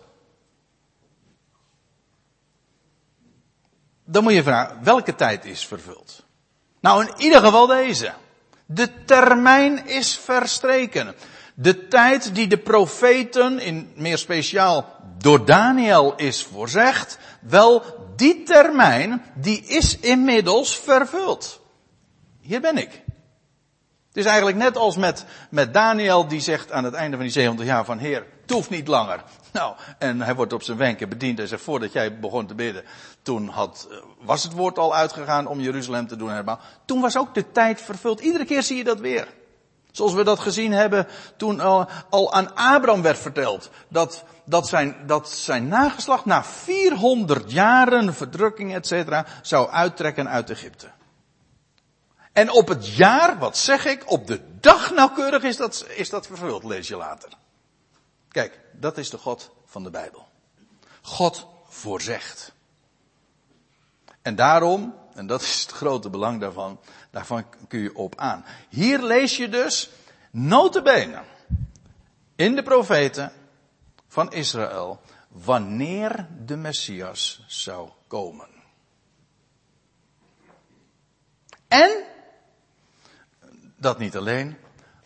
Dan 4.04 4.22
moet 4.22 4.32
je 4.32 4.42
vragen, 4.42 4.84
welke 4.84 5.14
tijd 5.14 5.44
is 5.44 5.66
vervuld? 5.66 6.24
Nou, 6.80 7.06
in 7.06 7.12
ieder 7.18 7.40
geval 7.40 7.66
deze. 7.66 8.14
De 8.66 9.04
termijn 9.04 9.86
is 9.86 10.16
verstreken. 10.16 11.14
De 11.60 11.88
tijd 11.88 12.34
die 12.34 12.46
de 12.46 12.58
profeten, 12.58 13.58
in 13.58 13.92
meer 13.94 14.18
speciaal 14.18 14.86
door 15.18 15.44
Daniel 15.44 16.14
is 16.16 16.42
voorzegd, 16.42 17.18
wel 17.40 17.82
die 18.16 18.42
termijn, 18.42 19.22
die 19.34 19.64
is 19.64 19.98
inmiddels 19.98 20.76
vervuld. 20.76 21.60
Hier 22.40 22.60
ben 22.60 22.76
ik. 22.76 23.02
Het 24.08 24.16
is 24.16 24.24
eigenlijk 24.24 24.56
net 24.56 24.76
als 24.76 24.96
met, 24.96 25.24
met 25.50 25.74
Daniel 25.74 26.28
die 26.28 26.40
zegt 26.40 26.72
aan 26.72 26.84
het 26.84 26.94
einde 26.94 27.16
van 27.16 27.24
die 27.24 27.34
70 27.34 27.66
jaar 27.66 27.84
van 27.84 27.98
Heer, 27.98 28.26
het 28.42 28.50
hoeft 28.50 28.70
niet 28.70 28.88
langer. 28.88 29.24
Nou, 29.52 29.76
en 29.98 30.20
hij 30.20 30.34
wordt 30.34 30.52
op 30.52 30.62
zijn 30.62 30.78
wenken 30.78 31.08
bediend 31.08 31.40
en 31.40 31.48
zegt 31.48 31.62
voordat 31.62 31.92
jij 31.92 32.18
begon 32.18 32.46
te 32.46 32.54
bidden, 32.54 32.84
toen 33.22 33.48
had, 33.48 33.88
was 34.20 34.42
het 34.42 34.52
woord 34.52 34.78
al 34.78 34.94
uitgegaan 34.94 35.46
om 35.46 35.60
Jeruzalem 35.60 36.06
te 36.06 36.16
doen 36.16 36.30
herbouwen. 36.30 36.66
Toen 36.84 37.00
was 37.00 37.16
ook 37.18 37.34
de 37.34 37.52
tijd 37.52 37.82
vervuld. 37.82 38.20
Iedere 38.20 38.44
keer 38.44 38.62
zie 38.62 38.76
je 38.76 38.84
dat 38.84 39.00
weer. 39.00 39.37
Zoals 39.98 40.12
we 40.12 40.24
dat 40.24 40.38
gezien 40.38 40.72
hebben 40.72 41.06
toen 41.36 41.60
al, 41.60 42.32
aan 42.32 42.54
Abraham 42.54 43.02
werd 43.02 43.18
verteld. 43.18 43.70
Dat, 43.88 44.24
dat, 44.44 44.68
zijn, 44.68 44.96
dat 45.06 45.30
zijn 45.30 45.68
nageslacht 45.68 46.24
na 46.24 46.44
400 46.44 47.52
jaren 47.52 48.14
verdrukking 48.14 48.74
et 48.74 48.86
cetera 48.86 49.26
zou 49.42 49.70
uittrekken 49.70 50.28
uit 50.28 50.50
Egypte. 50.50 50.90
En 52.32 52.50
op 52.50 52.68
het 52.68 52.96
jaar, 52.96 53.38
wat 53.38 53.56
zeg 53.56 53.84
ik, 53.84 54.10
op 54.10 54.26
de 54.26 54.40
dag 54.60 54.94
nauwkeurig 54.94 55.42
is 55.42 55.56
dat, 55.56 55.86
is 55.88 56.10
dat 56.10 56.26
vervuld, 56.26 56.64
lees 56.64 56.88
je 56.88 56.96
later. 56.96 57.28
Kijk, 58.28 58.60
dat 58.72 58.98
is 58.98 59.10
de 59.10 59.18
God 59.18 59.50
van 59.66 59.82
de 59.82 59.90
Bijbel. 59.90 60.28
God 61.02 61.46
voorzegt. 61.68 62.52
En 64.22 64.36
daarom, 64.36 64.94
en 65.18 65.26
dat 65.26 65.42
is 65.42 65.62
het 65.62 65.70
grote 65.70 66.10
belang 66.10 66.40
daarvan, 66.40 66.80
daarvan 67.10 67.44
kun 67.68 67.80
je 67.80 67.94
op 67.94 68.16
aan. 68.16 68.44
Hier 68.68 69.02
lees 69.02 69.36
je 69.36 69.48
dus, 69.48 69.90
notabene, 70.30 71.22
in 72.36 72.54
de 72.54 72.62
profeten 72.62 73.32
van 74.08 74.32
Israël, 74.32 75.00
wanneer 75.28 76.28
de 76.44 76.56
Messias 76.56 77.44
zou 77.46 77.90
komen. 78.06 78.48
En, 81.68 82.04
dat 83.76 83.98
niet 83.98 84.16
alleen, 84.16 84.56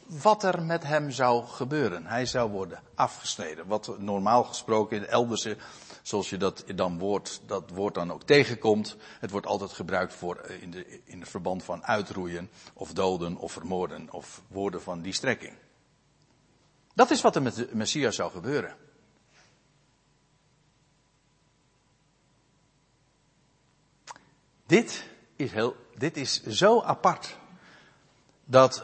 wat 0.06 0.42
er 0.42 0.62
met 0.62 0.82
hem 0.82 1.10
zou 1.10 1.46
gebeuren. 1.46 2.06
Hij 2.06 2.26
zou 2.26 2.50
worden 2.50 2.80
afgesneden. 2.94 3.66
Wat 3.66 3.98
normaal 3.98 4.44
gesproken 4.44 4.96
in 4.96 5.06
elders, 5.06 5.48
zoals 6.02 6.30
je 6.30 6.36
dat 6.36 6.64
dan 6.74 6.98
woord, 6.98 7.40
dat 7.46 7.70
woord 7.70 7.94
dan 7.94 8.12
ook 8.12 8.22
tegenkomt. 8.22 8.96
Het 9.20 9.30
wordt 9.30 9.46
altijd 9.46 9.72
gebruikt 9.72 10.14
voor 10.14 10.36
eh, 10.36 10.62
in, 10.62 10.70
de, 10.70 11.00
in 11.04 11.20
het 11.20 11.28
verband 11.28 11.64
van 11.64 11.84
uitroeien 11.84 12.50
of 12.74 12.92
doden 12.92 13.36
of 13.36 13.52
vermoorden 13.52 14.10
of 14.10 14.42
woorden 14.48 14.82
van 14.82 15.02
die 15.02 15.12
strekking. 15.12 15.54
Dat 16.94 17.10
is 17.10 17.20
wat 17.20 17.36
er 17.36 17.42
met 17.42 17.54
de 17.54 17.68
Messias 17.72 18.16
zou 18.16 18.30
gebeuren. 18.30 18.76
Dit 24.66 25.04
is, 25.36 25.52
heel, 25.52 25.76
dit 25.94 26.16
is 26.16 26.42
zo 26.42 26.82
apart. 26.82 27.36
Dat 28.44 28.82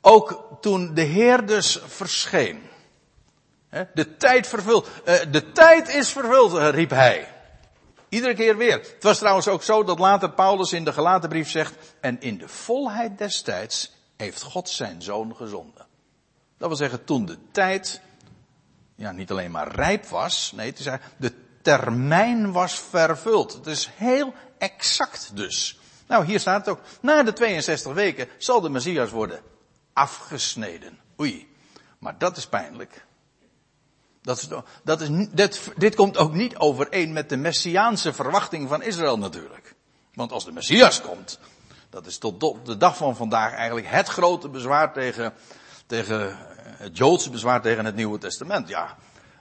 ook 0.00 0.58
toen 0.60 0.94
de 0.94 1.02
Heer 1.02 1.46
dus 1.46 1.80
verscheen. 1.84 2.62
De 3.94 4.16
tijd 4.16 4.46
vervuld. 4.46 4.88
Eh, 5.04 5.14
de 5.30 5.52
tijd 5.52 5.88
is 5.88 6.08
vervuld, 6.08 6.54
eh, 6.54 6.68
riep 6.68 6.90
hij. 6.90 7.28
Iedere 8.08 8.34
keer 8.34 8.56
weer. 8.56 8.72
Het 8.72 9.02
was 9.02 9.18
trouwens 9.18 9.48
ook 9.48 9.62
zo 9.62 9.84
dat 9.84 9.98
later 9.98 10.30
Paulus 10.30 10.72
in 10.72 10.84
de 10.84 10.92
gelaten 10.92 11.28
brief 11.28 11.50
zegt. 11.50 11.74
En 12.00 12.20
in 12.20 12.38
de 12.38 12.48
volheid 12.48 13.18
des 13.18 13.42
tijds 13.42 13.92
heeft 14.16 14.42
God 14.42 14.68
zijn 14.68 15.02
zoon 15.02 15.36
gezonden. 15.36 15.86
Dat 16.58 16.68
wil 16.68 16.76
zeggen, 16.76 17.04
toen 17.04 17.26
de 17.26 17.38
tijd, 17.50 18.00
ja, 18.94 19.12
niet 19.12 19.30
alleen 19.30 19.50
maar 19.50 19.74
rijp 19.74 20.06
was. 20.06 20.52
Nee, 20.54 20.70
het 20.70 20.78
is 20.78 20.88
de 21.16 21.32
termijn 21.62 22.52
was 22.52 22.74
vervuld. 22.90 23.52
Het 23.52 23.66
is 23.66 23.90
heel 23.94 24.34
exact 24.58 25.30
dus. 25.34 25.78
Nou, 26.06 26.24
hier 26.24 26.40
staat 26.40 26.66
het 26.66 26.76
ook. 26.76 26.82
Na 27.00 27.22
de 27.22 27.32
62 27.32 27.92
weken 27.92 28.28
zal 28.38 28.60
de 28.60 28.68
Messias 28.68 29.10
worden 29.10 29.40
afgesneden. 29.92 30.98
Oei. 31.20 31.54
Maar 31.98 32.18
dat 32.18 32.36
is 32.36 32.46
pijnlijk. 32.46 33.06
Dat 34.30 34.38
is, 34.38 34.48
dat 34.84 35.00
is, 35.00 35.08
dit, 35.30 35.72
dit 35.76 35.94
komt 35.94 36.16
ook 36.16 36.32
niet 36.32 36.56
overeen 36.56 37.12
met 37.12 37.28
de 37.28 37.36
messiaanse 37.36 38.12
verwachting 38.12 38.68
van 38.68 38.82
Israël 38.82 39.18
natuurlijk. 39.18 39.74
Want 40.14 40.32
als 40.32 40.44
de 40.44 40.52
Messias 40.52 41.00
komt, 41.00 41.38
dat 41.90 42.06
is 42.06 42.18
tot 42.18 42.66
de 42.66 42.76
dag 42.76 42.96
van 42.96 43.16
vandaag 43.16 43.52
eigenlijk 43.52 43.86
het 43.90 44.08
grote 44.08 44.48
bezwaar 44.48 44.92
tegen, 44.92 45.32
tegen 45.86 46.36
het 46.76 46.96
Joodse 46.96 47.30
bezwaar 47.30 47.62
tegen 47.62 47.84
het 47.84 47.94
Nieuwe 47.94 48.18
Testament. 48.18 48.68
Ja, 48.68 48.96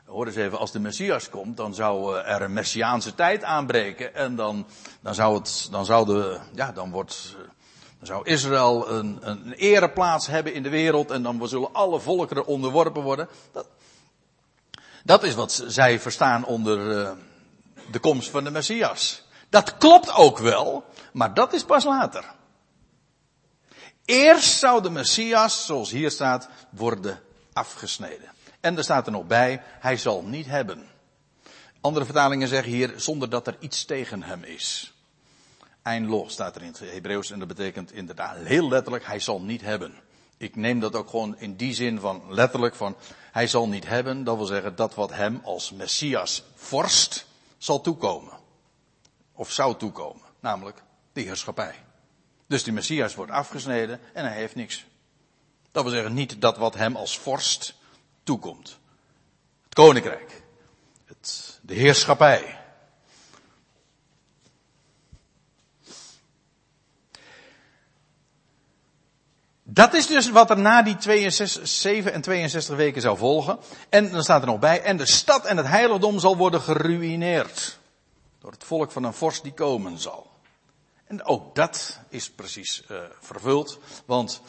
hoor 0.05 0.25
eens 0.25 0.35
even, 0.35 0.57
als 0.57 0.71
de 0.71 0.79
Messias 0.79 1.29
komt, 1.29 1.57
dan 1.57 1.73
zou 1.73 2.17
eh, 2.17 2.33
er 2.33 2.41
een 2.41 2.53
messiaanse 2.53 3.15
tijd 3.15 3.43
aanbreken. 3.43 4.15
En 4.15 4.35
dan, 4.35 4.67
dan 5.01 5.15
zou 5.15 5.37
het, 5.37 5.67
dan 5.71 5.85
zou 5.85 6.05
de, 6.05 6.39
ja, 6.53 6.71
dan 6.71 6.91
wordt, 6.91 7.35
dan 7.97 8.07
zou 8.07 8.25
Israël 8.25 8.89
een, 8.89 9.17
een 9.21 9.53
ereplaats 9.53 10.27
hebben 10.27 10.53
in 10.53 10.63
de 10.63 10.69
wereld 10.69 11.11
en 11.11 11.23
dan 11.23 11.47
zullen 11.47 11.73
alle 11.73 11.99
volkeren 11.99 12.45
onderworpen 12.45 13.01
worden. 13.01 13.27
Dat, 13.51 13.67
dat 15.09 15.23
is 15.23 15.35
wat 15.35 15.63
zij 15.67 15.99
verstaan 15.99 16.45
onder 16.45 16.79
uh, 16.79 17.11
de 17.91 17.99
komst 17.99 18.29
van 18.29 18.43
de 18.43 18.51
Messias. 18.51 19.23
Dat 19.49 19.77
klopt 19.77 20.13
ook 20.13 20.37
wel, 20.37 20.85
maar 21.13 21.33
dat 21.33 21.53
is 21.53 21.63
pas 21.63 21.83
later. 21.83 22.25
Eerst 24.05 24.59
zou 24.59 24.81
de 24.81 24.89
Messias, 24.89 25.65
zoals 25.65 25.91
hier 25.91 26.11
staat, 26.11 26.49
worden 26.69 27.19
afgesneden. 27.53 28.31
En 28.59 28.77
er 28.77 28.83
staat 28.83 29.05
er 29.05 29.11
nog 29.11 29.27
bij, 29.27 29.61
hij 29.79 29.97
zal 29.97 30.23
niet 30.23 30.45
hebben. 30.45 30.87
Andere 31.81 32.05
vertalingen 32.05 32.47
zeggen 32.47 32.71
hier, 32.71 32.93
zonder 32.95 33.29
dat 33.29 33.47
er 33.47 33.55
iets 33.59 33.85
tegen 33.85 34.23
hem 34.23 34.43
is. 34.43 34.93
Eindloos 35.81 36.33
staat 36.33 36.55
er 36.55 36.61
in 36.61 36.67
het 36.67 36.79
Hebreeuws 36.79 37.31
en 37.31 37.39
dat 37.39 37.47
betekent 37.47 37.91
inderdaad 37.91 38.37
heel 38.37 38.69
letterlijk, 38.69 39.05
hij 39.05 39.19
zal 39.19 39.41
niet 39.41 39.61
hebben. 39.61 39.93
Ik 40.37 40.55
neem 40.55 40.79
dat 40.79 40.95
ook 40.95 41.09
gewoon 41.09 41.37
in 41.37 41.55
die 41.55 41.73
zin 41.73 41.99
van 41.99 42.23
letterlijk 42.29 42.75
van, 42.75 42.95
hij 43.39 43.47
zal 43.47 43.67
niet 43.67 43.87
hebben, 43.87 44.23
dat 44.23 44.35
wil 44.35 44.45
zeggen 44.45 44.75
dat 44.75 44.93
wat 44.93 45.11
hem 45.13 45.41
als 45.43 45.71
Messias 45.71 46.43
vorst 46.55 47.25
zal 47.57 47.81
toekomen. 47.81 48.39
Of 49.33 49.51
zou 49.51 49.77
toekomen, 49.77 50.21
namelijk 50.39 50.83
de 51.13 51.21
heerschappij. 51.21 51.75
Dus 52.47 52.63
die 52.63 52.73
Messias 52.73 53.15
wordt 53.15 53.31
afgesneden 53.31 53.99
en 54.13 54.25
hij 54.25 54.35
heeft 54.35 54.55
niks. 54.55 54.85
Dat 55.71 55.83
wil 55.83 55.91
zeggen 55.91 56.13
niet 56.13 56.41
dat 56.41 56.57
wat 56.57 56.75
hem 56.75 56.95
als 56.95 57.17
vorst 57.17 57.73
toekomt. 58.23 58.77
Het 59.63 59.73
koninkrijk. 59.73 60.41
Het, 61.05 61.59
de 61.61 61.73
heerschappij. 61.73 62.58
Dat 69.71 69.93
is 69.93 70.07
dus 70.07 70.29
wat 70.29 70.49
er 70.49 70.59
na 70.59 70.81
die 70.81 70.97
62, 70.97 71.67
7 71.67 72.13
en 72.13 72.21
62 72.21 72.75
weken 72.75 73.01
zou 73.01 73.17
volgen. 73.17 73.59
En 73.89 74.11
dan 74.11 74.23
staat 74.23 74.41
er 74.41 74.47
nog 74.47 74.59
bij, 74.59 74.81
en 74.81 74.97
de 74.97 75.05
stad 75.05 75.45
en 75.45 75.57
het 75.57 75.67
heiligdom 75.67 76.19
zal 76.19 76.37
worden 76.37 76.61
geruineerd. 76.61 77.79
Door 78.39 78.51
het 78.51 78.63
volk 78.63 78.91
van 78.91 79.03
een 79.03 79.13
vorst 79.13 79.43
die 79.43 79.53
komen 79.53 79.99
zal. 79.99 80.31
En 81.07 81.23
ook 81.23 81.55
dat 81.55 81.99
is 82.09 82.29
precies 82.29 82.83
uh, 82.91 82.97
vervuld. 83.19 83.79
Want 84.05 84.41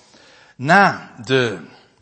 na 0.56 1.14
de 1.24 1.58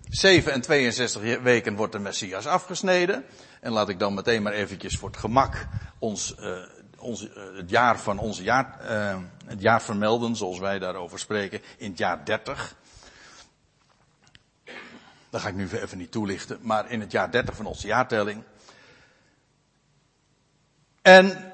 7 0.09 0.53
en 0.53 0.61
62 0.61 1.41
weken 1.43 1.77
wordt 1.77 1.93
de 1.93 1.99
Messias 1.99 2.47
afgesneden. 2.47 3.25
En 3.61 3.73
laat 3.73 3.89
ik 3.89 3.99
dan 3.99 4.14
meteen 4.14 4.43
maar 4.43 4.53
eventjes 4.53 4.97
voor 4.97 5.09
het 5.09 5.19
gemak 5.19 5.66
ons, 5.99 6.35
ons, 6.99 7.23
uh, 7.23 7.29
het 7.57 7.71
jaar 7.71 7.99
van 7.99 8.19
onze 8.19 8.43
jaar, 8.43 8.77
het 9.47 9.61
jaar 9.61 9.83
vermelden, 9.83 10.37
zoals 10.37 10.59
wij 10.59 10.79
daarover 10.79 11.19
spreken, 11.19 11.61
in 11.77 11.91
het 11.91 11.99
jaar 11.99 12.25
30. 12.25 12.77
Dat 15.31 15.41
ga 15.41 15.49
ik 15.49 15.55
nu 15.55 15.68
even 15.70 15.99
niet 15.99 16.12
toelichten, 16.12 16.59
maar 16.62 16.91
in 16.91 17.01
het 17.01 17.12
jaar 17.12 17.31
30 17.31 17.57
van 17.57 17.66
onze 17.66 17.87
jaartelling. 17.87 18.43
En 21.03 21.53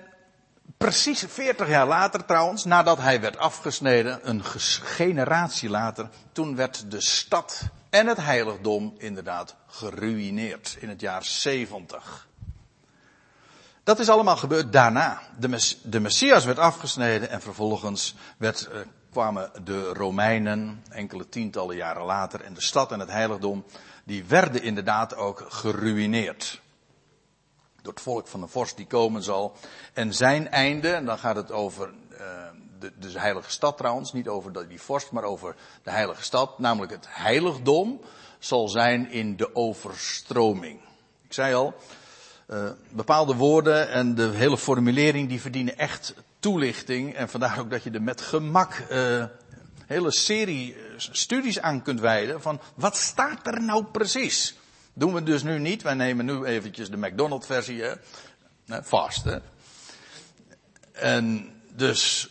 precies 0.77 1.25
40 1.29 1.68
jaar 1.68 1.87
later 1.87 2.25
trouwens, 2.25 2.64
nadat 2.64 2.99
hij 2.99 3.20
werd 3.20 3.39
afgesneden, 3.39 4.29
een 4.29 4.45
generatie 4.45 5.68
later, 5.70 6.09
toen 6.33 6.57
werd 6.57 6.91
de 6.91 7.01
stad 7.01 7.62
en 7.91 8.07
het 8.07 8.16
heiligdom 8.16 8.95
inderdaad 8.99 9.55
geruineerd 9.66 10.77
in 10.81 10.89
het 10.89 11.01
jaar 11.01 11.25
70. 11.25 12.29
Dat 13.85 13.99
is 13.99 14.09
allemaal 14.09 14.37
gebeurd 14.37 14.72
daarna. 14.72 15.20
De, 15.39 15.77
de 15.83 16.01
Messias 16.01 16.45
werd 16.45 16.59
afgesneden 16.59 17.31
en 17.31 17.41
vervolgens 17.41 18.14
werd, 18.37 18.68
uh, 18.72 18.79
kwamen 19.15 19.51
de 19.65 19.93
Romeinen 19.93 20.83
enkele 20.89 21.29
tientallen 21.29 21.77
jaren 21.77 22.05
later 22.05 22.41
en 22.41 22.55
de 22.55 22.62
stad 22.62 22.93
en 22.93 23.01
het 23.01 23.11
heiligdom, 23.11 23.65
die 24.05 24.25
werden 24.25 24.62
inderdaad 24.62 25.17
ook 25.17 25.45
geruineerd. 25.49 26.61
Door 27.83 27.93
het 27.93 28.03
volk 28.03 28.27
van 28.27 28.41
de 28.41 28.47
vorst 28.47 28.77
die 28.77 28.87
komen 28.87 29.23
zal. 29.23 29.57
En 29.93 30.15
zijn 30.15 30.51
einde, 30.51 30.93
en 30.93 31.05
dan 31.05 31.19
gaat 31.19 31.37
het 31.37 31.53
over 31.53 31.91
uh, 32.12 32.19
de, 32.79 32.93
de 32.99 33.19
heilige 33.19 33.51
stad 33.51 33.77
trouwens, 33.77 34.12
niet 34.12 34.29
over 34.29 34.69
die 34.69 34.81
vorst, 34.81 35.11
maar 35.11 35.25
over 35.25 35.55
de 35.83 35.91
heilige 35.91 36.23
stad, 36.23 36.59
namelijk 36.59 36.93
het 36.93 37.07
heiligdom, 37.09 38.01
zal 38.39 38.69
zijn 38.69 39.11
in 39.11 39.37
de 39.37 39.55
overstroming. 39.55 40.81
Ik 41.23 41.33
zei 41.33 41.55
al, 41.55 41.75
uh, 42.49 42.71
bepaalde 42.91 43.35
woorden 43.35 43.91
en 43.91 44.15
de 44.15 44.29
hele 44.29 44.59
formulering 44.59 45.29
die 45.29 45.41
verdienen 45.41 45.79
echt 45.79 46.15
toelichting. 46.45 47.15
En 47.15 47.29
vandaar 47.29 47.59
ook 47.59 47.71
dat 47.71 47.83
je 47.83 47.91
er 47.91 48.03
met 48.03 48.21
gemak 48.21 48.83
uh, 48.91 49.25
hele 49.87 50.13
serie 50.13 50.77
studies 50.97 51.61
aan 51.61 51.83
kunt 51.83 52.01
wijden 52.01 52.43
van 52.43 52.61
wat 52.75 52.97
staat 52.97 53.47
er 53.47 53.63
nou 53.63 53.85
precies. 53.85 54.55
Doen 54.93 55.15
we 55.15 55.23
dus 55.23 55.43
nu 55.43 55.59
niet. 55.59 55.83
Wij 55.83 55.95
nemen 55.95 56.25
nu 56.25 56.45
eventjes 56.45 56.91
de 56.91 56.97
McDonald's 56.97 57.47
versie, 57.47 57.83
hè. 57.83 57.95
Vast, 58.83 59.25
hè. 59.25 59.39
En 60.93 61.53
dus 61.73 62.29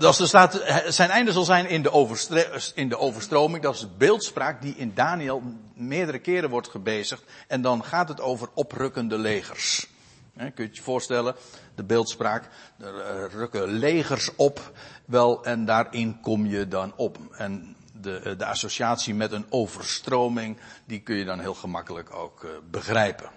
als 0.00 0.20
er 0.20 0.28
staat, 0.28 0.62
zijn 0.88 1.10
einde 1.10 1.32
zal 1.32 1.44
zijn 1.44 1.68
in 1.68 1.82
de, 1.82 2.70
in 2.74 2.88
de 2.88 2.98
overstroming. 2.98 3.62
Dat 3.62 3.74
is 3.74 3.80
de 3.80 3.88
beeldspraak 3.98 4.62
die 4.62 4.74
in 4.76 4.92
Daniel 4.94 5.42
meerdere 5.74 6.18
keren 6.18 6.50
wordt 6.50 6.68
gebezigd. 6.68 7.22
En 7.48 7.62
dan 7.62 7.84
gaat 7.84 8.08
het 8.08 8.20
over 8.20 8.48
oprukkende 8.54 9.18
legers. 9.18 9.92
He, 10.34 10.50
kun 10.50 10.64
je 10.64 10.70
je 10.72 10.82
voorstellen, 10.82 11.34
de 11.74 11.84
beeldspraak. 11.84 12.48
Er 12.78 12.94
uh, 12.94 13.32
rukken 13.32 13.68
legers 13.68 14.34
op. 14.36 14.72
Wel, 15.04 15.44
en 15.44 15.64
daarin 15.64 16.20
kom 16.20 16.46
je 16.46 16.68
dan 16.68 16.92
op. 16.96 17.18
En 17.30 17.76
de, 17.92 18.18
eh, 18.18 18.38
de 18.38 18.46
associatie 18.46 19.14
met 19.14 19.32
een 19.32 19.46
overstroming, 19.48 20.58
die 20.84 21.00
kun 21.00 21.16
je 21.16 21.24
dan 21.24 21.40
heel 21.40 21.54
gemakkelijk 21.54 22.14
ook 22.14 22.42
uh, 22.42 22.50
begrijpen. 22.70 23.30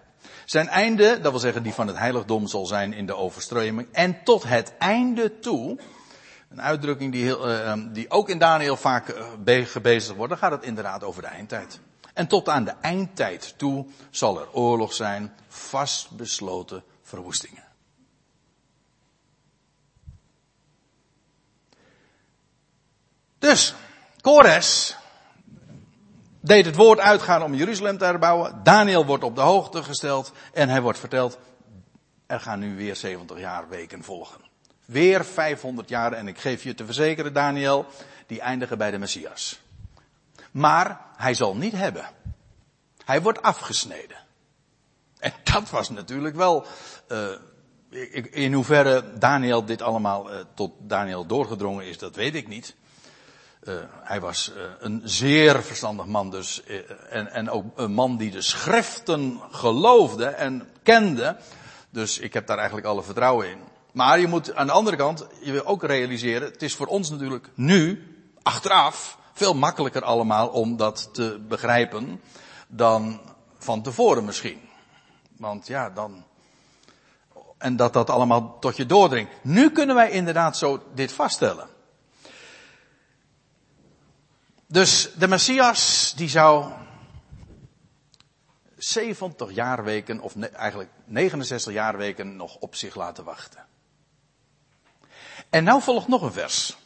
Zijn 0.46 0.68
einde, 0.68 1.20
dat 1.22 1.32
wil 1.32 1.40
zeggen 1.40 1.64
die 1.64 1.74
van 1.74 1.88
het 1.88 1.98
heiligdom, 1.98 2.48
zal 2.48 2.66
zijn 2.66 2.94
in 2.94 3.06
de 3.06 3.16
overstroming. 3.16 3.88
En 3.92 4.24
tot 4.24 4.44
het 4.44 4.74
einde 4.78 5.40
toe 5.40 5.80
een 6.50 6.62
uitdrukking 6.62 7.12
die, 7.12 7.24
heel, 7.24 7.76
die 7.92 8.10
ook 8.10 8.30
in 8.30 8.38
Daniel 8.38 8.78
vaak 8.78 9.16
gebezigd 9.46 10.16
wordt. 10.16 10.30
Dan 10.30 10.42
gaat 10.42 10.52
het 10.52 10.64
inderdaad 10.64 11.04
over 11.04 11.22
de 11.22 11.28
eindtijd. 11.28 11.80
En 12.18 12.28
tot 12.28 12.50
aan 12.50 12.64
de 12.64 12.74
eindtijd 12.82 13.54
toe 13.58 13.86
zal 14.10 14.40
er 14.40 14.52
oorlog 14.52 14.94
zijn, 14.94 15.34
vastbesloten 15.48 16.84
verwoestingen. 17.02 17.64
Dus, 23.40 23.74
Kores 24.22 24.96
deed 26.40 26.66
het 26.66 26.76
woord 26.76 27.00
uitgaan 27.00 27.44
om 27.44 27.54
Jeruzalem 27.54 27.98
te 27.98 28.06
herbouwen. 28.06 28.64
Daniel 28.64 29.06
wordt 29.06 29.24
op 29.24 29.36
de 29.36 29.42
hoogte 29.42 29.84
gesteld 29.84 30.32
en 30.54 30.70
hij 30.70 30.82
wordt 30.82 31.00
verteld, 31.00 31.38
er 32.26 32.40
gaan 32.40 32.60
nu 32.60 32.76
weer 32.76 32.96
70 32.96 33.40
jaar 33.40 33.70
weken 33.70 34.04
volgen. 34.04 34.42
Weer 34.86 35.26
500 35.26 35.90
jaar 35.90 36.14
en 36.14 36.28
ik 36.28 36.38
geef 36.38 36.64
je 36.64 36.74
te 36.74 36.86
verzekeren, 36.86 37.34
Daniel, 37.34 37.86
die 38.28 38.42
eindigen 38.42 38.78
bij 38.78 38.92
de 38.92 38.98
Messias. 38.98 39.60
Maar 40.58 41.02
hij 41.16 41.34
zal 41.34 41.56
niet 41.56 41.72
hebben. 41.72 42.10
Hij 43.06 43.22
wordt 43.22 43.42
afgesneden. 43.42 44.18
En 45.20 45.34
dat 45.44 45.70
was 45.70 45.90
natuurlijk 45.90 46.36
wel, 46.36 46.66
uh, 47.12 47.28
in 48.32 48.54
hoeverre 48.54 49.18
Daniel 49.18 49.66
dit 49.66 49.82
allemaal 49.82 50.32
uh, 50.32 50.40
tot 50.56 50.72
Daniel 50.80 51.26
doorgedrongen 51.26 51.86
is, 51.86 51.98
dat 51.98 52.16
weet 52.16 52.36
ik 52.36 52.48
niet. 52.48 52.76
Uh, 53.64 53.76
hij 54.02 54.20
was 54.20 54.52
een 54.80 55.02
zeer 55.04 55.64
verstandig 55.64 56.06
man 56.06 56.32
dus, 56.32 56.64
en, 57.10 57.32
en 57.32 57.50
ook 57.50 57.66
een 57.76 57.94
man 57.94 58.18
die 58.18 58.32
de 58.32 58.42
schriften 58.42 59.40
geloofde 59.52 60.26
en 60.26 60.70
kende. 60.84 61.38
Dus 61.90 62.18
ik 62.18 62.34
heb 62.34 62.48
daar 62.48 62.58
eigenlijk 62.58 62.88
alle 62.88 63.04
vertrouwen 63.04 63.50
in. 63.50 63.60
Maar 63.92 64.20
je 64.20 64.28
moet 64.28 64.56
aan 64.56 64.68
de 64.68 64.74
andere 64.74 64.98
kant, 64.98 65.28
je 65.42 65.52
wil 65.52 65.66
ook 65.66 65.84
realiseren, 65.84 66.52
het 66.52 66.62
is 66.62 66.76
voor 66.76 66.88
ons 66.88 67.10
natuurlijk 67.10 67.50
nu, 67.56 68.16
achteraf, 68.44 69.18
veel 69.38 69.54
makkelijker 69.54 70.04
allemaal 70.04 70.48
om 70.48 70.78
dat 70.78 71.10
te 71.12 71.46
begrijpen 71.48 72.22
dan 72.68 73.22
van 73.58 73.82
tevoren 73.82 74.26
misschien. 74.26 74.70
Want 75.38 75.68
ja, 75.68 75.90
dan. 75.90 76.26
En 77.58 77.76
dat 77.76 77.94
dat 77.94 78.10
allemaal 78.10 78.60
tot 78.60 78.78
je 78.78 78.86
doordringt. 78.86 79.32
Nu 79.42 79.72
kunnen 79.72 79.96
wij 79.96 80.12
inderdaad 80.12 80.58
zo 80.58 80.84
dit 80.94 81.12
vaststellen. 81.12 81.68
Dus 84.68 85.10
de 85.18 85.28
Messias, 85.28 86.14
die 86.16 86.30
zou 86.30 86.72
70 88.78 89.52
jaarweken, 89.52 90.20
of 90.20 90.36
eigenlijk 90.36 90.90
69 91.06 91.74
jaarweken 91.74 92.36
nog 92.36 92.56
op 92.56 92.76
zich 92.76 92.96
laten 92.96 93.24
wachten. 93.24 93.66
En 95.50 95.64
nou 95.64 95.82
volgt 95.82 96.08
nog 96.08 96.22
een 96.22 96.34
vers 96.34 96.78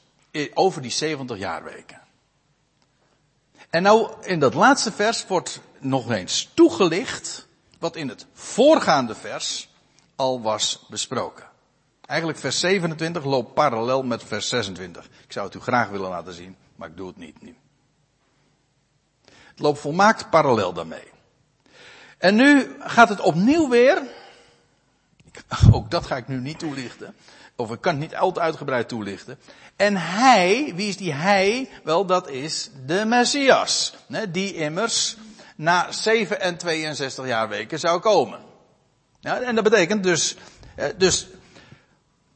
over 0.54 0.82
die 0.82 0.92
70 0.92 1.38
jaarweken. 1.38 2.01
En 3.72 3.84
nou, 3.84 4.12
in 4.22 4.40
dat 4.40 4.54
laatste 4.54 4.92
vers 4.92 5.28
wordt 5.28 5.62
nog 5.80 6.12
eens 6.12 6.50
toegelicht 6.54 7.48
wat 7.80 7.96
in 7.96 8.10
het 8.10 8.26
voorgaande 8.34 9.16
vers 9.16 9.70
al 10.16 10.42
was 10.42 10.86
besproken. 10.90 11.46
Eigenlijk 12.06 12.40
vers 12.40 12.60
27 12.60 13.24
loopt 13.24 13.54
parallel 13.54 14.04
met 14.04 14.24
vers 14.24 14.50
26. 14.50 15.06
Ik 15.06 15.32
zou 15.32 15.46
het 15.46 15.56
u 15.56 15.60
graag 15.60 15.90
willen 15.90 16.10
laten 16.10 16.34
zien, 16.34 16.56
maar 16.76 16.90
ik 16.90 16.98
doe 16.98 17.08
het 17.08 17.18
niet 17.18 17.42
nu. 17.42 17.56
Het 19.26 19.60
loopt 19.60 19.80
volmaakt 19.80 20.30
parallel 20.30 20.74
daarmee. 20.74 21.12
En 22.18 22.36
nu 22.36 22.76
gaat 22.80 23.10
het 23.10 23.20
opnieuw 23.20 23.70
weer. 23.70 24.02
Ook 25.72 25.92
dat 25.92 26.06
ga 26.06 26.18
ik 26.18 26.28
nu 26.28 26.40
niet 26.40 26.60
toelichten. 26.60 27.16
Of 27.62 27.72
ik 27.72 27.82
kan 27.82 27.92
het 27.92 28.02
niet 28.02 28.16
al 28.16 28.32
te 28.32 28.40
uitgebreid 28.40 28.88
toelichten. 28.88 29.40
En 29.76 29.98
hij, 29.98 30.74
wie 30.76 30.88
is 30.88 30.98
die 30.98 31.14
hij? 31.14 31.70
Wel, 31.84 32.06
dat 32.06 32.30
is 32.30 32.70
de 32.86 33.06
Messias. 33.06 33.94
Die 34.30 34.54
immers 34.54 35.16
na 35.56 35.92
7 35.92 36.42
en 36.42 36.58
62 36.58 37.26
jaar 37.26 37.50
weken 37.50 37.80
zou 37.80 38.00
komen. 38.00 38.40
En 39.22 39.56
dat 39.56 39.64
betekent 39.64 40.04
dus, 40.04 40.36
dus 40.98 41.28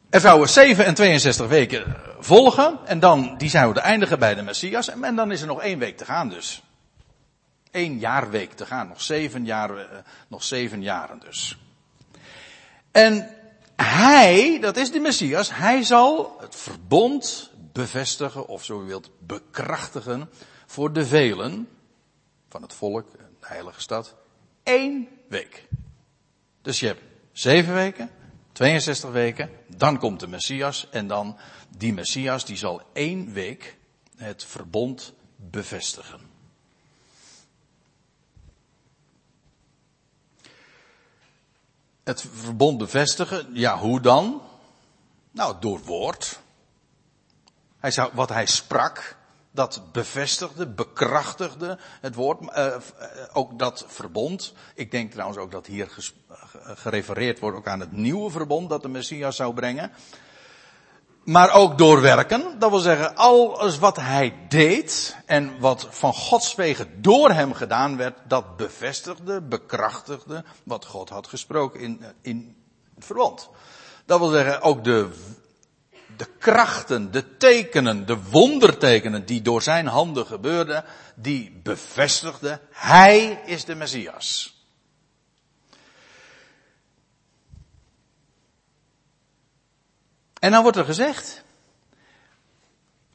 er 0.10 0.20
zouden 0.20 0.50
7 0.50 0.86
en 0.86 0.94
62 0.94 1.48
weken 1.48 1.96
volgen 2.20 2.80
en 2.86 3.00
dan, 3.00 3.38
die 3.38 3.50
zouden 3.50 3.84
eindigen 3.84 4.20
bij 4.20 4.36
de 4.36 4.42
Messias 4.42 4.90
en 4.90 5.16
dan 5.16 5.32
is 5.32 5.42
er 5.42 5.48
nog 5.48 5.62
één 5.62 5.80
week 5.80 5.98
te 5.98 6.06
gaan 6.06 6.30
dus. 6.30 6.64
Eén 7.72 8.00
jaarweek 8.00 8.54
te 8.54 8.66
gaan, 8.66 8.88
nog 8.88 9.02
zeven, 9.02 9.46
jaar, 9.46 9.78
eh, 9.78 9.86
nog 10.28 10.44
zeven 10.44 10.82
jaren 10.82 11.20
dus. 11.20 11.58
En 12.92 13.30
hij, 13.76 14.60
dat 14.60 14.78
is 14.78 14.92
de 14.92 15.00
Messias, 15.00 15.56
hij 15.56 15.84
zal 15.84 16.38
het 16.40 16.56
verbond 16.56 17.52
bevestigen, 17.72 18.48
of 18.48 18.64
zo 18.64 18.82
u 18.82 18.86
wilt, 18.86 19.10
bekrachtigen 19.20 20.30
voor 20.66 20.94
de 20.94 21.06
velen 21.06 21.68
van 22.50 22.62
het 22.62 22.74
volk, 22.74 23.12
de 23.12 23.24
heilige 23.40 23.82
stad, 23.82 24.16
één 24.64 25.08
week. 25.28 25.68
Dus 26.62 26.80
je 26.80 26.88
hebt 26.88 27.02
zeven 27.32 27.74
weken, 27.74 28.10
62 28.52 29.12
weken, 29.12 29.50
dan 29.68 30.00
komt 30.00 30.20
de 30.20 30.28
Messias 30.28 30.88
en 30.92 31.08
dan 31.08 31.38
die 31.78 31.94
Messias 31.94 32.46
die 32.46 32.58
zal 32.58 32.82
één 32.94 33.34
week 33.34 33.78
het 34.16 34.44
verbond 34.44 35.14
bevestigen. 35.36 36.35
Het 42.06 42.26
verbond 42.34 42.78
bevestigen, 42.78 43.48
ja 43.54 43.78
hoe 43.78 44.02
dan? 44.02 44.42
Nou, 45.32 45.56
door 45.60 45.80
woord. 45.80 46.40
Hij 47.80 47.92
zou, 47.92 48.12
wat 48.14 48.30
hij 48.30 48.46
sprak, 48.46 49.18
dat 49.52 49.82
bevestigde, 49.92 50.68
bekrachtigde 50.68 51.78
het 52.02 52.16
woord, 52.16 52.42
uh, 52.42 52.76
ook 53.34 53.60
dat 53.60 53.86
verbond. 53.88 54.54
Ik 54.76 54.92
denk 54.92 55.12
trouwens 55.12 55.40
ook 55.40 55.52
dat 55.52 55.66
hier 55.66 55.96
gerefereerd 56.54 57.40
wordt 57.40 57.58
ook 57.58 57.68
aan 57.68 57.80
het 57.80 57.92
nieuwe 57.92 58.32
verbond 58.32 58.70
dat 58.70 58.82
de 58.82 58.90
Messias 58.90 59.36
zou 59.36 59.54
brengen. 59.54 59.92
Maar 61.26 61.54
ook 61.54 61.78
doorwerken, 61.78 62.60
dat 62.60 62.70
wil 62.70 62.80
zeggen, 62.80 63.16
alles 63.16 63.80
wat 63.80 63.96
hij 63.96 64.38
deed 64.50 65.16
en 65.26 65.60
wat 65.60 65.88
van 65.90 66.14
Gods 66.14 66.56
wegen 66.56 67.02
door 67.02 67.32
hem 67.32 67.54
gedaan 67.54 67.98
werd, 67.98 68.18
dat 68.28 68.58
bevestigde, 68.58 69.42
bekrachtigde 69.42 70.44
wat 70.64 70.86
God 70.86 71.10
had 71.10 71.28
gesproken 71.28 71.80
in, 71.80 72.02
in 72.22 72.56
het 72.96 73.06
verbond. 73.06 73.50
Dat 74.06 74.20
wil 74.20 74.30
zeggen, 74.30 74.62
ook 74.62 74.84
de 74.84 75.10
de 76.18 76.28
krachten, 76.40 77.12
de 77.12 77.38
tekenen, 77.38 78.06
de 78.06 78.18
wondertekenen 78.30 79.26
die 79.26 79.42
door 79.42 79.62
zijn 79.62 79.88
handen 79.88 80.26
gebeurden, 80.26 80.84
die 81.16 81.60
bevestigden, 81.64 82.60
hij 82.72 83.42
is 83.46 83.66
de 83.66 83.76
Messias. 83.76 84.55
En 90.46 90.52
dan 90.52 90.62
wordt 90.62 90.78
er 90.78 90.86
gezegd, 90.86 91.44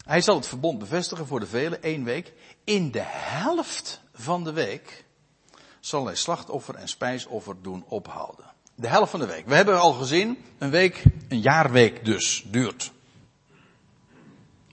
hij 0.05 0.21
zal 0.21 0.37
het 0.37 0.47
verbond 0.47 0.79
bevestigen 0.79 1.27
voor 1.27 1.41
de 1.41 1.47
velen, 1.47 1.83
één 1.83 2.05
week. 2.05 2.33
In 2.65 2.91
de 2.91 3.05
helft 3.05 4.01
van 4.15 4.45
de 4.45 4.53
week 4.53 5.05
zal 5.81 6.07
hij 6.07 6.15
slachtoffer 6.15 6.75
en 6.75 6.89
spijsoffer 6.89 7.63
doen 7.63 7.85
ophouden 7.89 8.45
de 8.81 8.89
helft 8.89 9.11
van 9.11 9.21
de 9.21 9.27
week. 9.27 9.47
We 9.47 9.55
hebben 9.55 9.81
al 9.81 9.93
gezien, 9.93 10.39
een 10.59 10.71
week, 10.71 11.03
een 11.29 11.41
jaarweek 11.41 12.05
dus, 12.05 12.45
duurt. 12.47 12.93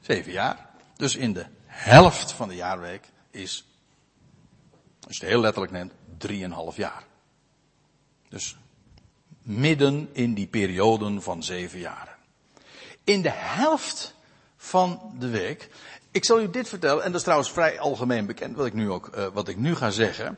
Zeven 0.01 0.31
jaar. 0.31 0.69
Dus 0.95 1.15
in 1.15 1.33
de 1.33 1.45
helft 1.65 2.31
van 2.31 2.47
de 2.47 2.55
jaarweek 2.55 3.09
is, 3.31 3.65
als 5.07 5.17
je 5.17 5.23
het 5.23 5.31
heel 5.33 5.41
letterlijk 5.41 5.73
neemt, 5.73 5.93
drieënhalf 6.17 6.75
jaar. 6.75 7.03
Dus 8.29 8.57
midden 9.41 10.09
in 10.11 10.33
die 10.33 10.47
perioden 10.47 11.21
van 11.21 11.43
zeven 11.43 11.79
jaren. 11.79 12.16
In 13.07 13.21
de 13.21 13.31
helft 13.33 14.13
van 14.57 15.15
de 15.19 15.29
week. 15.29 15.69
Ik 16.11 16.25
zal 16.25 16.41
u 16.41 16.49
dit 16.49 16.69
vertellen, 16.69 17.03
en 17.03 17.07
dat 17.07 17.15
is 17.15 17.23
trouwens 17.23 17.51
vrij 17.51 17.79
algemeen 17.79 18.25
bekend, 18.25 18.55
wat 18.55 18.65
ik 18.65 18.73
nu 18.73 18.91
ook, 18.91 19.09
uh, 19.15 19.25
wat 19.33 19.47
ik 19.47 19.57
nu 19.57 19.75
ga 19.75 19.89
zeggen. 19.89 20.37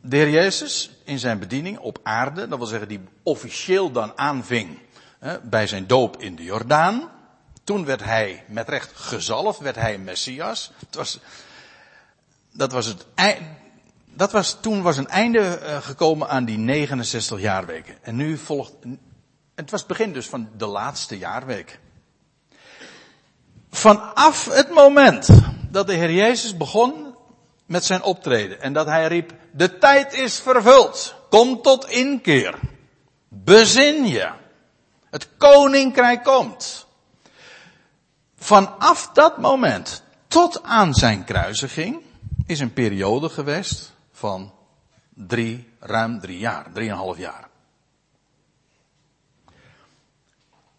De 0.00 0.30
Jezus 0.30 0.90
in 1.04 1.18
zijn 1.18 1.38
bediening 1.38 1.78
op 1.78 1.98
aarde, 2.02 2.48
dat 2.48 2.58
wil 2.58 2.66
zeggen 2.66 2.88
die 2.88 3.00
officieel 3.22 3.90
dan 3.90 4.18
aanving 4.18 4.78
hè, 5.18 5.40
bij 5.40 5.66
zijn 5.66 5.86
doop 5.86 6.20
in 6.20 6.36
de 6.36 6.42
Jordaan. 6.42 7.10
Toen 7.64 7.84
werd 7.84 8.04
hij 8.04 8.44
met 8.48 8.68
recht 8.68 8.92
gezalfd, 8.94 9.58
werd 9.58 9.76
hij 9.76 9.98
Messias. 9.98 10.72
Het 10.78 10.94
was, 10.94 11.18
dat 12.52 12.72
was 12.72 12.86
het, 12.86 13.06
dat 14.04 14.32
was, 14.32 14.56
toen 14.60 14.82
was 14.82 14.96
een 14.96 15.08
einde 15.08 15.40
eh, 15.40 15.76
gekomen 15.82 16.28
aan 16.28 16.44
die 16.44 16.58
69 16.58 17.40
jaarweken. 17.40 17.94
En 18.02 18.16
nu 18.16 18.36
volgt, 18.36 18.72
het 19.54 19.70
was 19.70 19.80
het 19.80 19.88
begin 19.88 20.12
dus 20.12 20.28
van 20.28 20.48
de 20.56 20.66
laatste 20.66 21.18
jaarweek. 21.18 21.80
Vanaf 23.70 24.44
het 24.44 24.70
moment 24.70 25.28
dat 25.70 25.86
de 25.86 25.94
Heer 25.94 26.12
Jezus 26.12 26.56
begon 26.56 27.14
met 27.66 27.84
zijn 27.84 28.02
optreden. 28.02 28.60
En 28.60 28.72
dat 28.72 28.86
hij 28.86 29.06
riep, 29.06 29.34
de 29.52 29.78
tijd 29.78 30.12
is 30.12 30.40
vervuld. 30.40 31.14
Kom 31.30 31.62
tot 31.62 31.88
inkeer. 31.88 32.58
Bezin 33.28 34.06
je. 34.06 34.30
Het 35.10 35.28
koninkrijk 35.36 36.24
komt. 36.24 36.86
Vanaf 38.36 39.10
dat 39.12 39.38
moment 39.38 40.02
tot 40.26 40.62
aan 40.62 40.94
zijn 40.94 41.24
kruisiging 41.24 42.02
is 42.46 42.60
een 42.60 42.72
periode 42.72 43.28
geweest 43.28 43.92
van 44.12 44.52
drie, 45.14 45.68
ruim 45.80 46.20
drie 46.20 46.38
jaar, 46.38 46.72
drieënhalf 46.72 47.18
jaar. 47.18 47.48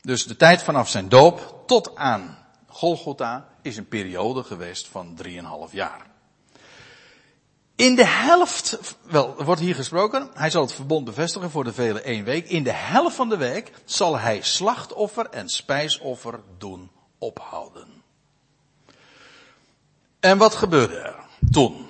Dus 0.06 0.26
de 0.26 0.36
tijd 0.36 0.64
vanaf 0.64 0.90
zijn 0.90 1.10
doop 1.10 1.64
tot 1.66 1.96
aan 1.96 2.38
Golgotha 2.68 3.48
is 3.62 3.78
een 3.78 3.88
periode 3.88 4.44
geweest 4.44 4.88
van 4.88 5.18
3,5 5.24 5.32
jaar. 5.72 6.06
In 7.76 7.96
de 7.96 8.06
helft, 8.06 8.96
wel, 9.02 9.44
wordt 9.44 9.62
hier 9.62 9.76
gesproken, 9.76 10.30
hij 10.34 10.50
zal 10.50 10.62
het 10.62 10.74
verbond 10.74 11.06
bevestigen 11.06 11.52
voor 11.52 11.64
de 11.64 11.74
vele 11.74 12.02
één 12.02 12.24
week. 12.24 12.50
In 12.50 12.64
de 12.64 12.72
helft 12.72 13.16
van 13.16 13.30
de 13.30 13.38
week 13.38 13.72
zal 13.86 14.20
hij 14.20 14.42
slachtoffer 14.42 15.30
en 15.30 15.50
spijsoffer 15.50 16.40
doen 16.58 16.92
ophouden. 17.18 17.88
En 20.20 20.38
wat 20.38 20.56
gebeurde 20.56 20.96
er 20.96 21.16
toen? 21.52 21.88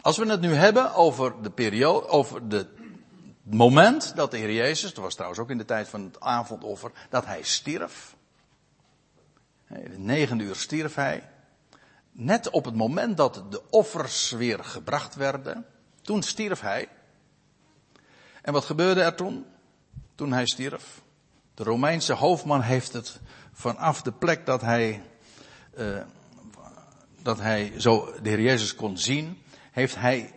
Als 0.00 0.16
we 0.16 0.26
het 0.26 0.40
nu 0.40 0.54
hebben 0.54 0.94
over 0.94 1.42
de 1.42 1.50
periode, 1.50 2.08
over 2.08 2.40
het 2.48 2.79
moment 3.54 4.16
dat 4.16 4.30
de 4.30 4.36
Heer 4.36 4.52
Jezus, 4.52 4.94
dat 4.94 5.04
was 5.04 5.14
trouwens 5.14 5.40
ook 5.40 5.50
in 5.50 5.58
de 5.58 5.64
tijd 5.64 5.88
van 5.88 6.04
het 6.04 6.20
avondoffer, 6.20 6.92
dat 7.08 7.26
hij 7.26 7.42
stierf. 7.42 8.14
In 9.68 10.40
uur 10.40 10.54
stierf 10.54 10.94
hij. 10.94 11.28
Net 12.12 12.50
op 12.50 12.64
het 12.64 12.74
moment 12.74 13.16
dat 13.16 13.42
de 13.50 13.62
offers 13.70 14.30
weer 14.30 14.64
gebracht 14.64 15.14
werden, 15.14 15.66
toen 16.02 16.22
stierf 16.22 16.60
hij. 16.60 16.88
En 18.42 18.52
wat 18.52 18.64
gebeurde 18.64 19.00
er 19.00 19.14
toen? 19.14 19.46
Toen 20.14 20.32
hij 20.32 20.46
stierf. 20.46 21.02
De 21.54 21.62
Romeinse 21.62 22.12
hoofdman 22.12 22.60
heeft 22.60 22.92
het 22.92 23.20
vanaf 23.52 24.02
de 24.02 24.12
plek 24.12 24.46
dat 24.46 24.60
hij, 24.60 25.02
uh, 25.78 26.00
dat 27.22 27.40
hij 27.40 27.72
zo 27.76 28.12
de 28.22 28.28
Heer 28.28 28.40
Jezus 28.40 28.74
kon 28.74 28.98
zien, 28.98 29.42
heeft 29.70 29.94
hij, 29.94 30.32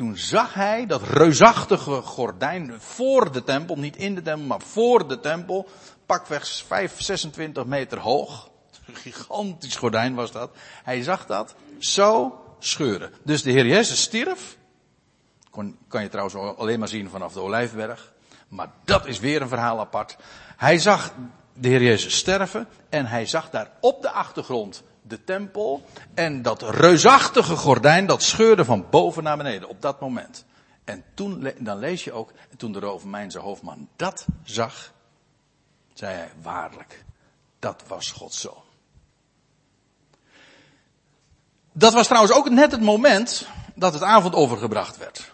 toen 0.00 0.16
zag 0.16 0.54
hij 0.54 0.86
dat 0.86 1.02
reusachtige 1.02 2.02
gordijn 2.02 2.74
voor 2.78 3.32
de 3.32 3.44
tempel, 3.44 3.76
niet 3.76 3.96
in 3.96 4.14
de 4.14 4.22
tempel, 4.22 4.46
maar 4.46 4.60
voor 4.60 5.08
de 5.08 5.20
tempel, 5.20 5.68
pakweg 6.06 6.62
5, 6.66 7.00
26 7.00 7.64
meter 7.64 7.98
hoog. 7.98 8.50
Een 8.86 8.94
gigantisch 8.94 9.76
gordijn 9.76 10.14
was 10.14 10.32
dat. 10.32 10.50
Hij 10.82 11.02
zag 11.02 11.26
dat 11.26 11.54
zo 11.78 12.40
scheuren. 12.58 13.12
Dus 13.22 13.42
de 13.42 13.50
Heer 13.50 13.66
Jezus 13.66 14.02
stierf. 14.02 14.56
Kon, 15.50 15.78
kan 15.88 16.02
je 16.02 16.08
trouwens 16.08 16.58
alleen 16.58 16.78
maar 16.78 16.88
zien 16.88 17.10
vanaf 17.10 17.32
de 17.32 17.40
Olijfberg. 17.40 18.12
Maar 18.48 18.70
dat 18.84 19.06
is 19.06 19.18
weer 19.18 19.42
een 19.42 19.48
verhaal 19.48 19.80
apart. 19.80 20.16
Hij 20.56 20.78
zag 20.78 21.12
de 21.52 21.68
Heer 21.68 21.82
Jezus 21.82 22.16
sterven 22.16 22.68
en 22.88 23.06
hij 23.06 23.26
zag 23.26 23.50
daar 23.50 23.70
op 23.80 24.02
de 24.02 24.10
achtergrond 24.10 24.82
de 25.02 25.24
tempel 25.24 25.84
en 26.14 26.42
dat 26.42 26.62
reusachtige 26.62 27.56
gordijn 27.56 28.06
dat 28.06 28.22
scheurde 28.22 28.64
van 28.64 28.86
boven 28.90 29.22
naar 29.22 29.36
beneden 29.36 29.68
op 29.68 29.82
dat 29.82 30.00
moment. 30.00 30.44
En 30.84 31.04
toen, 31.14 31.52
dan 31.58 31.78
lees 31.78 32.04
je 32.04 32.12
ook, 32.12 32.32
toen 32.56 32.72
de 32.72 32.78
Romeinse 32.78 33.38
hoofdman 33.38 33.88
dat 33.96 34.26
zag, 34.44 34.92
zei 35.92 36.14
hij 36.14 36.30
waarlijk, 36.42 37.04
dat 37.58 37.82
was 37.86 38.14
zoon. 38.28 38.62
Dat 41.72 41.92
was 41.92 42.06
trouwens 42.06 42.34
ook 42.34 42.50
net 42.50 42.72
het 42.72 42.80
moment 42.80 43.46
dat 43.74 43.92
het 43.92 44.02
avond 44.02 44.34
overgebracht 44.34 44.96
werd. 44.96 45.32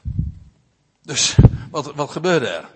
Dus 1.03 1.37
wat, 1.71 1.95
wat 1.95 2.11
gebeurde 2.11 2.47
er? 2.47 2.69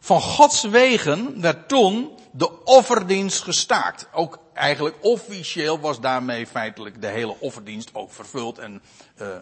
Van 0.00 0.20
Gods 0.20 0.62
wegen 0.62 1.40
werd 1.40 1.68
toen 1.68 2.10
de 2.36 2.64
offerdienst 2.64 3.42
gestaakt. 3.42 4.08
Ook 4.12 4.38
eigenlijk 4.54 4.96
officieel 5.00 5.80
was 5.80 6.00
daarmee 6.00 6.46
feitelijk 6.46 7.00
de 7.00 7.06
hele 7.06 7.36
offerdienst 7.38 7.90
ook 7.92 8.12
vervuld. 8.12 8.58
En 8.58 8.82
uh, 9.20 9.36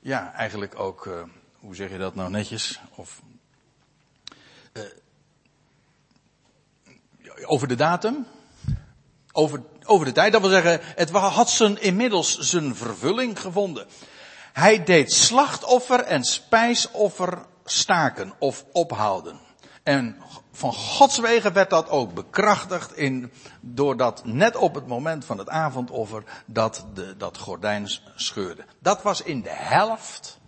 ja, 0.00 0.32
eigenlijk 0.32 0.78
ook, 0.78 1.06
uh, 1.06 1.22
hoe 1.58 1.74
zeg 1.74 1.90
je 1.90 1.98
dat 1.98 2.14
nou 2.14 2.30
netjes? 2.30 2.80
Of, 2.94 3.22
uh, 4.72 4.82
over 7.44 7.68
de 7.68 7.74
datum? 7.74 8.26
Over, 9.32 9.62
over 9.84 10.06
de 10.06 10.12
tijd, 10.12 10.32
dat 10.32 10.40
wil 10.40 10.50
zeggen, 10.50 10.80
het 10.82 11.10
had 11.10 11.50
zijn, 11.50 11.80
inmiddels 11.80 12.38
zijn 12.38 12.74
vervulling 12.76 13.40
gevonden. 13.40 13.86
Hij 14.52 14.84
deed 14.84 15.12
slachtoffer 15.12 16.00
en 16.00 16.24
spijsoffer 16.24 17.44
staken 17.64 18.32
of 18.38 18.64
ophouden. 18.72 19.40
En 19.82 20.22
van 20.52 20.72
Gods 20.72 21.18
wegen 21.18 21.52
werd 21.52 21.70
dat 21.70 21.88
ook 21.88 22.14
bekrachtigd 22.14 22.96
in, 22.96 23.32
doordat 23.60 24.24
net 24.24 24.56
op 24.56 24.74
het 24.74 24.86
moment 24.86 25.24
van 25.24 25.38
het 25.38 25.48
avondoffer 25.48 26.22
dat 26.46 26.86
de, 26.94 27.16
dat 27.16 27.38
gordijn 27.38 27.88
scheurde. 28.14 28.64
Dat 28.78 29.02
was 29.02 29.22
in 29.22 29.42
de 29.42 29.52
helft 29.52 30.40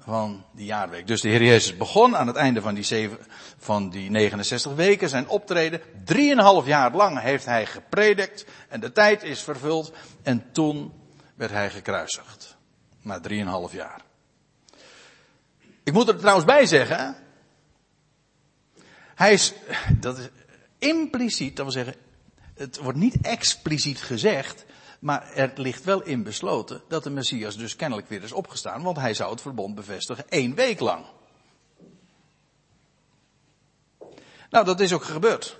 van 0.00 0.44
die 0.52 0.64
jaarweek. 0.64 1.06
Dus 1.06 1.20
de 1.20 1.28
Heer 1.28 1.42
Jezus 1.42 1.76
begon 1.76 2.16
aan 2.16 2.26
het 2.26 2.36
einde 2.36 2.60
van 2.60 2.74
die, 2.74 2.84
zeven, 2.84 3.18
van 3.58 3.90
die 3.90 4.10
69 4.10 4.74
weken 4.74 5.08
zijn 5.08 5.28
optreden. 5.28 5.80
Drieënhalf 6.04 6.66
jaar 6.66 6.92
lang 6.92 7.20
heeft 7.20 7.44
hij 7.44 7.66
gepredikt 7.66 8.44
en 8.68 8.80
de 8.80 8.92
tijd 8.92 9.22
is 9.22 9.42
vervuld 9.42 9.92
en 10.22 10.52
toen 10.52 10.92
werd 11.34 11.50
hij 11.50 11.70
gekruisigd. 11.70 12.56
Na 13.02 13.20
drieënhalf 13.20 13.72
jaar. 13.72 14.00
Ik 15.82 15.92
moet 15.92 16.08
er 16.08 16.18
trouwens 16.18 16.46
bij 16.46 16.66
zeggen, 16.66 17.16
hij 19.20 19.32
is, 19.32 19.52
dat 20.00 20.18
is 20.18 20.28
impliciet, 20.78 21.56
dat 21.56 21.64
wil 21.64 21.84
zeggen, 21.84 21.94
het 22.54 22.78
wordt 22.78 22.98
niet 22.98 23.20
expliciet 23.20 24.02
gezegd, 24.02 24.64
maar 25.00 25.32
er 25.34 25.52
ligt 25.54 25.84
wel 25.84 26.02
in 26.02 26.22
besloten 26.22 26.82
dat 26.88 27.02
de 27.02 27.10
Messias 27.10 27.56
dus 27.56 27.76
kennelijk 27.76 28.08
weer 28.08 28.22
is 28.22 28.32
opgestaan, 28.32 28.82
want 28.82 28.96
hij 28.96 29.14
zou 29.14 29.30
het 29.30 29.40
verbond 29.40 29.74
bevestigen 29.74 30.28
één 30.28 30.54
week 30.54 30.80
lang. 30.80 31.04
Nou, 34.50 34.64
dat 34.64 34.80
is 34.80 34.92
ook 34.92 35.04
gebeurd. 35.04 35.58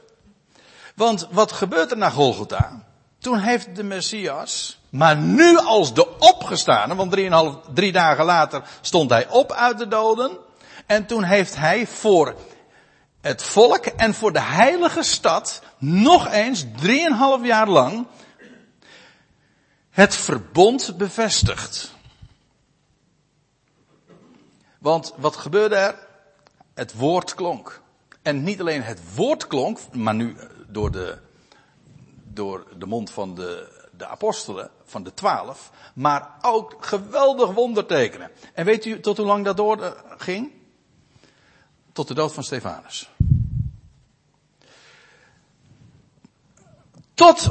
Want 0.95 1.29
wat 1.31 1.53
gebeurt 1.53 1.91
er 1.91 1.97
na 1.97 2.11
Golgotha? 2.11 2.85
Toen 3.19 3.39
heeft 3.39 3.77
de 3.77 3.83
Messias, 3.83 4.81
maar 4.91 5.17
nu 5.17 5.59
als 5.59 5.95
de 5.95 6.19
opgestane, 6.19 6.95
want 6.95 7.11
drieënhalf, 7.11 7.57
drie 7.75 7.93
dagen 7.93 8.25
later 8.25 8.63
stond 8.81 9.11
hij 9.11 9.29
op 9.29 9.53
uit 9.53 9.79
de 9.79 9.89
doden. 9.89 10.39
En 10.87 11.07
toen 11.07 11.23
heeft 11.23 11.57
hij 11.57 11.87
voor 11.87 12.37
het 13.21 13.43
volk 13.43 13.87
en 13.87 14.15
voor 14.15 14.33
de 14.33 14.41
heilige 14.41 15.03
stad 15.03 15.63
nog 15.79 16.33
eens 16.33 16.65
drieënhalf 16.77 17.45
jaar 17.45 17.69
lang 17.69 18.07
het 19.91 20.17
verbond 20.17 20.97
bevestigd. 20.97 21.95
Want 24.79 25.15
wat 25.17 25.37
gebeurde 25.37 25.75
er? 25.75 26.09
Het 26.75 26.95
woord 26.95 27.35
klonk. 27.35 27.81
En 28.23 28.43
niet 28.43 28.61
alleen 28.61 28.83
het 28.83 29.15
woord 29.15 29.47
klonk, 29.47 29.79
maar 29.93 30.15
nu 30.15 30.37
door 30.69 30.91
de, 30.91 31.19
door 32.25 32.67
de 32.79 32.87
mond 32.87 33.11
van 33.11 33.35
de, 33.35 33.81
de 33.97 34.07
apostelen, 34.07 34.71
van 34.85 35.03
de 35.03 35.15
twaalf, 35.15 35.71
maar 35.95 36.31
ook 36.43 36.77
geweldig 36.81 37.53
wondertekenen. 37.53 38.31
En 38.55 38.65
weet 38.65 38.85
u 38.85 39.01
tot 39.01 39.17
hoe 39.17 39.27
lang 39.27 39.45
dat 39.45 39.57
doorging? 39.57 40.60
Tot 42.01 42.09
de 42.09 42.15
dood 42.15 42.33
van 42.33 42.45
Stefanus. 42.45 43.11
Tot 47.15 47.51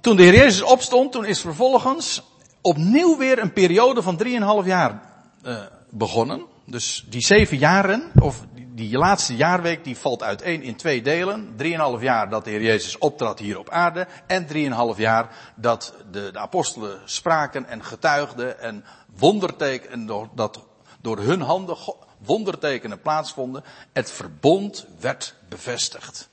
toen 0.00 0.16
de 0.16 0.22
Heer 0.22 0.34
Jezus 0.34 0.62
opstond, 0.62 1.12
toen 1.12 1.24
is 1.24 1.40
vervolgens 1.40 2.22
opnieuw 2.60 3.16
weer 3.16 3.38
een 3.38 3.52
periode 3.52 4.02
van 4.02 4.22
3,5 4.62 4.66
jaar 4.66 5.02
uh, 5.42 5.60
begonnen. 5.90 6.44
Dus 6.66 7.04
die 7.08 7.20
zeven 7.20 7.58
jaren, 7.58 8.10
of 8.20 8.44
die, 8.74 8.98
laatste 8.98 9.36
jaarweek, 9.36 9.84
die 9.84 9.96
valt 9.96 10.22
uiteen 10.22 10.62
in 10.62 10.76
twee 10.76 11.02
delen. 11.02 11.56
3,5 11.98 12.00
jaar 12.00 12.30
dat 12.30 12.44
de 12.44 12.50
Heer 12.50 12.62
Jezus 12.62 12.98
optrad 12.98 13.38
hier 13.38 13.58
op 13.58 13.70
aarde. 13.70 14.06
En 14.26 14.46
3,5 14.94 14.96
jaar 14.96 15.52
dat 15.56 15.94
de, 16.10 16.30
de 16.32 16.38
apostelen 16.38 17.00
spraken 17.04 17.68
en 17.68 17.84
getuigden 17.84 18.60
en 18.60 18.84
wondertekenen, 19.16 20.30
dat 20.34 20.64
door 21.00 21.18
hun 21.18 21.40
handen 21.40 21.76
wondertekenen 22.18 23.00
plaatsvonden. 23.00 23.64
Het 23.92 24.10
verbond 24.10 24.86
werd 25.00 25.34
bevestigd. 25.48 26.28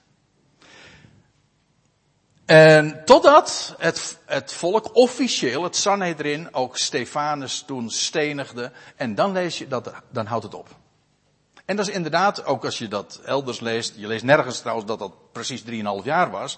En 2.45 3.05
totdat 3.05 3.75
het, 3.77 4.17
het 4.25 4.53
volk 4.53 4.95
officieel, 4.95 5.63
het 5.63 5.75
Sanhedrin, 5.75 6.53
ook 6.53 6.77
Stefanus 6.77 7.63
toen 7.67 7.89
stenigde. 7.89 8.71
En 8.95 9.15
dan 9.15 9.31
lees 9.31 9.57
je 9.57 9.67
dat, 9.67 9.91
dan 10.11 10.25
houdt 10.25 10.43
het 10.43 10.53
op. 10.53 10.67
En 11.65 11.75
dat 11.75 11.87
is 11.87 11.93
inderdaad, 11.93 12.45
ook 12.45 12.65
als 12.65 12.77
je 12.77 12.87
dat 12.87 13.21
elders 13.25 13.59
leest, 13.59 13.93
je 13.95 14.07
leest 14.07 14.23
nergens 14.23 14.59
trouwens 14.59 14.87
dat 14.87 14.99
dat 14.99 15.31
precies 15.31 15.63
3,5 15.63 15.67
jaar 16.03 16.31
was. 16.31 16.57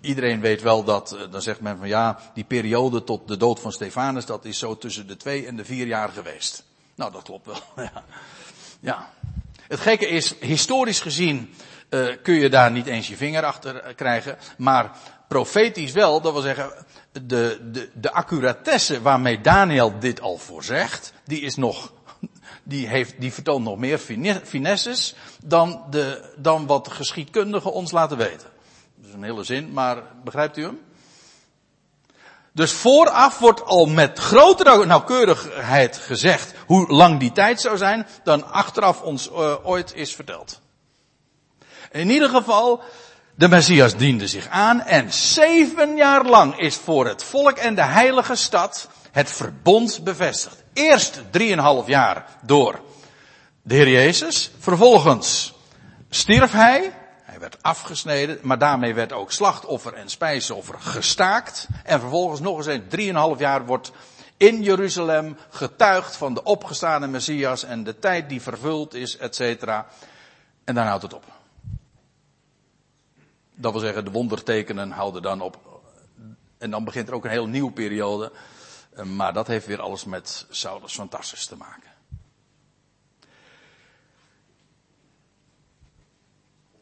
Iedereen 0.00 0.40
weet 0.40 0.62
wel 0.62 0.84
dat, 0.84 1.12
eh, 1.12 1.20
dan 1.30 1.42
zegt 1.42 1.60
men 1.60 1.78
van 1.78 1.88
ja, 1.88 2.18
die 2.34 2.44
periode 2.44 3.04
tot 3.04 3.28
de 3.28 3.36
dood 3.36 3.60
van 3.60 3.72
Stefanus, 3.72 4.26
dat 4.26 4.44
is 4.44 4.58
zo 4.58 4.76
tussen 4.76 5.06
de 5.06 5.16
twee 5.16 5.46
en 5.46 5.56
de 5.56 5.64
vier 5.64 5.86
jaar 5.86 6.08
geweest. 6.08 6.64
Nou, 6.94 7.12
dat 7.12 7.22
klopt 7.22 7.46
wel. 7.46 7.62
Ja. 7.76 8.02
ja. 8.80 9.10
Het 9.68 9.80
gekke 9.80 10.08
is, 10.08 10.34
historisch 10.40 11.00
gezien, 11.00 11.54
uh, 11.90 12.16
kun 12.22 12.34
je 12.34 12.48
daar 12.48 12.70
niet 12.70 12.86
eens 12.86 13.08
je 13.08 13.16
vinger 13.16 13.44
achter 13.44 13.76
eh, 13.76 13.94
krijgen. 13.94 14.38
Maar 14.58 14.90
profetisch 15.28 15.92
wel, 15.92 16.20
dat 16.20 16.32
wil 16.32 16.42
zeggen, 16.42 16.72
de, 17.12 17.68
de, 17.72 17.90
de 17.94 18.12
accuratesse 18.12 19.02
waarmee 19.02 19.40
Daniel 19.40 19.98
dit 19.98 20.20
al 20.20 20.38
voorzegt, 20.38 21.12
die 21.24 21.40
is 21.40 21.56
nog, 21.56 21.92
die 22.62 22.88
heeft, 22.88 23.20
die 23.20 23.32
vertoont 23.32 23.64
nog 23.64 23.78
meer 23.78 23.98
finesses 24.44 25.14
dan 25.44 25.84
de, 25.90 26.32
dan 26.36 26.66
wat 26.66 26.88
geschiedkundigen 26.88 27.72
ons 27.72 27.90
laten 27.90 28.16
weten. 28.16 28.48
Dat 28.96 29.08
is 29.08 29.14
een 29.14 29.22
hele 29.22 29.44
zin, 29.44 29.72
maar 29.72 30.02
begrijpt 30.24 30.56
u 30.56 30.62
hem? 30.62 30.80
Dus 32.52 32.72
vooraf 32.72 33.38
wordt 33.38 33.64
al 33.64 33.86
met 33.86 34.18
grotere 34.18 34.86
nauwkeurigheid 34.86 35.96
gezegd 35.96 36.54
hoe 36.66 36.92
lang 36.92 37.20
die 37.20 37.32
tijd 37.32 37.60
zou 37.60 37.76
zijn 37.76 38.06
dan 38.24 38.50
achteraf 38.50 39.02
ons 39.02 39.30
uh, 39.30 39.54
ooit 39.62 39.94
is 39.94 40.14
verteld. 40.14 40.60
In 41.90 42.10
ieder 42.10 42.28
geval, 42.28 42.82
de 43.34 43.48
Messias 43.48 43.96
diende 43.96 44.28
zich 44.28 44.48
aan 44.48 44.80
en 44.80 45.12
zeven 45.12 45.96
jaar 45.96 46.24
lang 46.24 46.58
is 46.58 46.76
voor 46.76 47.06
het 47.06 47.22
volk 47.22 47.56
en 47.56 47.74
de 47.74 47.84
heilige 47.84 48.34
stad 48.34 48.88
het 49.10 49.30
verbond 49.30 50.04
bevestigd. 50.04 50.62
Eerst 50.72 51.22
drieënhalf 51.30 51.86
jaar 51.86 52.26
door 52.42 52.80
de 53.62 53.74
Heer 53.74 53.88
Jezus, 53.88 54.50
vervolgens 54.58 55.54
stierf 56.10 56.52
hij 56.52 56.92
werd 57.50 57.62
afgesneden, 57.62 58.38
maar 58.42 58.58
daarmee 58.58 58.94
werd 58.94 59.12
ook 59.12 59.32
slachtoffer 59.32 59.92
en 59.92 60.08
spijsoffer 60.08 60.80
gestaakt. 60.80 61.68
En 61.84 62.00
vervolgens 62.00 62.40
nog 62.40 62.56
eens 62.56 62.66
een 62.66 62.88
drieënhalf 62.88 63.38
jaar 63.38 63.66
wordt 63.66 63.92
in 64.36 64.62
Jeruzalem 64.62 65.36
getuigd 65.50 66.16
van 66.16 66.34
de 66.34 66.42
opgestane 66.42 67.06
Messias 67.06 67.64
en 67.64 67.84
de 67.84 67.98
tijd 67.98 68.28
die 68.28 68.42
vervuld 68.42 68.94
is, 68.94 69.16
et 69.16 69.34
cetera. 69.34 69.86
En 70.64 70.74
dan 70.74 70.86
houdt 70.86 71.02
het 71.02 71.14
op. 71.14 71.24
Dat 73.54 73.72
wil 73.72 73.80
zeggen, 73.80 74.04
de 74.04 74.10
wondertekenen 74.10 74.90
houden 74.90 75.22
dan 75.22 75.40
op. 75.40 75.82
En 76.58 76.70
dan 76.70 76.84
begint 76.84 77.08
er 77.08 77.14
ook 77.14 77.24
een 77.24 77.30
heel 77.30 77.46
nieuwe 77.46 77.72
periode. 77.72 78.32
Maar 79.04 79.32
dat 79.32 79.46
heeft 79.46 79.66
weer 79.66 79.80
alles 79.80 80.04
met 80.04 80.46
Saulus 80.50 81.00
Tarsus 81.08 81.46
te 81.46 81.56
maken. 81.56 81.89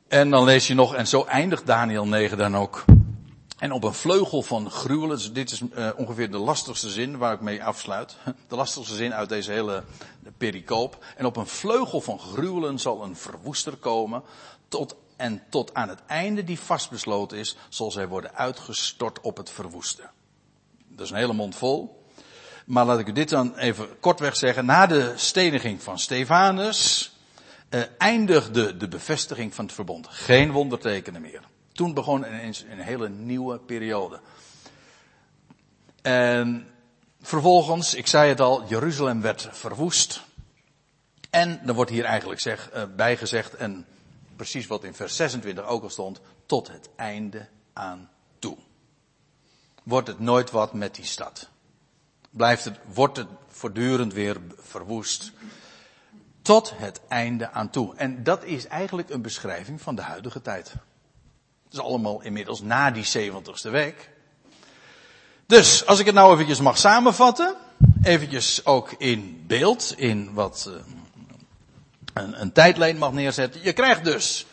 En 0.08 0.30
dan 0.30 0.44
lees 0.44 0.66
je 0.66 0.74
nog, 0.74 0.94
en 0.94 1.06
zo 1.06 1.24
eindigt 1.24 1.66
Daniel 1.66 2.06
9 2.06 2.38
dan 2.38 2.56
ook. 2.56 2.84
En 3.58 3.72
op 3.72 3.84
een 3.84 3.94
vleugel 3.94 4.42
van 4.42 4.70
gruwelen, 4.70 5.32
dit 5.32 5.50
is 5.50 5.60
uh, 5.60 5.90
ongeveer 5.96 6.30
de 6.30 6.38
lastigste 6.38 6.90
zin 6.90 7.18
waar 7.18 7.32
ik 7.32 7.40
mee 7.40 7.64
afsluit. 7.64 8.16
De 8.48 8.56
lastigste 8.56 8.94
zin 8.94 9.14
uit 9.14 9.28
deze 9.28 9.52
hele 9.52 9.84
pericoop. 10.38 11.04
En 11.16 11.26
op 11.26 11.36
een 11.36 11.46
vleugel 11.46 12.00
van 12.00 12.18
gruwelen 12.18 12.78
zal 12.78 13.02
een 13.02 13.16
verwoester 13.16 13.76
komen. 13.76 14.22
Tot, 14.68 14.96
en 15.16 15.42
tot 15.50 15.74
aan 15.74 15.88
het 15.88 16.00
einde 16.06 16.44
die 16.44 16.60
vastbesloten 16.60 17.38
is, 17.38 17.56
zal 17.68 17.90
zij 17.90 18.08
worden 18.08 18.34
uitgestort 18.34 19.20
op 19.20 19.36
het 19.36 19.50
verwoeste. 19.50 20.02
Dat 20.88 21.04
is 21.06 21.10
een 21.10 21.18
hele 21.18 21.32
mond 21.32 21.56
vol. 21.56 22.04
Maar 22.66 22.84
laat 22.84 22.98
ik 22.98 23.08
u 23.08 23.12
dit 23.12 23.28
dan 23.28 23.56
even 23.56 24.00
kortweg 24.00 24.36
zeggen. 24.36 24.64
Na 24.64 24.86
de 24.86 25.12
steniging 25.16 25.82
van 25.82 25.98
Stefanus, 25.98 27.10
uh, 27.70 27.82
eindigde 27.98 28.76
de 28.76 28.88
bevestiging 28.88 29.54
van 29.54 29.64
het 29.64 29.74
verbond. 29.74 30.06
Geen 30.10 30.50
wondertekenen 30.50 31.20
meer. 31.20 31.42
Toen 31.72 31.94
begon 31.94 32.24
een 32.24 32.78
hele 32.78 33.08
nieuwe 33.08 33.58
periode. 33.58 34.20
En 36.02 36.68
vervolgens, 37.20 37.94
ik 37.94 38.06
zei 38.06 38.28
het 38.28 38.40
al, 38.40 38.66
Jeruzalem 38.66 39.20
werd 39.20 39.48
verwoest. 39.50 40.22
En 41.30 41.60
er 41.66 41.74
wordt 41.74 41.90
hier 41.90 42.04
eigenlijk 42.04 42.40
zeg, 42.40 42.70
uh, 42.74 42.82
bijgezegd, 42.96 43.54
en 43.54 43.86
precies 44.36 44.66
wat 44.66 44.84
in 44.84 44.94
vers 44.94 45.16
26 45.16 45.64
ook 45.64 45.82
al 45.82 45.90
stond, 45.90 46.20
tot 46.46 46.68
het 46.68 46.88
einde 46.96 47.48
aan 47.72 48.10
toe. 48.38 48.56
Wordt 49.82 50.08
het 50.08 50.18
nooit 50.18 50.50
wat 50.50 50.72
met 50.72 50.94
die 50.94 51.04
stad. 51.04 51.48
Blijft 52.30 52.64
het, 52.64 52.78
wordt 52.92 53.16
het 53.16 53.28
voortdurend 53.48 54.12
weer 54.12 54.36
verwoest 54.56 55.32
tot 56.48 56.72
het 56.76 57.00
einde 57.08 57.50
aan 57.50 57.70
toe. 57.70 57.94
En 57.96 58.22
dat 58.22 58.44
is 58.44 58.66
eigenlijk 58.66 59.10
een 59.10 59.22
beschrijving 59.22 59.80
van 59.82 59.94
de 59.94 60.02
huidige 60.02 60.42
tijd. 60.42 60.68
Het 61.64 61.72
is 61.72 61.78
allemaal 61.78 62.22
inmiddels 62.22 62.60
na 62.60 62.90
die 62.90 63.32
70ste 63.32 63.70
week. 63.70 64.10
Dus, 65.46 65.86
als 65.86 65.98
ik 65.98 66.06
het 66.06 66.14
nou 66.14 66.32
eventjes 66.32 66.60
mag 66.60 66.78
samenvatten, 66.78 67.54
eventjes 68.02 68.66
ook 68.66 68.92
in 68.92 69.44
beeld, 69.46 69.94
in 69.96 70.34
wat 70.34 70.68
uh, 70.68 70.74
een, 72.12 72.40
een 72.40 72.52
tijdlijn 72.52 72.98
mag 72.98 73.12
neerzetten. 73.12 73.60
Je 73.62 73.72
krijgt 73.72 74.04
dus 74.04 74.46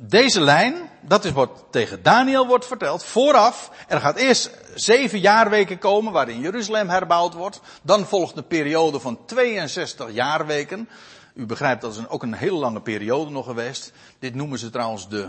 deze 0.00 0.40
lijn, 0.40 0.74
dat 1.00 1.24
is 1.24 1.32
wat 1.32 1.64
tegen 1.70 2.02
Daniel 2.02 2.46
wordt 2.46 2.66
verteld, 2.66 3.04
vooraf. 3.04 3.70
Er 3.88 4.00
gaat 4.00 4.16
eerst 4.16 4.50
zeven 4.74 5.20
jaarweken 5.20 5.78
komen 5.78 6.12
waarin 6.12 6.40
Jeruzalem 6.40 6.88
herbouwd 6.88 7.34
wordt. 7.34 7.60
Dan 7.82 8.06
volgt 8.06 8.36
een 8.36 8.46
periode 8.46 9.00
van 9.00 9.18
62 9.26 10.12
jaarweken. 10.12 10.88
U 11.34 11.46
begrijpt, 11.46 11.80
dat 11.80 11.96
is 11.96 12.08
ook 12.08 12.22
een 12.22 12.34
hele 12.34 12.56
lange 12.56 12.80
periode 12.80 13.30
nog 13.30 13.44
geweest. 13.44 13.92
Dit 14.18 14.34
noemen 14.34 14.58
ze 14.58 14.70
trouwens 14.70 15.08
de, 15.08 15.28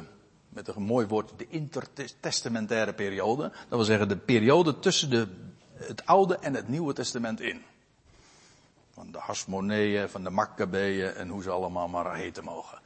met 0.49 0.67
een 0.67 0.83
mooi 0.83 1.07
woord, 1.07 1.31
de 1.37 1.47
intertestamentaire 1.49 2.93
periode. 2.93 3.41
Dat 3.41 3.77
wil 3.77 3.83
zeggen 3.83 4.07
de 4.07 4.17
periode 4.17 4.79
tussen 4.79 5.09
de, 5.09 5.27
het 5.73 6.05
Oude 6.05 6.37
en 6.37 6.53
het 6.53 6.67
Nieuwe 6.67 6.93
Testament 6.93 7.41
in. 7.41 7.61
Van 8.93 9.11
de 9.11 9.17
Hasmoneeën, 9.17 10.09
van 10.09 10.23
de 10.23 10.29
Maccabeeën 10.29 11.13
en 11.13 11.29
hoe 11.29 11.43
ze 11.43 11.49
allemaal 11.49 11.87
maar 11.87 12.15
heten 12.15 12.43
mogen. 12.43 12.79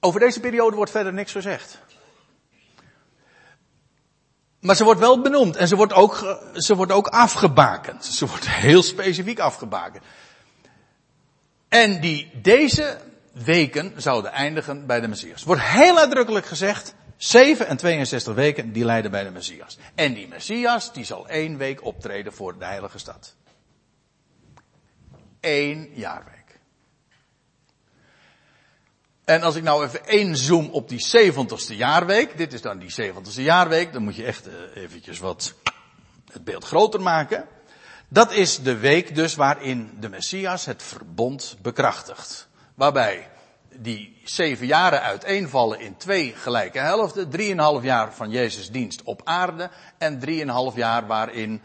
Over 0.00 0.20
deze 0.20 0.40
periode 0.40 0.76
wordt 0.76 0.90
verder 0.90 1.12
niks 1.12 1.32
gezegd. 1.32 1.78
Maar 4.60 4.76
ze 4.76 4.84
wordt 4.84 5.00
wel 5.00 5.20
benoemd 5.20 5.56
en 5.56 5.68
ze 5.68 5.76
wordt 5.76 5.92
ook, 5.92 6.38
ze 6.54 6.76
wordt 6.76 6.92
ook 6.92 7.06
afgebakend. 7.06 8.04
Ze 8.04 8.26
wordt 8.26 8.48
heel 8.66 8.82
specifiek 8.82 9.38
afgebakend. 9.38 10.04
En 11.68 12.00
die, 12.00 12.30
deze 12.42 12.98
weken 13.32 13.92
zouden 13.96 14.32
eindigen 14.32 14.86
bij 14.86 15.00
de 15.00 15.08
Messias. 15.08 15.44
Wordt 15.44 15.62
heel 15.62 15.98
uitdrukkelijk 15.98 16.46
gezegd, 16.46 16.94
7 17.16 17.66
en 17.66 17.76
62 17.76 18.34
weken, 18.34 18.72
die 18.72 18.84
leiden 18.84 19.10
bij 19.10 19.24
de 19.24 19.30
Messias. 19.30 19.78
En 19.94 20.14
die 20.14 20.28
Messias, 20.28 20.92
die 20.92 21.04
zal 21.04 21.28
één 21.28 21.56
week 21.56 21.84
optreden 21.84 22.32
voor 22.32 22.58
de 22.58 22.64
heilige 22.64 22.98
stad. 22.98 23.34
Eén 25.40 25.90
jaarweek. 25.94 26.37
En 29.28 29.42
als 29.42 29.54
ik 29.54 29.62
nou 29.62 29.84
even 29.84 30.06
één 30.06 30.36
zoom 30.36 30.68
op 30.70 30.88
die 30.88 31.06
70ste 31.16 31.76
jaarweek, 31.76 32.36
dit 32.36 32.52
is 32.52 32.62
dan 32.62 32.78
die 32.78 32.94
70ste 33.00 33.42
jaarweek, 33.42 33.92
dan 33.92 34.02
moet 34.02 34.16
je 34.16 34.24
echt 34.24 34.46
uh, 34.46 34.54
eventjes 34.74 35.18
wat 35.18 35.54
het 36.32 36.44
beeld 36.44 36.64
groter 36.64 37.00
maken. 37.00 37.46
Dat 38.08 38.32
is 38.32 38.58
de 38.62 38.76
week 38.76 39.14
dus 39.14 39.34
waarin 39.34 39.96
de 40.00 40.08
Messias 40.08 40.64
het 40.64 40.82
verbond 40.82 41.56
bekrachtigt. 41.62 42.48
Waarbij 42.74 43.28
die 43.76 44.20
zeven 44.24 44.66
jaren 44.66 45.02
uiteenvallen 45.02 45.80
in 45.80 45.96
twee 45.96 46.34
gelijke 46.36 46.78
helften. 46.78 47.30
Drieënhalf 47.30 47.82
jaar 47.82 48.14
van 48.14 48.30
Jezus 48.30 48.70
dienst 48.70 49.02
op 49.02 49.20
aarde 49.24 49.70
en 49.98 50.18
drieënhalf 50.18 50.76
jaar 50.76 51.06
waarin 51.06 51.62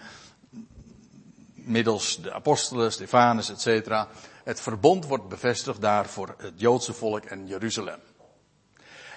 middels 1.53 2.22
de 2.22 2.34
apostelen, 2.34 2.91
Stefanus, 2.91 3.49
etc 3.49 4.05
het 4.44 4.62
verbond 4.62 5.06
wordt 5.06 5.28
bevestigd 5.28 5.82
daar 5.82 6.06
voor 6.06 6.36
het 6.38 6.54
Joodse 6.56 6.94
volk 6.94 7.24
en 7.24 7.48
Jeruzalem. 7.48 8.00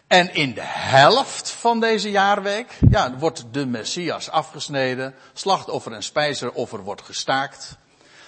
En 0.07 0.35
in 0.35 0.55
de 0.55 0.65
helft 0.65 1.51
van 1.51 1.81
deze 1.81 2.11
jaarweek, 2.11 2.79
ja, 2.91 3.17
wordt 3.19 3.45
de 3.51 3.67
Messias 3.67 4.31
afgesneden, 4.31 5.15
slachtoffer 5.33 5.93
en 5.93 6.03
spijzeroffer 6.03 6.83
wordt 6.83 7.03
gestaakt, 7.03 7.79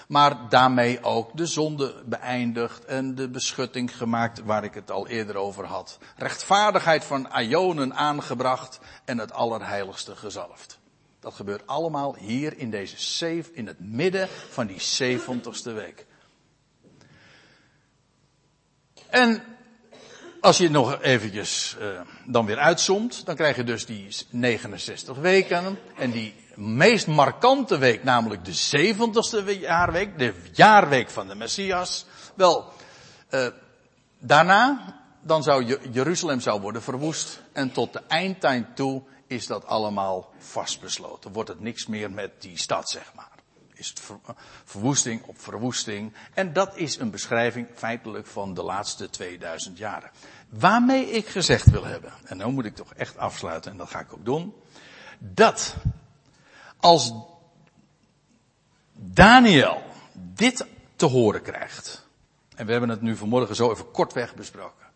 maar 0.07 0.49
daarmee 0.49 1.03
ook 1.03 1.37
de 1.37 1.45
zonde 1.45 2.03
beëindigd 2.05 2.85
en 2.85 3.15
de 3.15 3.29
beschutting 3.29 3.97
gemaakt 3.97 4.43
waar 4.43 4.63
ik 4.63 4.73
het 4.73 4.91
al 4.91 5.07
eerder 5.07 5.35
over 5.35 5.65
had. 5.65 5.97
Rechtvaardigheid 6.15 7.03
van 7.03 7.29
Ajonen 7.29 7.93
aangebracht 7.93 8.79
en 9.05 9.17
het 9.17 9.33
allerheiligste 9.33 10.15
gezalfd. 10.15 10.79
Dat 11.19 11.33
gebeurt 11.33 11.67
allemaal 11.67 12.15
hier 12.15 12.57
in 12.57 12.69
deze 12.69 13.49
in 13.53 13.67
het 13.67 13.79
midden 13.79 14.27
van 14.49 14.67
die 14.67 14.79
zeventigste 14.79 15.71
week. 15.71 16.05
En 19.09 19.43
als 20.41 20.57
je 20.57 20.63
het 20.63 20.71
nog 20.71 21.01
eventjes 21.01 21.77
uh, 21.81 22.01
dan 22.25 22.45
weer 22.45 22.57
uitzoomt, 22.57 23.25
dan 23.25 23.35
krijg 23.35 23.55
je 23.55 23.63
dus 23.63 23.85
die 23.85 24.15
69 24.29 25.17
weken. 25.17 25.79
En 25.97 26.11
die 26.11 26.35
meest 26.55 27.07
markante 27.07 27.77
week, 27.77 28.03
namelijk 28.03 28.45
de 28.45 28.93
70ste 28.93 29.59
jaarweek, 29.59 30.19
de 30.19 30.33
jaarweek 30.53 31.09
van 31.09 31.27
de 31.27 31.35
Messias. 31.35 32.05
Wel, 32.35 32.73
uh, 33.29 33.47
daarna, 34.19 34.95
dan 35.21 35.43
zou 35.43 35.77
Jeruzalem 35.91 36.39
zou 36.39 36.61
worden 36.61 36.81
verwoest. 36.81 37.41
En 37.53 37.71
tot 37.71 37.93
de 37.93 38.01
eindtijd 38.07 38.75
toe 38.75 39.03
is 39.27 39.47
dat 39.47 39.65
allemaal 39.65 40.29
vastbesloten. 40.37 41.33
Wordt 41.33 41.49
het 41.49 41.59
niks 41.59 41.87
meer 41.87 42.11
met 42.11 42.41
die 42.41 42.57
stad, 42.57 42.89
zeg 42.89 43.11
maar 43.15 43.28
is 43.79 43.89
het 43.89 44.01
verwoesting 44.63 45.23
op 45.23 45.41
verwoesting. 45.41 46.13
En 46.33 46.53
dat 46.53 46.77
is 46.77 46.97
een 46.97 47.11
beschrijving 47.11 47.67
feitelijk 47.75 48.27
van 48.27 48.53
de 48.53 48.63
laatste 48.63 49.09
2000 49.09 49.77
jaren. 49.77 50.11
Waarmee 50.49 51.09
ik 51.09 51.27
gezegd 51.27 51.69
wil 51.69 51.85
hebben, 51.85 52.13
en 52.23 52.37
nu 52.37 52.45
moet 52.45 52.65
ik 52.65 52.75
toch 52.75 52.93
echt 52.93 53.17
afsluiten 53.17 53.71
en 53.71 53.77
dat 53.77 53.89
ga 53.89 53.99
ik 53.99 54.13
ook 54.13 54.25
doen, 54.25 54.53
dat 55.19 55.75
als 56.77 57.13
Daniel 58.93 59.81
dit 60.13 60.65
te 60.95 61.05
horen 61.05 61.41
krijgt, 61.41 62.07
en 62.55 62.65
we 62.65 62.71
hebben 62.71 62.89
het 62.89 63.01
nu 63.01 63.15
vanmorgen 63.15 63.55
zo 63.55 63.71
even 63.71 63.91
kortweg 63.91 64.35
besproken, 64.35 64.87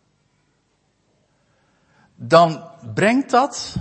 dan 2.14 2.70
brengt 2.94 3.30
dat 3.30 3.76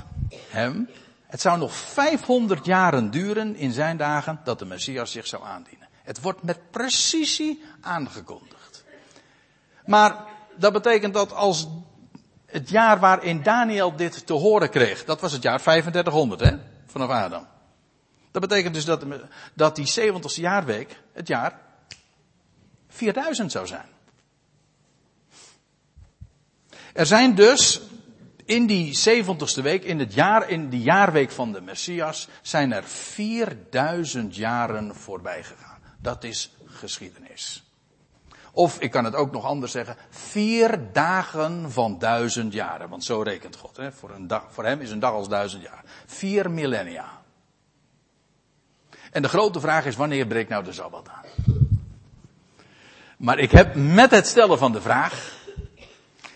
hem, 0.49 0.89
het 1.33 1.41
zou 1.41 1.57
nog 1.57 1.75
500 1.75 2.65
jaren 2.65 3.11
duren 3.11 3.55
in 3.55 3.71
zijn 3.71 3.97
dagen 3.97 4.39
dat 4.43 4.59
de 4.59 4.65
Messias 4.65 5.11
zich 5.11 5.27
zou 5.27 5.43
aandienen. 5.43 5.87
Het 6.03 6.21
wordt 6.21 6.43
met 6.43 6.71
precisie 6.71 7.63
aangekondigd. 7.81 8.83
Maar 9.85 10.25
dat 10.55 10.73
betekent 10.73 11.13
dat 11.13 11.33
als 11.33 11.67
het 12.45 12.69
jaar 12.69 12.99
waarin 12.99 13.43
Daniel 13.43 13.95
dit 13.95 14.25
te 14.25 14.33
horen 14.33 14.69
kreeg, 14.69 15.05
dat 15.05 15.21
was 15.21 15.31
het 15.31 15.43
jaar 15.43 15.61
3500 15.61 16.41
hè, 16.41 16.57
vanaf 16.85 17.09
Adam. 17.09 17.47
Dat 18.31 18.41
betekent 18.41 18.73
dus 18.73 18.85
dat, 18.85 19.05
dat 19.53 19.75
die 19.75 19.93
70ste 19.99 20.41
jaarweek 20.41 20.99
het 21.13 21.27
jaar 21.27 21.59
4000 22.87 23.51
zou 23.51 23.67
zijn. 23.67 23.87
Er 26.93 27.05
zijn 27.05 27.35
dus 27.35 27.81
in 28.53 28.65
die 28.65 28.93
70ste 29.09 29.61
week, 29.61 29.83
in 29.83 29.99
het 29.99 30.13
jaar, 30.13 30.49
in 30.49 30.69
die 30.69 30.81
jaarweek 30.81 31.31
van 31.31 31.51
de 31.51 31.61
Messias, 31.61 32.27
zijn 32.41 32.73
er 32.73 32.83
4000 32.83 34.35
jaren 34.35 34.95
voorbij 34.95 35.43
gegaan. 35.43 35.79
Dat 35.99 36.23
is 36.23 36.55
geschiedenis. 36.65 37.63
Of 38.51 38.79
ik 38.79 38.91
kan 38.91 39.05
het 39.05 39.15
ook 39.15 39.31
nog 39.31 39.45
anders 39.45 39.71
zeggen, 39.71 39.95
vier 40.09 40.79
dagen 40.91 41.71
van 41.71 41.99
duizend 41.99 42.53
jaren. 42.53 42.89
Want 42.89 43.03
zo 43.03 43.21
rekent 43.21 43.55
God. 43.55 43.77
Hè? 43.77 43.91
Voor, 43.91 44.11
een 44.11 44.27
dag, 44.27 44.43
voor 44.49 44.65
hem 44.65 44.81
is 44.81 44.91
een 44.91 44.99
dag 44.99 45.11
als 45.11 45.29
duizend 45.29 45.63
jaar. 45.63 45.83
Vier 46.05 46.51
millennia. 46.51 47.21
En 49.11 49.21
de 49.21 49.29
grote 49.29 49.59
vraag 49.59 49.85
is, 49.85 49.95
wanneer 49.95 50.27
breekt 50.27 50.49
nou 50.49 50.63
de 50.63 50.73
Sabbat 50.73 51.09
aan? 51.09 51.55
Maar 53.17 53.39
ik 53.39 53.51
heb 53.51 53.75
met 53.75 54.11
het 54.11 54.27
stellen 54.27 54.57
van 54.57 54.71
de 54.71 54.81
vraag, 54.81 55.42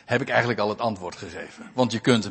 heb 0.08 0.22
ik 0.22 0.30
eigenlijk 0.30 0.60
al 0.60 0.70
het 0.70 0.80
antwoord 0.80 1.16
gegeven. 1.16 1.72
Want 1.74 1.91
je 1.91 1.99
kunt 1.99 2.26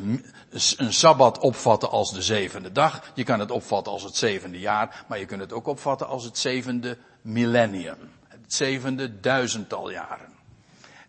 een 0.77 0.93
Sabbat 0.93 1.39
opvatten 1.39 1.89
als 1.89 2.11
de 2.11 2.21
zevende 2.21 2.71
dag. 2.71 3.11
Je 3.13 3.23
kan 3.23 3.39
het 3.39 3.51
opvatten 3.51 3.93
als 3.93 4.03
het 4.03 4.15
zevende 4.15 4.59
jaar. 4.59 5.05
Maar 5.07 5.19
je 5.19 5.25
kunt 5.25 5.41
het 5.41 5.53
ook 5.53 5.67
opvatten 5.67 6.07
als 6.07 6.23
het 6.23 6.37
zevende 6.37 6.97
millennium. 7.21 7.97
Het 8.27 8.53
zevende 8.53 9.19
duizendtal 9.19 9.91
jaren. 9.91 10.33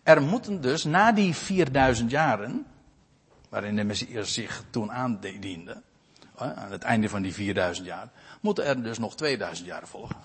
Er 0.03 0.21
moeten 0.21 0.61
dus 0.61 0.83
na 0.83 1.11
die 1.11 1.35
4000 1.35 2.11
jaren, 2.11 2.65
waarin 3.49 3.75
de 3.75 3.83
Messias 3.83 4.33
zich 4.33 4.63
toen 4.69 4.91
aandiende, 4.91 5.81
aan 6.35 6.71
het 6.71 6.83
einde 6.83 7.09
van 7.09 7.21
die 7.21 7.33
4000 7.33 7.87
jaar, 7.87 8.09
moeten 8.41 8.65
er 8.65 8.83
dus 8.83 8.97
nog 8.97 9.15
2000 9.15 9.67
jaren 9.67 9.87
volgen. 9.87 10.17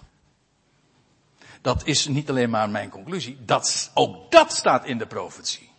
Dat 1.60 1.86
is 1.86 2.06
niet 2.06 2.30
alleen 2.30 2.50
maar 2.50 2.70
mijn 2.70 2.90
conclusie, 2.90 3.38
ook 3.94 4.30
dat 4.30 4.52
staat 4.52 4.84
in 4.84 4.98
de 4.98 5.06
profetie. 5.06 5.72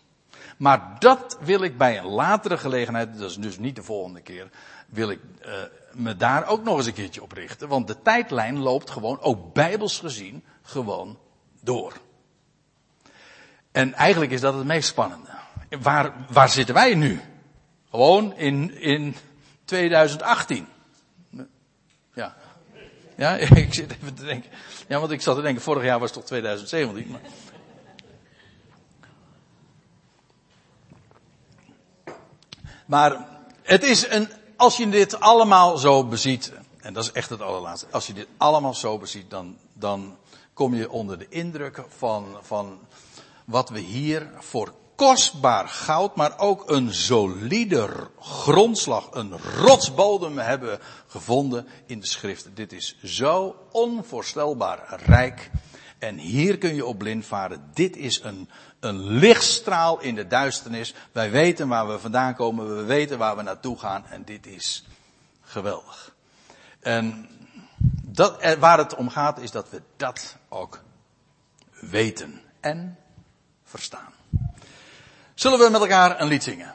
Maar 0.58 0.96
dat 1.00 1.38
wil 1.42 1.62
ik 1.62 1.78
bij 1.78 1.98
een 1.98 2.06
latere 2.06 2.58
gelegenheid, 2.58 3.18
dat 3.20 3.30
is 3.30 3.38
dus 3.38 3.58
niet 3.58 3.76
de 3.76 3.84
volgende 3.84 4.22
keer, 4.22 4.50
wil 4.88 5.10
ik 5.10 5.20
uh, 5.46 5.54
me 5.92 6.16
daar 6.16 6.48
ook 6.48 6.64
nog 6.64 6.78
eens 6.78 6.86
een 6.86 6.94
keertje 6.94 7.24
op 7.24 7.32
richten. 7.32 7.68
Want 7.68 7.88
de 7.88 8.02
tijdlijn 8.02 8.60
loopt 8.60 8.90
gewoon, 8.90 9.22
ook 9.22 9.54
bijbels 9.54 10.00
gezien, 10.00 10.44
gewoon 10.62 11.18
door. 11.62 11.94
En 13.72 13.94
eigenlijk 13.94 14.32
is 14.32 14.42
dat 14.42 14.54
het 14.54 14.66
meest 14.66 14.88
spannende. 14.88 15.30
Waar, 15.82 16.14
waar 16.30 16.50
zitten 16.50 16.76
wij 16.76 16.96
nu? 16.96 17.22
Gewoon 17.90 18.36
in, 18.36 18.82
in 18.82 19.16
2018. 19.66 20.68
Ja. 22.14 22.36
Ja, 23.16 23.36
ik 23.66 23.74
zit 23.74 23.92
even 23.92 24.14
te 24.14 24.26
denken. 24.26 24.50
Ja, 24.88 25.00
want 25.00 25.12
ik 25.12 25.22
zat 25.22 25.36
te 25.36 25.42
denken, 25.42 25.62
vorig 25.62 25.84
jaar 25.84 26.00
was 26.00 26.10
het 26.10 26.20
toch 26.20 26.28
2017. 26.28 27.08
Maar... 27.12 27.22
Maar 32.86 33.28
het 33.62 33.84
is 33.84 34.10
een, 34.10 34.30
als 34.56 34.78
je 34.78 34.90
dit 34.90 35.20
allemaal 35.20 35.78
zo 35.78 36.06
beziet, 36.06 36.54
en 36.80 36.94
dat 36.94 37.04
is 37.04 37.12
echt 37.12 37.30
het 37.30 37.42
allerlaatste, 37.42 37.88
als 37.92 38.08
je 38.08 38.14
dit 38.14 38.28
allemaal 38.38 38.74
zo 38.74 38.98
beziet, 38.98 39.30
dan, 39.30 39.58
dan 39.74 40.18
kom 40.54 40.76
je 40.76 40.92
onder 40.92 41.20
de 41.20 41.28
indruk 41.30 41.84
van, 41.98 42.38
van 42.42 42.80
wat 43.46 43.70
we 43.70 43.80
hier 43.80 44.30
voor 44.40 44.74
kostbaar 44.96 45.68
goud, 45.68 46.16
maar 46.16 46.40
ook 46.40 46.70
een 46.70 46.94
solider 46.94 48.10
grondslag, 48.20 49.08
een 49.12 49.38
rotsbodem 49.38 50.38
hebben 50.38 50.80
gevonden 51.08 51.68
in 51.86 52.00
de 52.00 52.08
schriften. 52.08 52.56
Dit 52.56 52.74
is 52.74 52.98
zo 53.04 53.56
onvoorstelbaar 53.72 55.02
rijk. 55.06 55.52
En 56.00 56.18
hier 56.18 56.58
kun 56.58 56.76
je 56.76 56.86
op 56.86 56.98
blind 56.98 57.26
varen. 57.26 57.70
Dit 57.74 57.98
is 57.98 58.22
een, 58.24 58.50
een 58.80 59.02
lichtstraal 59.02 60.02
in 60.02 60.16
de 60.16 60.28
duisternis. 60.28 60.94
Wij 61.12 61.32
weten 61.32 61.68
waar 61.68 61.88
we 61.88 62.00
vandaan 62.00 62.36
komen, 62.36 62.76
we 62.76 62.84
weten 62.84 63.18
waar 63.18 63.36
we 63.36 63.42
naartoe 63.42 63.80
gaan 63.80 64.06
en 64.08 64.24
dit 64.24 64.46
is 64.46 64.86
geweldig. 65.42 66.16
En 66.80 67.30
dat, 68.02 68.56
waar 68.60 68.78
het 68.78 68.96
om 68.96 69.10
gaat 69.10 69.40
is 69.40 69.52
dat 69.52 69.70
we 69.70 69.82
dat 69.98 70.38
ook 70.50 70.82
weten 71.80 72.42
en 72.60 72.98
verstaan. 73.64 74.14
Zullen 75.34 75.60
we 75.60 75.70
met 75.70 75.82
elkaar 75.82 76.22
een 76.22 76.28
lied 76.28 76.44
zingen? 76.44 76.74